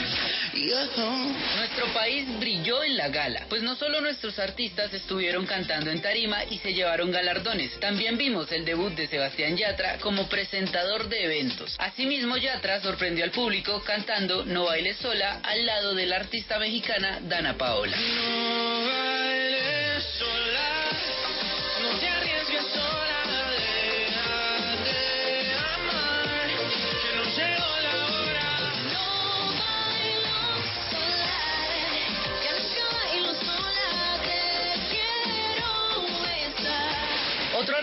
[0.66, 6.44] Nuestro país brilló en la gala, pues no solo nuestros artistas estuvieron cantando en tarima
[6.46, 11.76] y se llevaron galardones, también vimos el debut de Sebastián Yatra como presentador de eventos.
[11.78, 17.20] Asimismo, Yatra sorprendió al público cantando No bailes sola al lado de la artista mexicana
[17.22, 17.96] Dana Paola.
[17.98, 19.35] No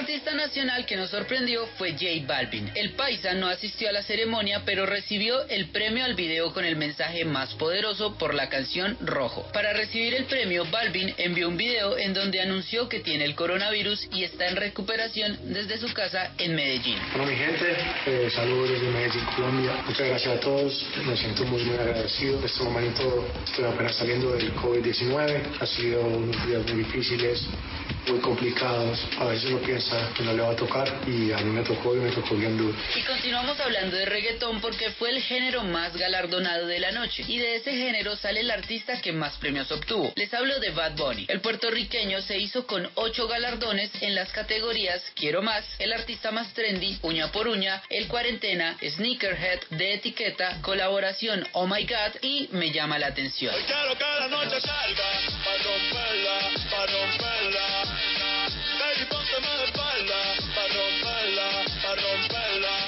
[0.02, 2.68] artista nacional que nos sorprendió fue J Balvin.
[2.74, 6.74] El paisa no asistió a la ceremonia, pero recibió el premio al video con el
[6.74, 9.46] mensaje más poderoso por la canción Rojo.
[9.52, 14.08] Para recibir el premio, Balvin envió un video en donde anunció que tiene el coronavirus
[14.12, 16.98] y está en recuperación desde su casa en Medellín.
[17.14, 17.76] Bueno, mi gente,
[18.06, 19.84] eh, saludos desde Medellín, Colombia.
[19.86, 20.84] Muchas gracias a todos.
[21.06, 22.40] Me siento muy, muy agradecido.
[22.40, 25.42] En este momento estoy apenas saliendo del COVID-19.
[25.60, 27.46] Ha sido unos días muy difíciles,
[28.08, 28.98] muy complicados.
[29.20, 29.60] A veces uno
[30.16, 32.56] que no le va a tocar y a mí me tocó y me tocó bien
[32.56, 32.76] duro.
[32.96, 37.24] Y continuamos hablando de reggaetón porque fue el género más galardonado de la noche.
[37.26, 40.12] Y de ese género sale el artista que más premios obtuvo.
[40.16, 41.26] Les hablo de Bad Bunny.
[41.28, 46.52] El puertorriqueño se hizo con ocho galardones en las categorías Quiero Más, el artista más
[46.54, 52.70] trendy, Uña por Uña, El Cuarentena, Sneakerhead, De Etiqueta, Colaboración Oh My God y Me
[52.70, 53.54] Llama la Atención.
[53.66, 55.04] Quiero que la noche salga
[55.44, 56.40] para romperla,
[56.70, 58.21] para romperla.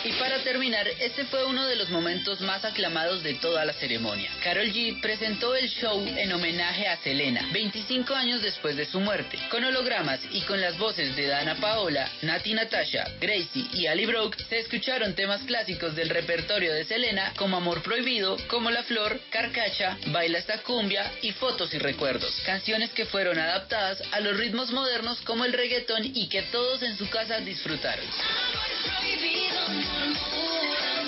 [0.04, 4.30] Y para terminar, este fue uno de los momentos más aclamados de toda la ceremonia.
[4.42, 9.38] Carol G presentó el show en homenaje a Selena, 25 años después de su muerte.
[9.50, 14.36] Con hologramas y con las voces de Dana Paola, Nati Natasha, Gracie y Ali Broke,
[14.48, 19.96] se escucharon temas clásicos del repertorio de Selena como Amor Prohibido, Como la Flor, Carcacha,
[20.08, 22.42] Baila esta cumbia y Fotos y Recuerdos.
[22.44, 26.96] Canciones que fueron adaptadas a los ritmos modernos como el reggaetón y que todos en
[26.96, 28.04] su casa disfrutaron.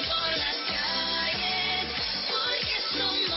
[0.06, 1.86] Por las calles
[2.28, 3.36] porque somos.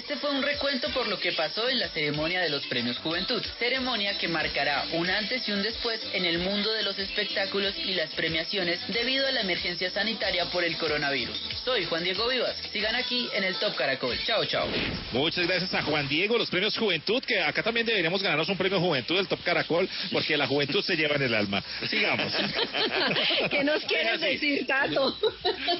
[0.00, 3.42] Este fue un recuento por lo que pasó en la ceremonia de los Premios Juventud,
[3.58, 7.92] ceremonia que marcará un antes y un después en el mundo de los espectáculos y
[7.92, 11.38] las premiaciones debido a la emergencia sanitaria por el coronavirus.
[11.66, 14.18] Soy Juan Diego Vivas, sigan aquí en el Top Caracol.
[14.24, 14.66] Chao, chao.
[15.12, 18.80] Muchas gracias a Juan Diego, los premios Juventud, que acá también deberíamos ganarnos un premio
[18.80, 21.62] Juventud del Top Caracol, porque la juventud se lleva en el alma.
[21.90, 22.32] Sigamos.
[23.50, 25.14] ¿Qué nos quieres decir, Tato?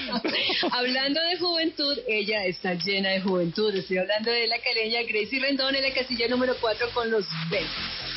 [0.72, 3.74] hablando de juventud, ella está llena de juventud.
[3.74, 7.70] Estoy hablando de la caleña Gracie Rendón en la casilla número 4 con los besos.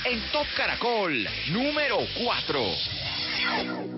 [0.06, 3.93] En Top Caracol, número 4.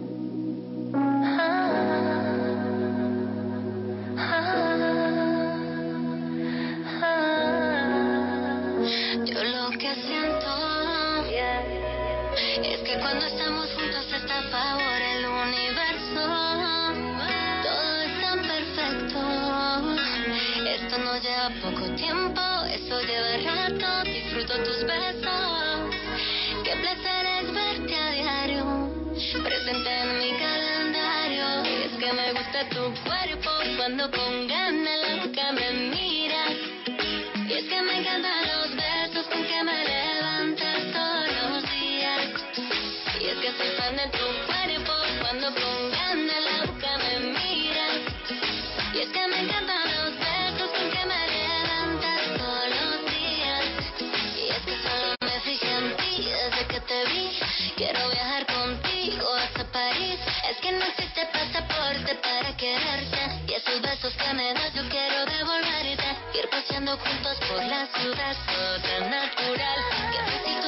[57.75, 60.17] Quiero viajar contigo hasta París.
[60.49, 63.17] Es que no existe pasaporte para quererte.
[63.47, 66.39] Y esos besos que me das yo quiero devolverte.
[66.39, 70.64] Ir paseando juntos por la ciudad, todo tan natural.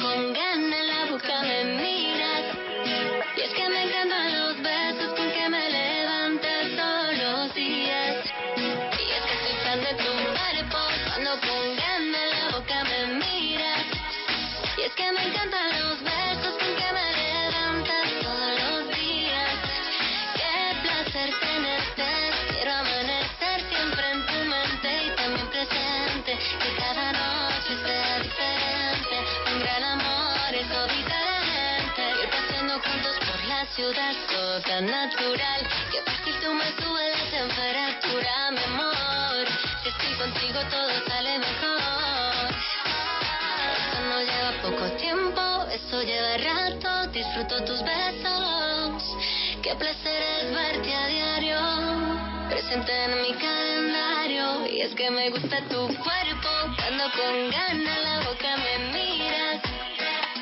[0.00, 0.49] Cuando
[33.80, 35.60] ciudad, todo tan natural.
[35.90, 39.46] Que fácil tú me la temperatura, mi amor.
[39.82, 42.50] Si estoy contigo todo sale mejor.
[43.80, 45.42] Esto no lleva poco tiempo,
[45.72, 47.10] eso lleva rato.
[47.10, 49.16] Disfruto tus besos.
[49.62, 51.60] Qué placer es verte a diario.
[52.50, 54.66] Presente en mi calendario.
[54.66, 56.50] Y es que me gusta tu cuerpo.
[56.76, 59.60] Cuando con ganas la boca me miras.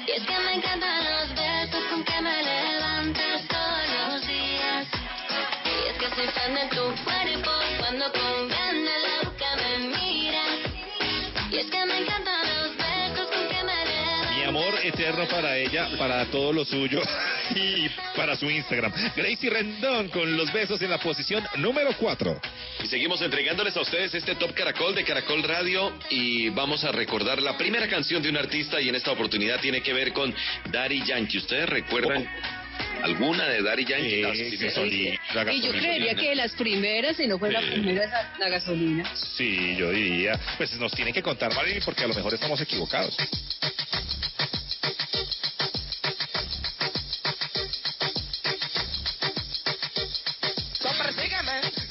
[0.08, 2.77] Y es que me encantan los besos con que me levantas
[6.70, 7.50] tu cuerpo.
[7.78, 8.98] Cuando con ganas
[11.52, 14.36] Y es que me encantan los besos con que me.
[14.36, 17.02] Mi amor eterno para ella, para todo lo suyo
[17.54, 18.92] y para su Instagram.
[19.16, 22.40] Gracie Rendón con los besos en la posición número 4.
[22.82, 27.40] Y seguimos entregándoles a ustedes este Top Caracol de Caracol Radio y vamos a recordar
[27.40, 30.34] la primera canción de un artista y en esta oportunidad tiene que ver con
[30.70, 31.38] Daddy Yankee.
[31.38, 32.28] ¿Ustedes recuerdan
[33.02, 34.22] alguna de Daddy Yankee?
[34.22, 37.66] La gasolina, la Y yo creería que de las primeras, si no fue la Sí.
[37.70, 39.04] primera, esa- la gasolina.
[39.36, 40.38] Sí, yo diría.
[40.56, 43.16] Pues nos tienen que contar, Marilyn, porque a lo mejor estamos equivocados.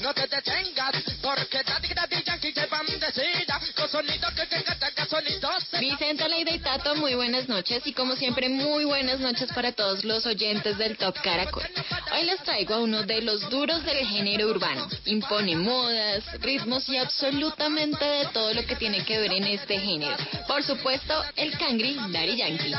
[0.00, 1.58] No te detengas, porque
[2.88, 5.78] Daddy Daddy Yankee llevan decida, con sonido que te canta, que sonido se...
[5.78, 10.04] Vicente, Leida y Tato, muy buenas noches y como siempre muy buenas noches para todos
[10.04, 11.62] los oyentes del Top Caracol.
[12.12, 14.88] Hoy les traigo a uno de los duros del género urbano.
[15.04, 20.16] Impone modas, ritmos y absolutamente de todo lo que tiene que ver en este género.
[20.46, 22.74] Por supuesto, el cangri Daddy Yankee.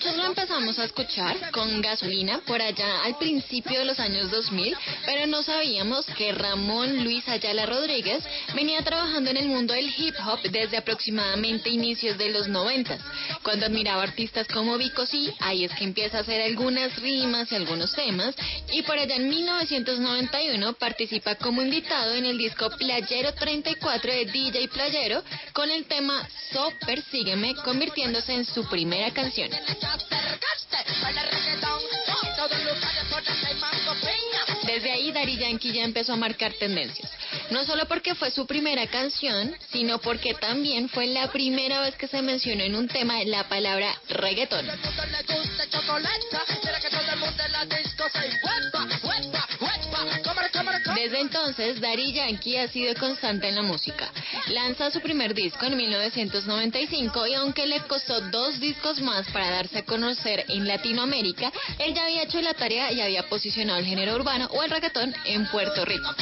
[0.00, 4.74] Muchos lo empezamos a escuchar con gasolina por allá al principio de los años 2000,
[5.04, 8.24] pero no sabíamos que Ramón Luis Ayala Rodríguez
[8.54, 12.96] venía trabajando en el mundo del hip hop desde aproximadamente inicios de los 90.
[13.42, 17.56] Cuando admiraba artistas como Vico C, ahí es que empieza a hacer algunas rimas y
[17.56, 18.34] algunos temas,
[18.72, 24.68] y por allá en 1991 participa como invitado en el disco Playero 34 de DJ
[24.68, 25.22] Playero
[25.52, 29.50] con el tema So Persígueme, convirtiéndose en su primera canción.
[34.00, 34.58] Piña.
[34.64, 37.10] Desde ahí Daddy Yankee ya empezó a marcar tendencias.
[37.50, 42.06] No solo porque fue su primera canción, sino porque también fue la primera vez que
[42.06, 44.66] se mencionó en un tema la palabra reggaetón.
[50.94, 54.08] Desde entonces, Daddy Yankee ha sido constante en la música.
[54.48, 59.79] Lanza su primer disco en 1995 y aunque le costó dos discos más para darse
[59.84, 64.46] conocer en Latinoamérica, él ya había hecho la tarea y había posicionado el género urbano
[64.52, 66.14] o el reggaetón en Puerto Rico.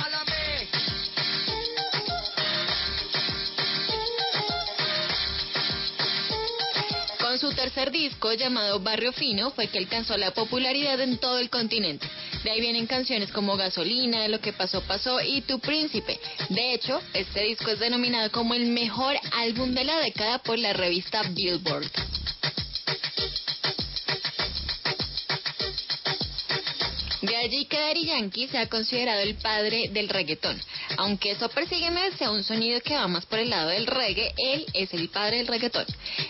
[7.20, 11.50] Con su tercer disco llamado Barrio Fino fue que alcanzó la popularidad en todo el
[11.50, 12.08] continente.
[12.42, 16.18] De ahí vienen canciones como Gasolina, Lo que pasó pasó y Tu Príncipe.
[16.48, 20.72] De hecho, este disco es denominado como el mejor álbum de la década por la
[20.72, 21.90] revista Billboard.
[27.22, 30.60] De allí que Daddy Yankee se ha considerado el padre del reggaetón.
[30.98, 34.66] Aunque eso persígueme sea un sonido que va más por el lado del reggae, él
[34.72, 35.86] es el padre del reggaetón.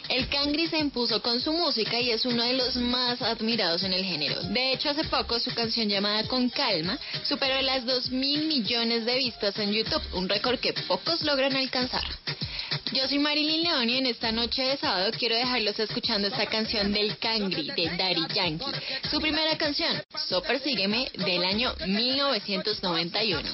[0.08, 3.92] El Cangri se impuso con su música y es uno de los más admirados en
[3.92, 4.40] el género.
[4.44, 9.16] De hecho, hace poco su canción llamada Con Calma superó las 2 mil millones de
[9.16, 12.04] vistas en YouTube, un récord que pocos logran alcanzar.
[12.92, 16.92] Yo soy Marilyn León y en esta noche de sábado quiero dejarlos escuchando esta canción
[16.92, 18.64] del Cangri de Daddy Yankee.
[19.10, 23.48] Su primera canción, So Persígueme, del año 1991.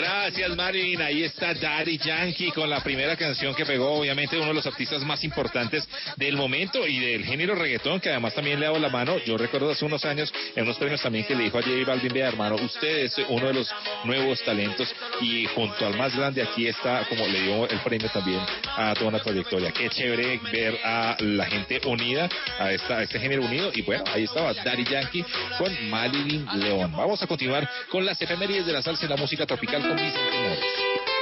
[0.00, 1.02] Gracias, Marilyn.
[1.02, 5.04] Ahí está Daddy Yankee con la primera canción que pegó, obviamente uno de los artistas
[5.04, 5.86] más importantes
[6.16, 9.18] del momento y del género reggaetón, que además también le ha dado la mano.
[9.26, 12.14] Yo recuerdo hace unos años en unos premios también que le dijo a J Balvin,
[12.14, 13.70] vea hermano, usted es uno de los
[14.04, 14.88] nuevos talentos
[15.20, 18.40] y junto al más grande aquí está, como le dio el premio también
[18.74, 19.70] a toda una trayectoria.
[19.70, 22.26] Qué chévere ver a la gente unida,
[22.58, 25.26] a, esta, este género unido y bueno, ahí estaba Daddy Yankee
[25.58, 26.90] con Marilyn León.
[26.92, 31.19] Vamos a continuar con las efemérides de la salsa y la música tropical con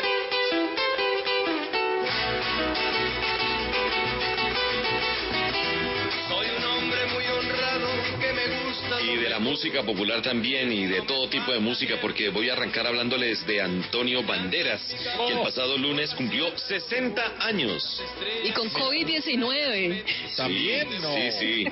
[9.08, 12.52] Y de la música popular también y de todo tipo de música porque voy a
[12.52, 14.82] arrancar hablándoles de Antonio Banderas,
[15.26, 18.02] que el pasado lunes cumplió 60 años.
[18.44, 20.04] Y con COVID-19.
[20.36, 21.14] También, sí, no.
[21.14, 21.64] Sí, sí.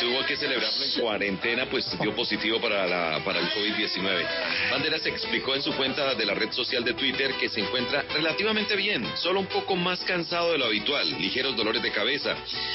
[0.00, 4.26] Tuvo que celebrarlo en cuarentena, pues dio positivo para, la, para el COVID-19.
[4.70, 8.76] Banderas explicó en su cuenta de la red social de Twitter que se encuentra relativamente
[8.76, 12.34] bien, solo un poco más cansado de lo habitual, ligeros dolores de cabeza.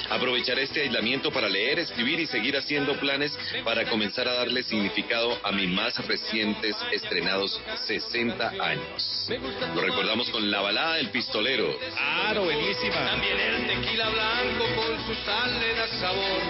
[0.10, 5.40] Aprovecharé este aislamiento para leer, escribir y seguir haciendo planes para comenzar a darle significado
[5.44, 9.30] a mis más recientes estrenados 60 años.
[9.74, 11.78] Lo recordamos con la balada del pistolero.
[11.96, 12.96] Claro, buenísima.
[12.96, 16.42] También el tequila blanco con su sal le da sabor.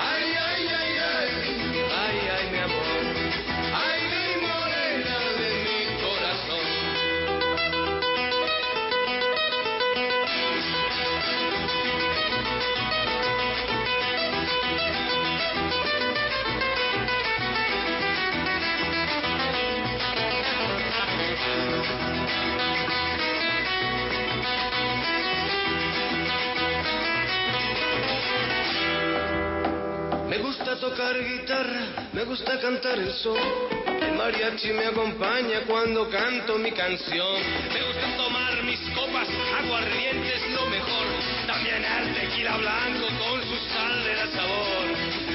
[0.00, 0.53] Ay, ay.
[30.76, 33.36] Tocar guitarra, me gusta cantar el son.
[34.00, 37.40] El mariachi me acompaña cuando canto mi canción.
[37.72, 39.28] Me gusta tomar mis copas,
[39.58, 41.06] aguardiente es lo mejor.
[41.46, 44.86] También el tequila blanco con su sal de la sabor.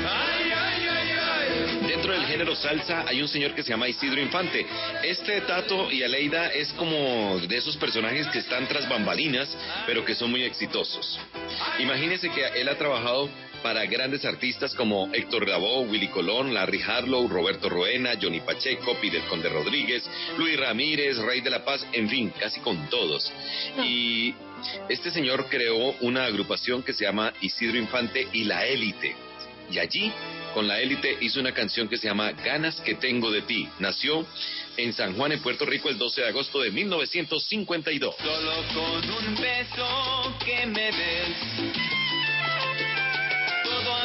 [0.09, 1.87] Ay, ay, ay, ay.
[1.87, 4.65] Dentro del género salsa hay un señor que se llama Isidro Infante.
[5.03, 9.55] Este Tato y Aleida es como de esos personajes que están tras bambalinas,
[9.85, 11.19] pero que son muy exitosos.
[11.79, 13.29] Imagínense que él ha trabajado
[13.61, 19.23] para grandes artistas como Héctor Lavoe, Willy Colón, Larry Harlow, Roberto Roena, Johnny Pacheco, Pidel
[19.23, 23.31] Conde Rodríguez, Luis Ramírez, Rey de la Paz, en fin, casi con todos.
[23.83, 24.33] Y
[24.89, 29.15] este señor creó una agrupación que se llama Isidro Infante y La Élite.
[29.71, 30.11] Y allí,
[30.53, 33.69] con La Élite, hizo una canción que se llama Ganas que tengo de ti.
[33.79, 34.25] Nació
[34.77, 38.15] en San Juan, en Puerto Rico, el 12 de agosto de 1952.
[38.17, 41.88] Solo con un beso que me des.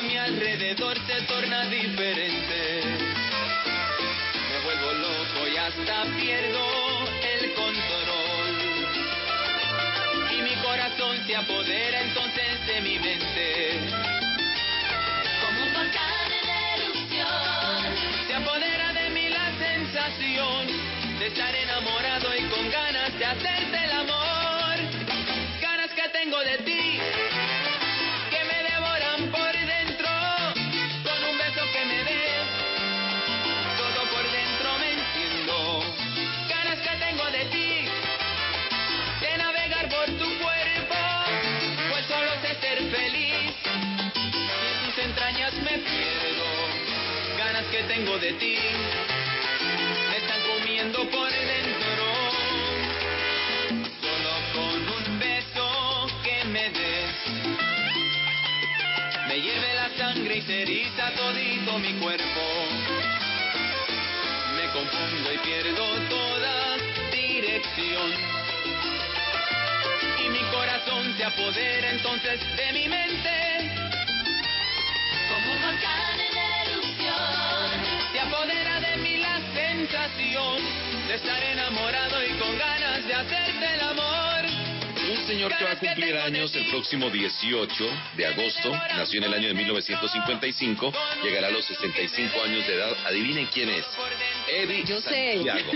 [0.07, 2.83] Mi alrededor se torna diferente.
[4.51, 8.51] Me vuelvo loco y hasta pierdo el control.
[10.31, 13.81] Y mi corazón se apodera entonces de mi mente.
[15.41, 16.49] Como un volcán en
[16.81, 18.27] erupción.
[18.27, 20.67] Se apodera de mí la sensación
[21.19, 24.77] de estar enamorado y con ganas de hacerte el amor.
[25.63, 27.01] Ganas que tengo de ti,
[47.75, 48.57] que tengo de ti,
[50.09, 52.05] me están comiendo por dentro.
[54.01, 57.15] Solo con un beso que me des,
[59.27, 62.43] me hierve la sangre y se eriza todito mi cuerpo.
[64.57, 66.77] Me confundo y pierdo toda
[67.11, 68.13] dirección.
[70.25, 73.35] Y mi corazón se apodera entonces de mi mente.
[75.29, 76.37] Como un volcán en
[76.69, 77.54] erupción.
[81.15, 84.45] Estar enamorado y con ganas de hacerte el amor.
[85.11, 89.35] Un señor que va a cumplir años el próximo 18 de agosto, nació en el
[89.35, 90.93] año de 1955,
[91.23, 92.97] llegará a los 65 años de edad.
[93.07, 93.85] Adivinen quién es.
[94.49, 95.43] Eddie Yo sé.
[95.45, 95.73] Santiago.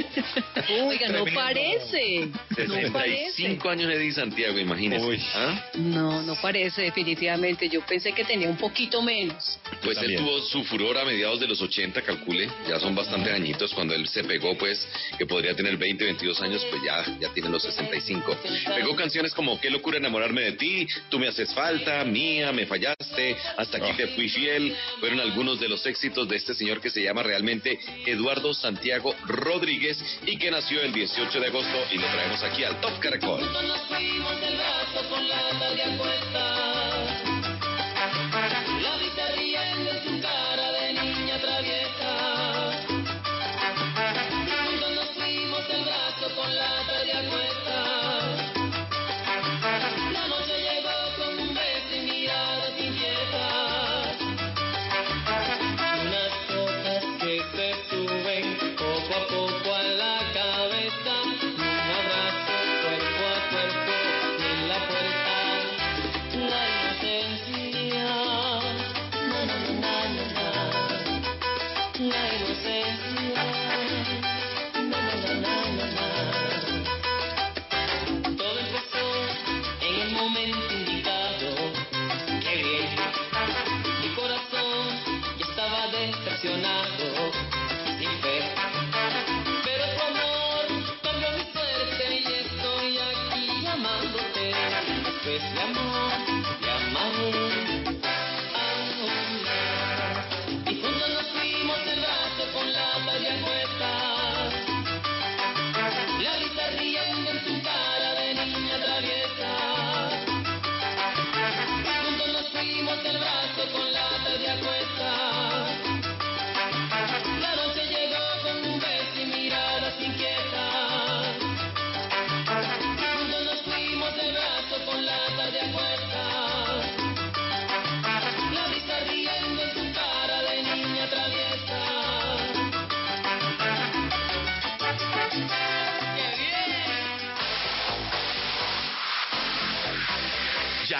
[0.88, 2.28] Oiga, no parece.
[2.66, 3.32] No parece.
[3.32, 5.20] 65 años Eddie Santiago, imagínense.
[5.34, 5.70] ¿Ah?
[5.74, 7.68] No, no parece definitivamente.
[7.68, 9.58] Yo pensé que tenía un poquito menos.
[9.82, 13.72] Pues él tuvo su furor a mediados de los 80, calcule, ya son bastantes añitos,
[13.74, 14.86] cuando él se pegó, pues,
[15.16, 18.36] que podría tener 20, 22 años, pues ya, ya tiene los 65.
[18.74, 23.36] Pegó canciones como Qué locura enamorarme de ti, Tú me haces falta, Mía, me fallaste,
[23.56, 27.02] Hasta aquí te fui fiel, fueron algunos de los éxitos de este señor que se
[27.02, 32.42] llama realmente Eduardo Santiago Rodríguez y que nació el 18 de agosto y lo traemos
[32.42, 33.40] aquí al Top Caracol.
[33.40, 35.28] Nos fuimos del brazo con.
[35.28, 36.87] La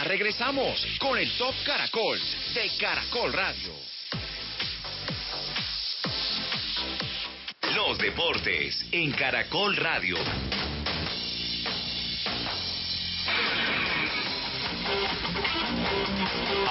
[0.09, 2.19] regresamos con el Top Caracol
[2.55, 3.75] de Caracol Radio.
[7.75, 10.17] Los deportes en Caracol Radio.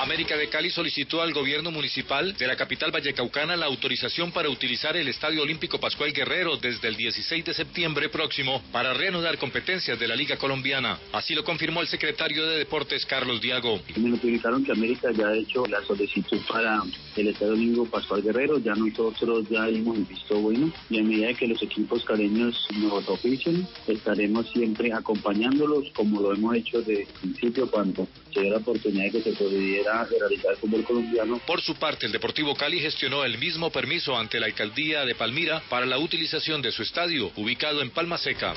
[0.02, 4.95] América de Cali solicitó al gobierno municipal de la capital vallecaucana la autorización para utilizar
[4.95, 10.07] el Estadio Olímpico Pascual Guerrero desde el 16 de septiembre próximo para reanudar competencias de
[10.07, 10.99] la Liga Colombiana.
[11.14, 13.80] Así lo confirmó el secretario de Deportes Carlos Diago.
[13.95, 16.84] Me notificaron que América ya ha hecho la solicitud para
[17.15, 18.60] el Estadio Olímpico Pascual Guerrero.
[18.60, 23.68] Ya nosotros ya hemos visto bueno y a medida que los equipos caleños nos oficien,
[23.88, 29.06] estaremos siempre acompañándolos como lo hemos hecho desde el principio cuando se dio la oportunidad
[29.06, 31.39] de que se pudiera realizar el fútbol colombiano.
[31.45, 35.61] Por su parte, el Deportivo Cali gestionó el mismo permiso ante la alcaldía de Palmira
[35.69, 38.53] para la utilización de su estadio, ubicado en Palma Seca.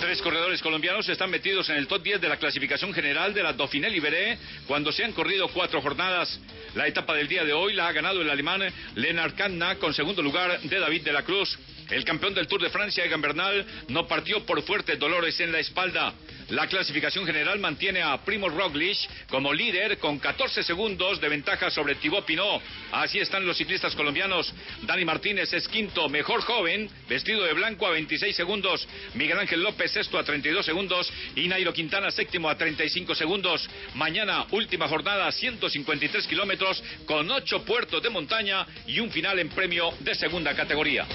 [0.00, 3.52] Tres corredores colombianos están metidos en el top 10 de la clasificación general de la
[3.52, 6.40] Dauphiné Libéré cuando se han corrido cuatro jornadas.
[6.74, 8.62] La etapa del día de hoy la ha ganado el alemán
[8.94, 11.58] Lennart Kanna con segundo lugar de David de la Cruz.
[11.90, 15.58] El campeón del Tour de Francia, Egan Bernal, no partió por fuertes dolores en la
[15.58, 16.14] espalda.
[16.50, 18.98] La clasificación general mantiene a Primo Roglic
[19.28, 22.60] como líder con 14 segundos de ventaja sobre Thibaut Pinot.
[22.90, 24.52] Así están los ciclistas colombianos.
[24.82, 28.88] Dani Martínez es quinto, mejor joven, vestido de blanco a 26 segundos.
[29.14, 33.70] Miguel Ángel López sexto a 32 segundos y Nairo Quintana séptimo a 35 segundos.
[33.94, 39.94] Mañana última jornada 153 kilómetros con ocho puertos de montaña y un final en premio
[40.00, 41.06] de segunda categoría.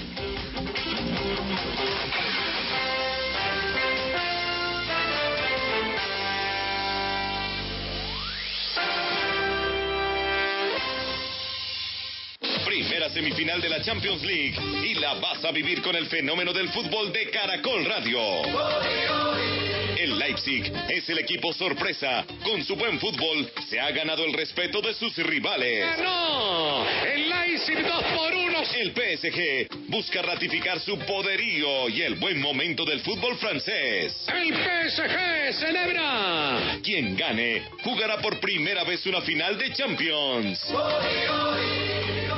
[12.76, 14.54] Primera semifinal de la Champions League
[14.84, 18.20] y la vas a vivir con el fenómeno del fútbol de Caracol Radio.
[19.96, 22.26] El Leipzig es el equipo sorpresa.
[22.44, 25.86] Con su buen fútbol se ha ganado el respeto de sus rivales.
[26.02, 26.84] ¡No!
[27.02, 28.58] El Leipzig 2 por 1.
[28.76, 34.26] El PSG busca ratificar su poderío y el buen momento del fútbol francés.
[34.28, 36.78] El PSG celebra.
[36.84, 40.60] Quien gane jugará por primera vez una final de Champions.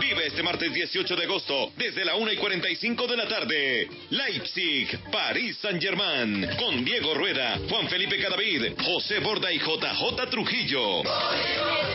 [0.09, 3.89] Vive este martes 18 de agosto desde la 1 y 45 de la tarde.
[4.09, 11.03] Leipzig, París Saint Germain, con Diego Rueda, Juan Felipe Cadavid, José Borda y JJ Trujillo.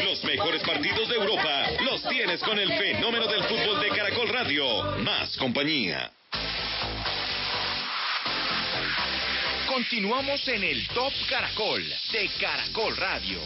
[0.06, 4.84] Los mejores partidos de Europa los tienes con el fenómeno del fútbol de Caracol Radio.
[5.00, 6.12] Más compañía.
[9.66, 13.40] Continuamos en el Top Caracol de Caracol Radio.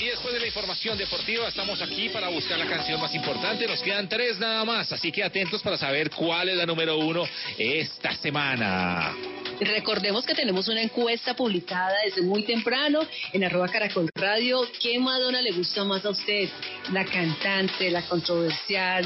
[0.00, 3.66] Y después de la información deportiva, estamos aquí para buscar la canción más importante.
[3.66, 7.24] Nos quedan tres nada más, así que atentos para saber cuál es la número uno
[7.58, 9.12] esta semana.
[9.60, 13.00] Recordemos que tenemos una encuesta publicada desde muy temprano
[13.32, 14.60] en arroba caracol radio.
[14.80, 16.48] ¿Qué Madonna le gusta más a usted?
[16.92, 19.04] La cantante, la controversial,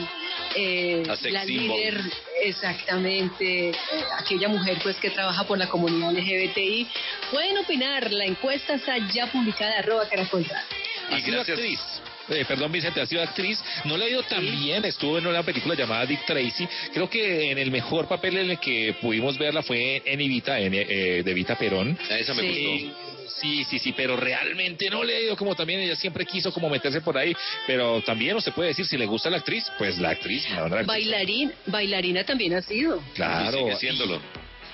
[0.55, 1.99] eh, La líder,
[2.43, 3.75] exactamente, eh,
[4.19, 6.87] aquella mujer pues que trabaja por la comunidad LGBTI.
[7.31, 10.82] Pueden opinar, la encuesta está ya publicada en arroba caracol radio.
[11.13, 11.81] Ha sido actriz.
[12.29, 13.63] Eh, perdón, Vicente, ha sido actriz.
[13.85, 14.85] No le ha ido tan bien.
[14.85, 16.69] Estuvo en una película llamada Dick Tracy.
[16.93, 20.75] Creo que en el mejor papel en el que pudimos verla fue en Evita, en,
[20.75, 21.99] eh, de Evita Perón.
[22.09, 22.93] Esa me Sí.
[23.41, 26.69] Sí, sí, sí, pero realmente no le ha ido como también ella siempre quiso como
[26.69, 27.35] meterse por ahí,
[27.67, 30.77] pero también usted puede decir si le gusta la actriz, pues la actriz, la verdad,
[30.87, 31.11] la actriz.
[31.11, 33.03] Bailarín, bailarina también ha sido.
[33.15, 33.59] Claro.
[33.59, 34.21] Sigue siéndolo.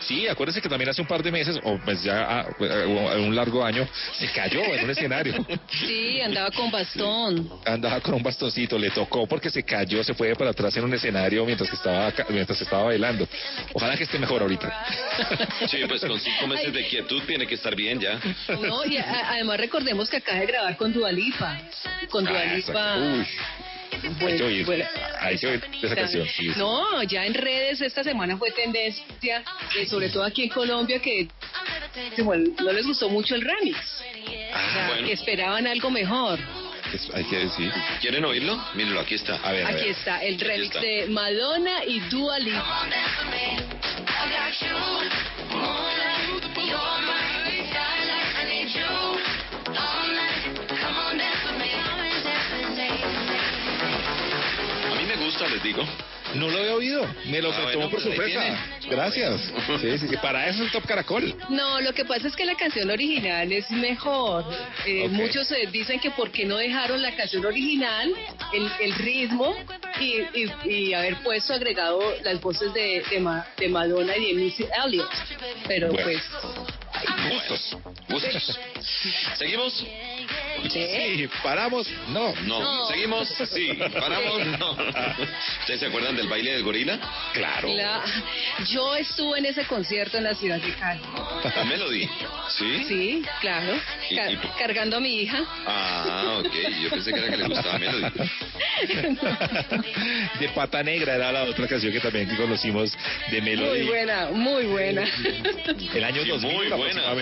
[0.01, 3.35] Sí, acuérdese que también hace un par de meses, o pues ya ah, eh, un
[3.35, 3.87] largo año,
[4.19, 5.35] se cayó en un escenario.
[5.69, 7.49] Sí, andaba con bastón.
[7.65, 10.95] Andaba con un bastoncito, le tocó porque se cayó, se fue para atrás en un
[10.95, 13.29] escenario mientras que estaba mientras estaba bailando.
[13.75, 14.87] Ojalá que esté mejor ahorita.
[15.69, 18.19] Sí, pues con cinco meses de quietud tiene que estar bien ya.
[18.61, 21.59] No, y a- además recordemos que acaba de grabar con Dualipa.
[22.11, 23.25] Con Ah,
[23.91, 24.25] Dualipa.
[24.25, 24.85] Uy, hay que oír, bueno,
[25.21, 26.27] hay que oír esa canción.
[26.27, 26.59] sí, sí.
[26.59, 29.43] No, ya en redes esta semana fue tendencia,
[29.79, 31.29] eh, sobre todo aquí en Colombia, que
[32.23, 33.77] bueno, no les gustó mucho el remix.
[33.79, 35.07] O sea, bueno.
[35.07, 36.39] que esperaban algo mejor.
[36.93, 37.71] Es- hay que decir.
[38.01, 38.57] ¿Quieren oírlo?
[38.75, 39.37] Mírenlo, aquí está.
[39.37, 40.81] A ver, Aquí está el remix está.
[40.81, 42.89] de Madonna y Dua Lipa.
[55.47, 55.85] Les digo.
[56.35, 58.59] No lo había oído, me lo Ah, tomó bueno, por pues sorpresa.
[58.91, 59.41] Gracias.
[59.81, 61.35] Sí, sí, sí, para eso es el Top Caracol.
[61.49, 64.45] No, lo que pasa es que la canción original es mejor.
[64.85, 65.13] Eh, Ok.
[65.13, 68.13] Muchos eh, dicen que por qué no dejaron la canción original,
[68.53, 69.55] el, el ritmo
[70.01, 74.35] y, y- y haber puesto agregado las voces de, de, Ma- de Madonna y de
[74.35, 75.09] Missy Elliott.
[75.67, 76.05] Pero Bueno.
[76.05, 76.23] pues
[77.31, 77.77] Gustos.
[78.09, 78.59] Gustos.
[79.39, 79.83] ¿Seguimos?
[80.71, 81.87] Sí, paramos.
[82.09, 82.35] No.
[82.47, 82.61] No.
[82.61, 82.87] No.
[82.89, 83.29] ¿Seguimos?
[83.53, 83.69] Sí.
[83.99, 84.47] ¿Paramos?
[84.59, 84.73] No.
[85.61, 86.99] ¿Ustedes se acuerdan del baile del gorila?
[87.33, 87.69] Claro.
[87.75, 88.03] La-
[88.71, 91.01] Yo estuve en ese concierto en la ciudad de Cali.
[91.57, 92.09] ¿La Melody?
[92.49, 92.85] ¿Sí?
[92.89, 93.79] Sí, claro.
[94.11, 95.45] ¿Y- Ca- y- cargando a mi hija.
[95.67, 96.53] Ah, ok.
[96.83, 98.05] Yo pensé que era que le gustaba Melody.
[100.41, 102.97] De Pata Negra era la otra canción que también conocimos
[103.31, 103.81] de Melody.
[103.81, 105.05] Muy buena, muy buena.
[105.95, 107.15] El año Sí, 2000 muy buena.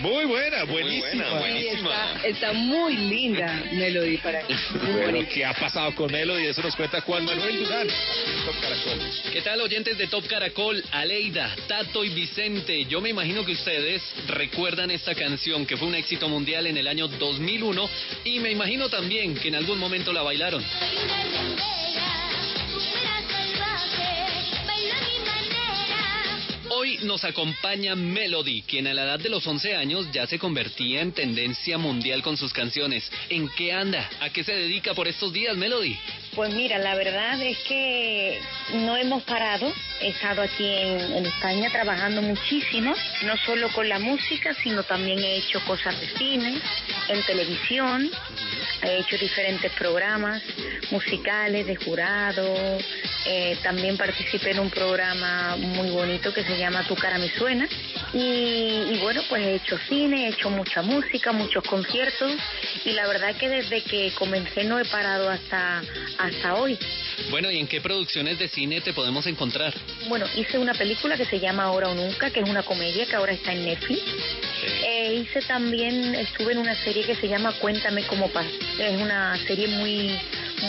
[0.00, 1.04] Muy buena, buenísima.
[1.04, 1.90] buena, Sí, buenísima.
[1.90, 5.28] está, está muy linda Melody para muy Bueno.
[5.32, 6.46] ¿qué ha pasado con Melody?
[6.46, 7.88] Eso nos cuenta Juan Manuel Durán.
[7.88, 9.32] Top Caracol.
[9.32, 10.82] ¿Qué tal oyentes de Top Caracol?
[10.92, 12.84] Aleida, Tato y Vicente.
[12.86, 16.88] Yo me imagino que ustedes recuerdan esta canción que fue un éxito mundial en el
[16.88, 17.88] año 2001
[18.24, 20.64] y me imagino también que en algún momento la bailaron.
[26.70, 31.02] Hoy nos acompaña Melody, quien a la edad de los 11 años ya se convertía
[31.02, 33.10] en tendencia mundial con sus canciones.
[33.28, 34.08] ¿En qué anda?
[34.20, 35.94] ¿A qué se dedica por estos días, Melody?
[36.34, 38.40] Pues mira, la verdad es que
[38.76, 39.70] no hemos parado.
[40.00, 45.18] He estado aquí en, en España trabajando muchísimo, no solo con la música, sino también
[45.18, 46.60] he hecho cosas de cine,
[47.08, 48.10] en televisión,
[48.82, 50.42] he hecho diferentes programas
[50.90, 52.78] musicales de jurado,
[53.26, 57.66] eh, también participé en un programa muy bonito que se llama Tu cara me suena.
[58.12, 62.32] Y, y bueno, pues he hecho cine, he hecho mucha música, muchos conciertos
[62.84, 65.82] y la verdad que desde que comencé no he parado hasta,
[66.18, 66.78] hasta hoy.
[67.30, 69.74] Bueno, ¿y en qué producciones de cine te podemos encontrar?
[70.08, 73.16] Bueno, hice una película que se llama Ahora o Nunca, que es una comedia que
[73.16, 74.02] ahora está en Netflix.
[74.86, 78.50] Eh, hice también, estuve en una serie que se llama Cuéntame cómo pasa.
[78.78, 80.18] Es una serie muy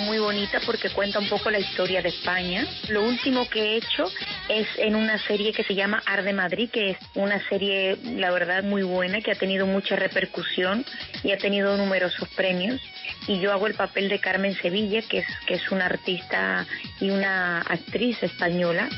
[0.04, 2.66] muy bonita porque cuenta un poco la historia de España.
[2.90, 4.12] Lo último que he hecho
[4.50, 8.64] es en una serie que se llama Arde Madrid, que es una serie, la verdad,
[8.64, 10.86] muy buena, que ha tenido mucha repercusión
[11.24, 12.82] y ha tenido numerosos premios.
[13.28, 16.35] Y yo hago el papel de Carmen Sevilla, que es, que es una artista
[17.00, 18.90] y una actriz española.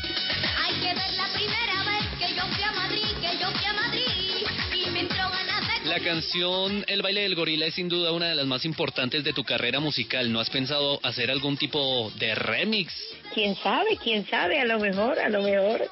[5.87, 9.31] La canción El baile del gorila es sin duda una de las más importantes de
[9.31, 10.29] tu carrera musical.
[10.31, 12.93] ¿No has pensado hacer algún tipo de remix?
[13.37, 15.87] quién sabe, quién sabe, a lo mejor, a lo mejor.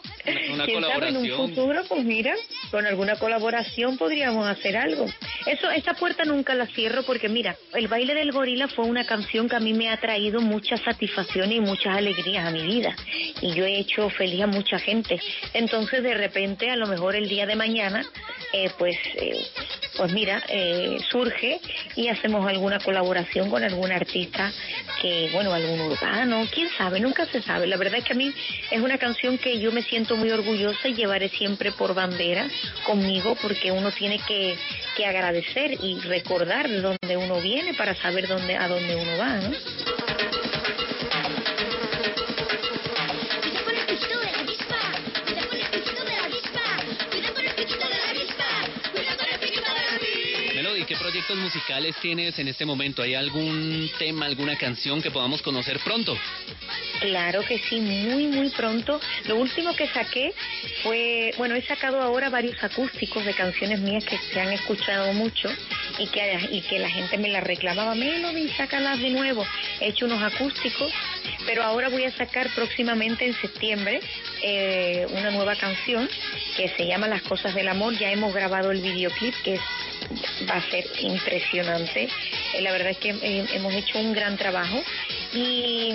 [0.52, 2.34] Una quién sabe en un futuro, pues mira,
[2.72, 5.06] con alguna colaboración podríamos hacer algo.
[5.46, 9.48] Eso, esa puerta nunca la cierro porque mira, el baile del gorila fue una canción
[9.48, 12.96] que a mí me ha traído mucha satisfacción y muchas alegrías a mi vida
[13.42, 15.22] y yo he hecho feliz a mucha gente.
[15.54, 18.04] Entonces de repente, a lo mejor el día de mañana,
[18.54, 19.38] eh, pues, eh,
[19.98, 21.60] pues mira, eh, surge
[21.96, 24.52] y hacemos alguna colaboración con algún artista
[25.02, 27.68] que, bueno, algún urbano, quién sabe, nunca se sabe.
[27.68, 28.34] La verdad es que a mí
[28.72, 32.48] es una canción que yo me siento muy orgullosa y llevaré siempre por bandera
[32.86, 34.56] conmigo porque uno tiene que,
[34.96, 39.36] que agradecer y recordar de dónde uno viene para saber dónde, a dónde uno va,
[39.38, 40.05] ¿no?
[50.86, 53.02] ¿Qué proyectos musicales tienes en este momento?
[53.02, 56.18] ¿Hay algún tema, alguna canción que podamos conocer pronto?
[57.00, 59.00] Claro que sí, muy, muy pronto.
[59.26, 60.34] Lo último que saqué
[60.84, 65.50] fue, bueno, he sacado ahora varios acústicos de canciones mías que se han escuchado mucho
[65.98, 69.46] y que, y que la gente me las reclamaba, Melody, sácalas de nuevo.
[69.82, 70.92] He hecho unos acústicos,
[71.46, 74.00] pero ahora voy a sacar próximamente en septiembre
[74.42, 76.10] eh, una nueva canción
[76.56, 77.98] que se llama Las Cosas del Amor.
[77.98, 79.60] Ya hemos grabado el videoclip que
[80.50, 82.08] va a ser impresionante.
[82.54, 84.82] Eh, la verdad es que eh, hemos hecho un gran trabajo
[85.34, 85.94] y,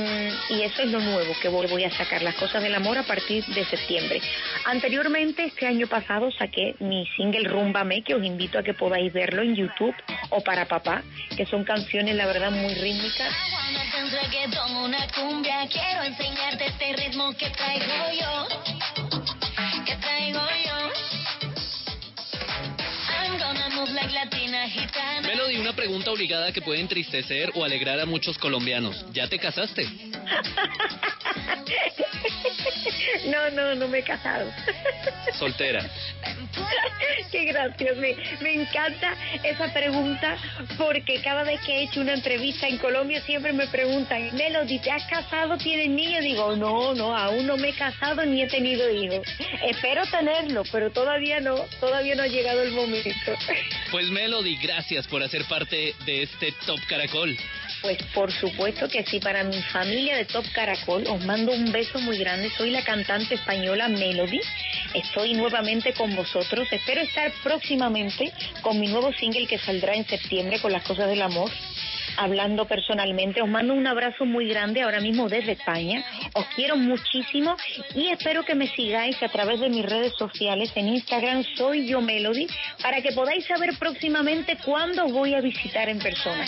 [0.51, 3.45] y eso es lo nuevo que voy a sacar, las cosas del amor a partir
[3.47, 4.21] de septiembre.
[4.65, 9.43] Anteriormente, este año pasado, saqué mi single Rúmbame, que os invito a que podáis verlo
[9.43, 9.95] en YouTube
[10.31, 11.03] o para papá,
[11.37, 13.33] que son canciones, la verdad, muy rítmicas.
[15.21, 18.49] Cumbia, quiero enseñarte este ritmo que traigo yo,
[19.85, 21.00] que traigo yo.
[25.23, 29.05] Melody, una pregunta obligada que puede entristecer o alegrar a muchos colombianos.
[29.13, 29.87] ¿Ya te casaste?
[33.27, 34.51] No, no, no me he casado.
[35.39, 35.89] Soltera.
[37.31, 40.37] Qué gracioso, me, me encanta esa pregunta
[40.77, 44.91] porque cada vez que he hecho una entrevista en Colombia siempre me preguntan, Melody, ¿te
[44.91, 45.57] has casado?
[45.59, 46.23] ¿Tienes niños?
[46.23, 49.27] Digo, no, no, aún no me he casado ni he tenido hijos.
[49.67, 53.30] Espero tenerlo, pero todavía no, todavía no ha llegado el momento.
[53.91, 57.37] Pues Melody, gracias por hacer parte de este Top Caracol.
[57.83, 61.99] Pues por supuesto que sí, para mi familia de Top Caracol os mando un beso
[62.01, 62.51] muy grande.
[62.57, 64.41] Soy la cantante española Melody.
[64.95, 66.69] Estoy nuevamente con vosotros.
[66.71, 71.23] Espero estar próximamente con mi nuevo single que saldrá en septiembre con las cosas del
[71.23, 71.51] amor.
[72.17, 76.05] Hablando personalmente, os mando un abrazo muy grande ahora mismo desde España.
[76.35, 77.57] Os quiero muchísimo
[77.95, 80.71] y espero que me sigáis a través de mis redes sociales.
[80.75, 82.47] En Instagram soy yo Melody
[82.83, 86.45] para que podáis saber próximamente cuándo os voy a visitar en persona.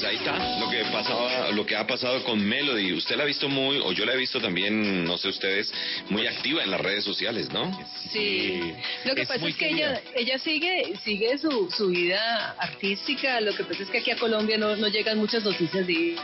[0.00, 2.94] Pues ahí está lo que pasaba, lo que ha pasado con Melody.
[2.94, 5.70] Usted la ha visto muy, o yo la he visto también, no sé ustedes,
[6.08, 7.70] muy activa en las redes sociales, ¿no?
[8.10, 8.72] Sí.
[9.04, 9.90] Lo que Es pasa es que querida.
[9.90, 13.42] ella, ella sigue, sigue su, su vida artística.
[13.42, 16.22] Lo que pasa es que aquí a Colombia no, no llegan muchas noticias de ella.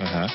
[0.00, 0.26] Ajá.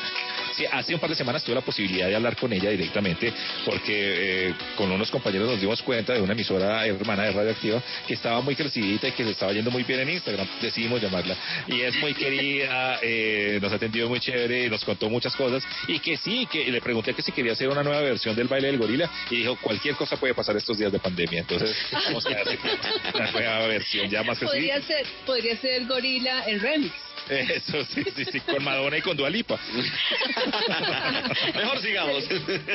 [0.57, 3.31] Sí, hace un par de semanas tuve la posibilidad de hablar con ella directamente
[3.63, 8.15] porque eh, con unos compañeros nos dimos cuenta de una emisora hermana de Radioactiva que
[8.15, 10.47] estaba muy crecidita y que le estaba yendo muy bien en Instagram.
[10.59, 11.35] Decidimos llamarla.
[11.67, 15.99] Y es muy querida, eh, nos ha atendido muy chévere, nos contó muchas cosas y
[15.99, 18.79] que sí, que le pregunté que si quería hacer una nueva versión del baile del
[18.79, 21.41] gorila y dijo cualquier cosa puede pasar estos días de pandemia.
[21.41, 22.57] Entonces vamos a hacer
[23.13, 27.06] una nueva versión ya más Podría ser, podría ser Gorila en remix.
[27.29, 29.59] Eso sí, sí, sí, con Madonna y con Dualipa.
[31.55, 32.23] Mejor sigamos.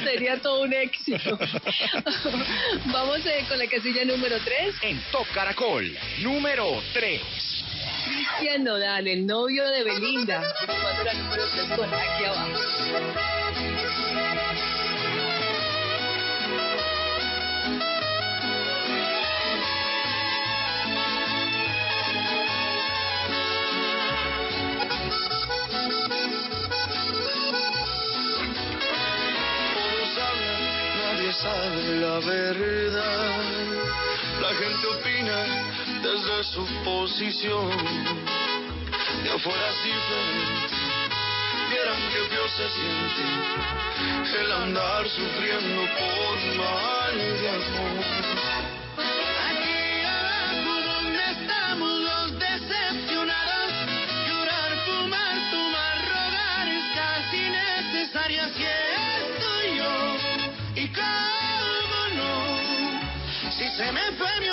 [0.05, 1.39] Sería todo un éxito.
[2.87, 4.74] Vamos eh, con la casilla número 3.
[4.83, 7.20] En Top Caracol, número 3.
[8.05, 10.43] Cristian Nodal, el novio de Belinda.
[10.66, 13.41] Número 3 con aquí abajo.
[31.43, 33.40] Sabe la verdad.
[34.40, 35.39] La gente opina
[36.02, 37.70] desde su posición.
[39.24, 40.77] De afuera es diferente.
[41.70, 48.82] Vieran que Dios se siente el andar sufriendo por mal de amor.
[63.78, 64.52] No, si se me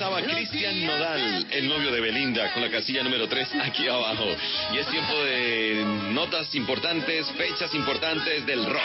[0.00, 4.34] pasaba Cristian Nodal, el novio de Belinda, con la casilla número 3 aquí abajo.
[4.72, 8.80] Y es tiempo de notas importantes, fechas importantes del rock.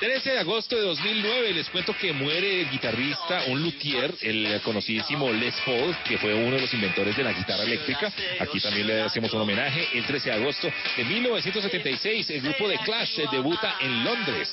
[0.00, 5.32] 13 de agosto de 2009 les cuento que muere el guitarrista, un luthier, el conocidísimo
[5.32, 8.12] Les Paul, que fue uno de los inventores de la guitarra eléctrica.
[8.38, 9.88] Aquí también le hacemos un homenaje.
[9.94, 14.52] El 13 de agosto de 1976, el grupo de Clash debuta en Londres.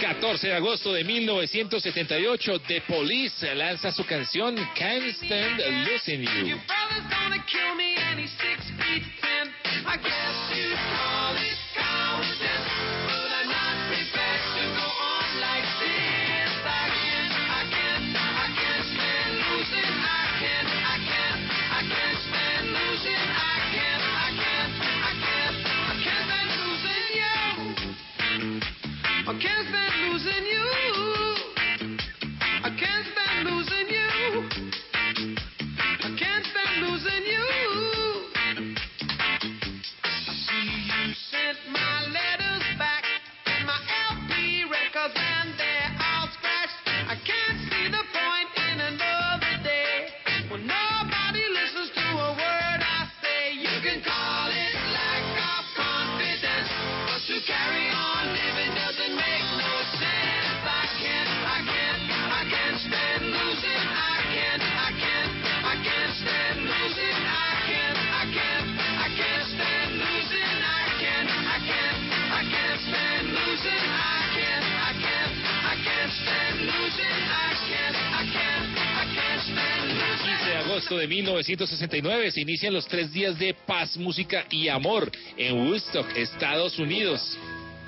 [0.00, 6.60] 14 de agosto de 1978, The Police lanza su canción Can't Stand Losing You.
[81.06, 86.78] De 1969 se inician los tres días de paz, música y amor en Woodstock, Estados
[86.78, 87.38] Unidos.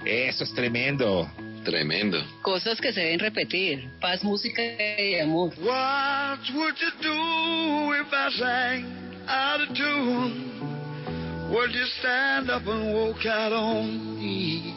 [0.04, 1.28] Eso es tremendo.
[1.64, 2.24] Tremendo.
[2.42, 3.90] Cosas que se deben repetir.
[4.00, 5.52] Paz, música y amor.
[5.58, 8.86] What would you do if I sang
[9.26, 11.50] out of tune?
[11.50, 14.74] Would you stand up and walk out on me?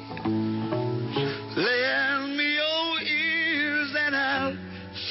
[1.55, 4.57] Lend me your ears and I'll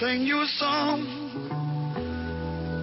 [0.01, 1.20] sing you a song.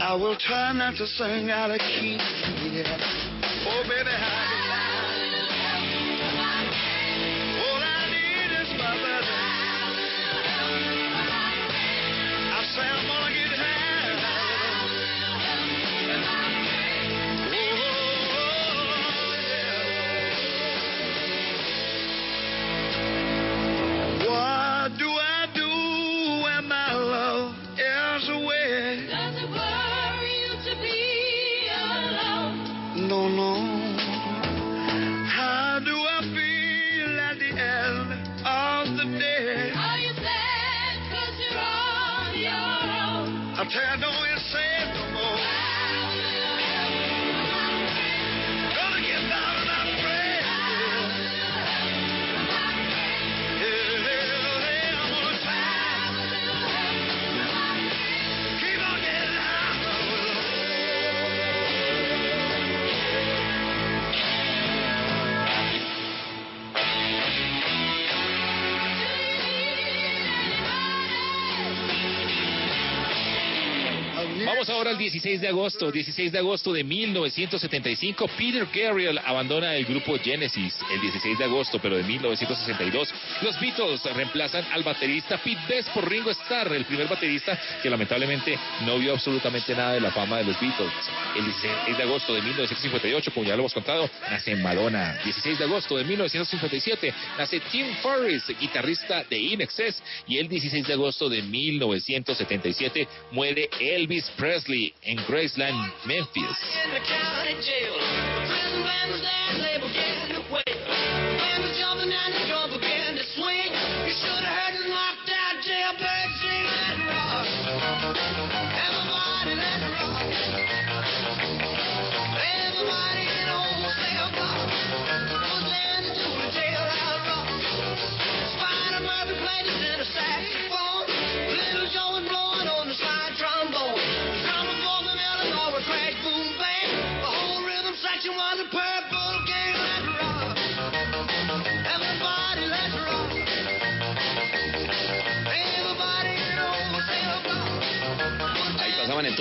[0.07, 2.56] I will try not to sing out of key.
[75.17, 75.91] 16 de agosto.
[75.91, 80.75] 16 de agosto de 1975, Peter Gabriel abandona el grupo Genesis.
[80.93, 83.09] El 16 de agosto, pero de 1962,
[83.41, 88.59] los Beatles reemplazan al baterista Pete Best por Ringo Starr, el primer baterista que lamentablemente
[88.85, 90.93] no vio absolutamente nada de la fama de los Beatles.
[91.35, 95.17] El 16 de agosto de 1958, como ya lo hemos contado, nace Madonna.
[95.23, 100.01] 16 de agosto de 1957, nace Tim Ferriss, guitarrista de In Excess.
[100.27, 106.43] Y el 16 de agosto de 1977, muere Elvis Presley en Graceland, Memphis.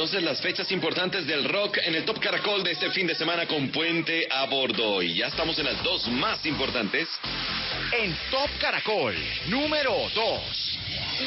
[0.06, 3.44] Entonces las fechas importantes del rock en el Top Caracol de este fin de semana
[3.44, 5.02] con Puente a Bordo.
[5.02, 7.08] Y ya estamos en las dos más importantes.
[7.90, 9.16] En Top Caracol,
[9.48, 10.78] número 2.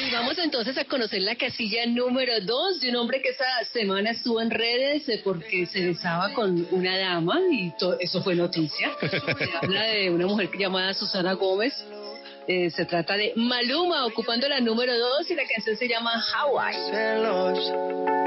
[0.08, 4.12] Y vamos entonces a conocer la casilla número 2 de un hombre que esta semana
[4.12, 8.92] estuvo en redes eh, porque se besaba con una dama y eso fue noticia.
[9.02, 11.74] Se habla de una mujer llamada Susana Gómez.
[12.48, 18.19] Eh, se trata de Maluma ocupando la número 2 y la canción se llama Hawaii.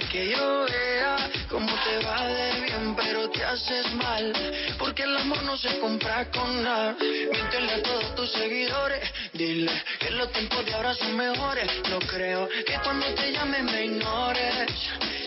[0.00, 4.32] Que yo vea cómo te va de bien, pero te haces mal.
[4.78, 6.96] Porque el amor no se compra con nada.
[7.00, 9.10] Míntele a todos tus seguidores.
[9.32, 11.70] Dile que los tiempos de ahora son mejores.
[11.90, 14.72] No creo que cuando te llame me ignores.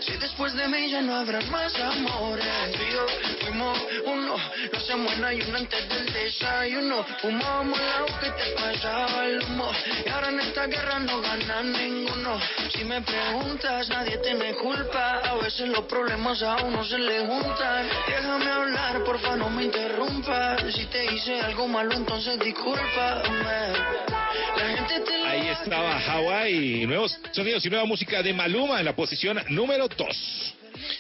[0.01, 2.45] Si después de mí ya no habrá más amores.
[2.93, 3.05] Yo
[3.41, 4.37] fuimos uno,
[4.71, 7.05] no se muera y uno antes del desayuno.
[7.21, 9.69] Fumábamos la que te pasaba el humo.
[10.05, 12.39] Y ahora en esta guerra no gana ninguno.
[12.73, 15.19] Si me preguntas, nadie tiene culpa.
[15.19, 17.56] A veces los problemas a uno se le juntan.
[18.07, 20.61] Déjame hablar, porfa, no me interrumpas.
[20.73, 23.73] Si te hice algo malo, entonces discúlpame.
[24.57, 28.85] La gente te lo Ahí estaba Hawaii, nuevos sonidos y nueva música de Maluma en
[28.85, 30.55] la posición número 2.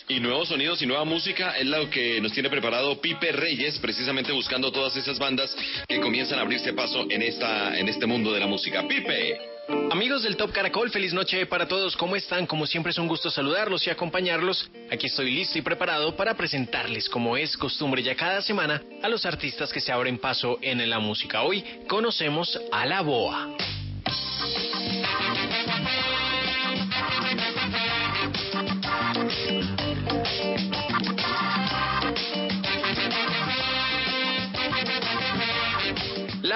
[0.07, 4.31] Y nuevos sonidos y nueva música es lo que nos tiene preparado Pipe Reyes, precisamente
[4.31, 5.55] buscando todas esas bandas
[5.87, 8.87] que comienzan a abrirse paso en esta en este mundo de la música.
[8.87, 9.57] Pipe.
[9.91, 11.97] Amigos del Top Caracol, feliz noche para todos.
[11.97, 12.45] ¿Cómo están?
[12.45, 14.69] Como siempre es un gusto saludarlos y acompañarlos.
[14.89, 19.25] Aquí estoy listo y preparado para presentarles, como es costumbre ya cada semana, a los
[19.25, 21.41] artistas que se abren paso en la música.
[21.41, 23.57] Hoy conocemos a La Boa.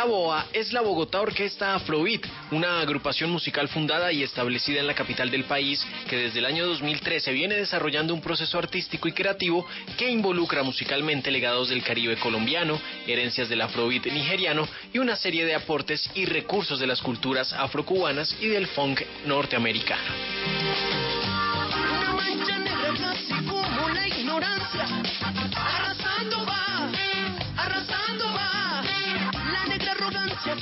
[0.02, 4.96] La BOA es la Bogotá Orquesta Afrobeat, una agrupación musical fundada y establecida en la
[4.96, 9.64] capital del país que desde el año 2013 viene desarrollando un proceso artístico y creativo
[10.00, 15.54] que involucra musicalmente legados del Caribe colombiano, herencias del Afrobeat nigeriano y una serie de
[15.54, 20.02] aportes y recursos de las culturas afrocubanas y del funk norteamericano.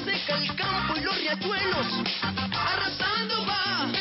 [0.05, 0.35] Seca
[0.93, 1.87] el y los riachuelos.
[2.21, 3.91] Arrasando va.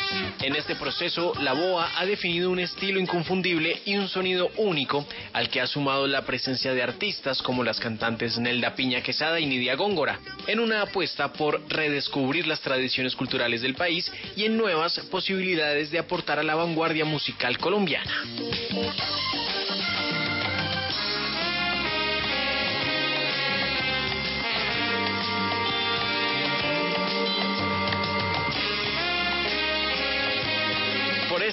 [0.40, 5.50] En este proceso, la BOA ha definido un estilo inconfundible y un sonido único al
[5.50, 9.74] que ha sumado la presencia de artistas como las cantantes Nelda Piña Quesada y Nidia
[9.74, 15.90] Góngora, en una apuesta por redescubrir las tradiciones culturales del país y en nuevas posibilidades
[15.90, 18.12] de aportar a la vanguardia musical colombiana.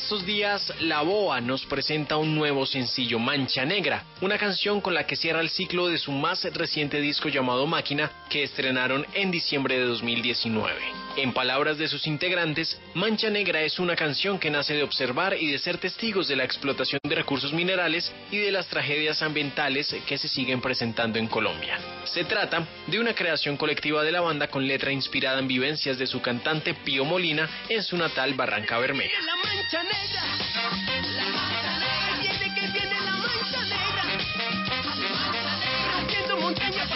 [0.06, 5.08] Estos días, La Boa nos presenta un nuevo sencillo, Mancha Negra, una canción con la
[5.08, 9.80] que cierra el ciclo de su más reciente disco llamado Máquina, que estrenaron en diciembre
[9.80, 10.76] de 2019.
[11.18, 15.50] En palabras de sus integrantes, Mancha Negra es una canción que nace de observar y
[15.50, 20.20] de ser testigos de la explotación de recursos minerales y de las tragedias ambientales que
[20.20, 21.80] se siguen presentando en Colombia.
[22.04, 26.06] Se trata de una creación colectiva de la banda con letra inspirada en vivencias de
[26.06, 29.18] su cantante Pío Molina en su natal Barranca Bermeja.
[29.96, 30.24] La.
[31.18, 32.18] La mancha negra.
[32.22, 34.04] Viene que viene la mancha negra.
[35.94, 36.88] Rompiendo montaña,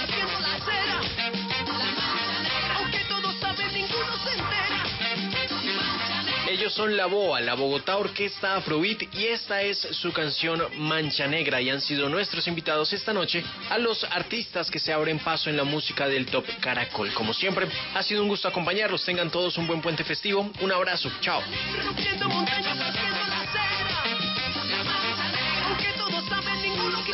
[6.50, 11.62] Ellos son La Boa, la Bogotá Orquesta Afrobeat y esta es su canción Mancha Negra
[11.62, 15.58] y han sido nuestros invitados esta noche a los artistas que se abren paso en
[15.58, 17.14] la música del Top Caracol.
[17.14, 19.06] Como siempre, ha sido un gusto acompañarlos.
[19.06, 20.50] Tengan todos un buen puente festivo.
[20.60, 21.12] Un abrazo.
[21.22, 21.44] Chao.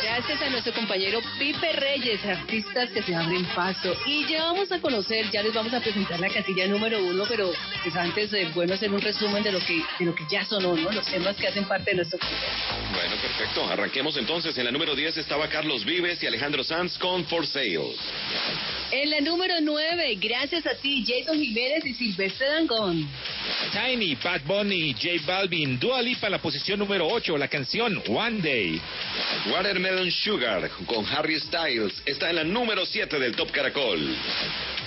[0.02, 3.94] Gracias a nuestro compañero Pipe Reyes, artistas que se abren paso.
[4.06, 7.52] Y ya vamos a conocer, ya les vamos a presentar la casilla número uno, pero
[7.82, 10.74] pues antes es bueno hacer un resumen de lo que de lo que ya sonó,
[10.74, 10.90] ¿no?
[10.90, 13.66] Los temas que hacen parte de nuestro Bueno, perfecto.
[13.66, 14.56] Arranquemos entonces.
[14.58, 17.94] En la número 10 estaba Carlos Vives y Alejandro Sanz con For Sale.
[18.90, 23.08] En la número 9, gracias a ti, Jason Jiménez y Silvestre Dangón.
[23.72, 28.40] Tiny, Bad Bunny, J Balvin, Dua Lipa en la posición número 8, la canción One
[28.40, 28.80] Day.
[29.52, 34.16] Watermelon Sugar con Harry Styles está en la número 7 del Top Caracol.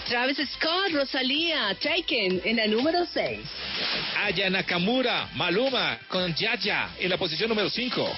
[0.05, 3.39] Travis Scott, Rosalía, Taken en la número 6.
[4.17, 8.17] Aya Nakamura, Maluma con Yaya en la posición número 5.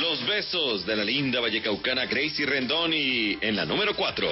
[0.00, 4.28] Los besos de la linda vallecaucana Gracie Rendoni en la número 4.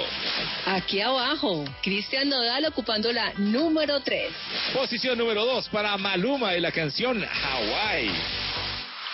[0.65, 4.29] Aquí abajo, Cristian Nodal ocupando la número 3.
[4.73, 8.11] Posición número 2 para Maluma en la canción Hawaii.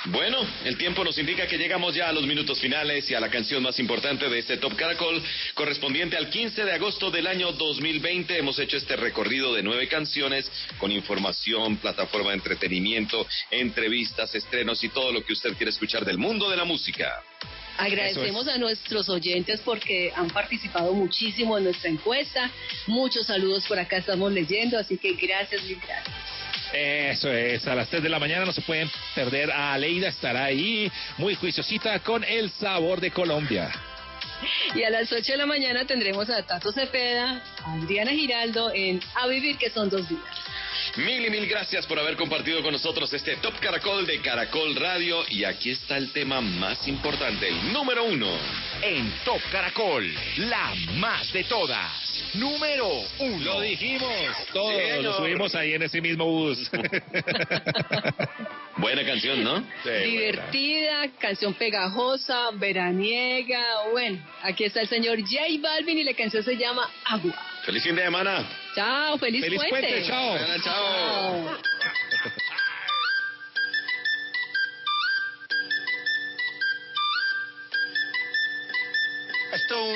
[0.08, 3.30] Bueno, el tiempo nos indica que llegamos ya a los minutos finales y a la
[3.30, 5.24] canción más importante de este Top Caracol,
[5.54, 8.38] correspondiente al 15 de agosto del año 2020.
[8.38, 14.90] Hemos hecho este recorrido de nueve canciones con información, plataforma de entretenimiento, entrevistas, estrenos y
[14.90, 17.24] todo lo que usted quiere escuchar del mundo de la música.
[17.78, 22.52] Agradecemos a nuestros oyentes porque han participado muchísimo en nuestra encuesta.
[22.88, 26.14] Muchos saludos por acá estamos leyendo, así que gracias, mil gracias.
[26.74, 29.52] Eso es, a las 3 de la mañana no se pueden perder.
[29.52, 33.72] A Aleida estará ahí, muy juiciosita, con el sabor de Colombia.
[34.74, 39.00] Y a las 8 de la mañana tendremos a Tato Cepeda, a Adriana Giraldo en
[39.14, 40.22] A Vivir, que son dos días.
[40.96, 45.24] Mil y mil gracias por haber compartido con nosotros este Top Caracol de Caracol Radio.
[45.28, 48.28] Y aquí está el tema más importante, el número uno.
[48.80, 50.08] En Top Caracol,
[50.38, 51.92] la más de todas.
[52.36, 52.88] Número
[53.18, 53.44] uno.
[53.44, 54.14] Lo dijimos.
[54.54, 56.70] Todo lo subimos ahí en ese mismo bus.
[58.78, 59.66] Buena canción, ¿no?
[59.84, 63.90] Divertida, canción pegajosa, veraniega.
[63.92, 67.34] Bueno, aquí está el señor J Balvin y la canción se llama Agua.
[67.66, 68.63] Feliz fin de semana.
[68.76, 70.30] Chao, feliz, Feliz puente, chao.
[70.30, 71.60] Buena, chao.
[79.54, 79.96] Esto un,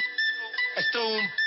[0.76, 1.47] esto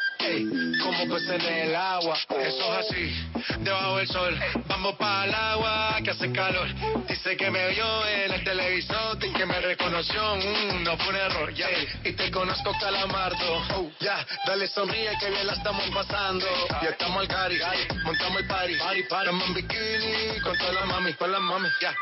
[0.81, 2.17] Como peces en el agua.
[2.29, 3.29] Eso es así,
[3.59, 4.39] debajo del sol.
[4.67, 6.67] Vamos para el agua que hace calor.
[7.07, 10.35] Dice que me vio en el televisor y que me reconoció.
[10.35, 11.67] Mm, no fue un error, ya.
[12.03, 13.63] Y te conozco, calamardo.
[13.75, 16.45] Oh, ya, dale sonríe que bien la estamos pasando.
[16.81, 17.59] Ya estamos al cari,
[18.03, 18.75] montamos el party.
[18.77, 19.29] Party, party.
[19.29, 21.93] En bikini con todas las mami, con las mami, ya.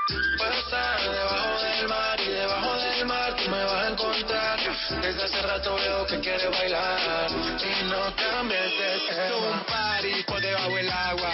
[0.59, 4.59] Estar debajo del mar y debajo del mar tú me vas a encontrar.
[5.01, 9.23] Desde hace rato veo que quieres bailar y no cambies de tema.
[9.25, 11.33] Esto es un party por debajo del agua.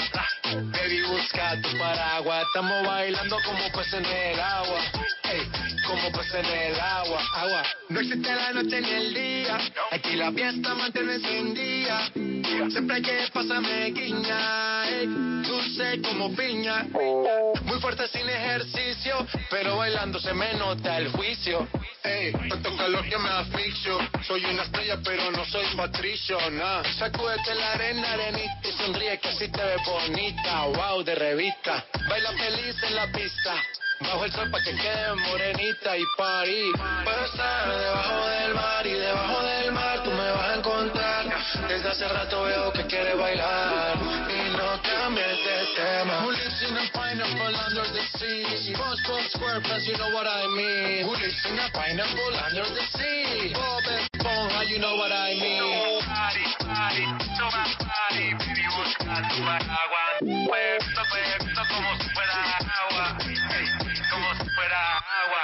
[0.54, 2.46] Baby, busca tu paraguas.
[2.48, 4.80] Estamos bailando como peces en el agua.
[5.24, 5.42] Ey,
[5.88, 7.20] como peces en el agua.
[7.34, 7.64] Agua.
[7.90, 9.58] No existe la noche ni el día.
[9.92, 12.12] Aquí la fiesta mantiene encendida.
[12.70, 14.88] Siempre que pasa me guiña.
[14.88, 16.86] Ey, dulce como piña.
[17.64, 19.26] Muy fuerte sin ejercicio.
[19.50, 21.68] Pero bailando se me nota el juicio.
[22.04, 23.98] Ey, tanto calor que me asfixio.
[24.28, 26.84] Soy una estrella, pero no soy patricio, nah.
[27.00, 30.45] Sacúdete la arena, arenita y sonríe que así te ves bonita.
[30.46, 31.84] Wow, de revista.
[32.08, 33.56] Baila feliz en la pista.
[34.00, 36.72] Bajo el sol pa' que quede morenita y party.
[37.04, 41.26] Puedo estar debajo del mar y debajo del mar tú me vas a encontrar.
[41.68, 43.98] Desde hace rato veo que quieres bailar
[44.52, 46.22] no cambies de tema.
[46.22, 48.46] Who lives in a pineapple under the sea?
[48.74, 51.06] SpongeBob SquarePants, you know what I mean.
[51.06, 53.54] Who lives in a pineapple under the sea?
[53.54, 56.02] Bob Esponja, you know what I mean.
[57.38, 60.04] Toma party, baby, busca tu agua.
[60.20, 62.38] Puesto, puesto, como si fuera
[62.82, 63.18] agua.
[63.50, 63.66] Hey,
[64.12, 64.82] como si fuera
[65.22, 65.44] agua.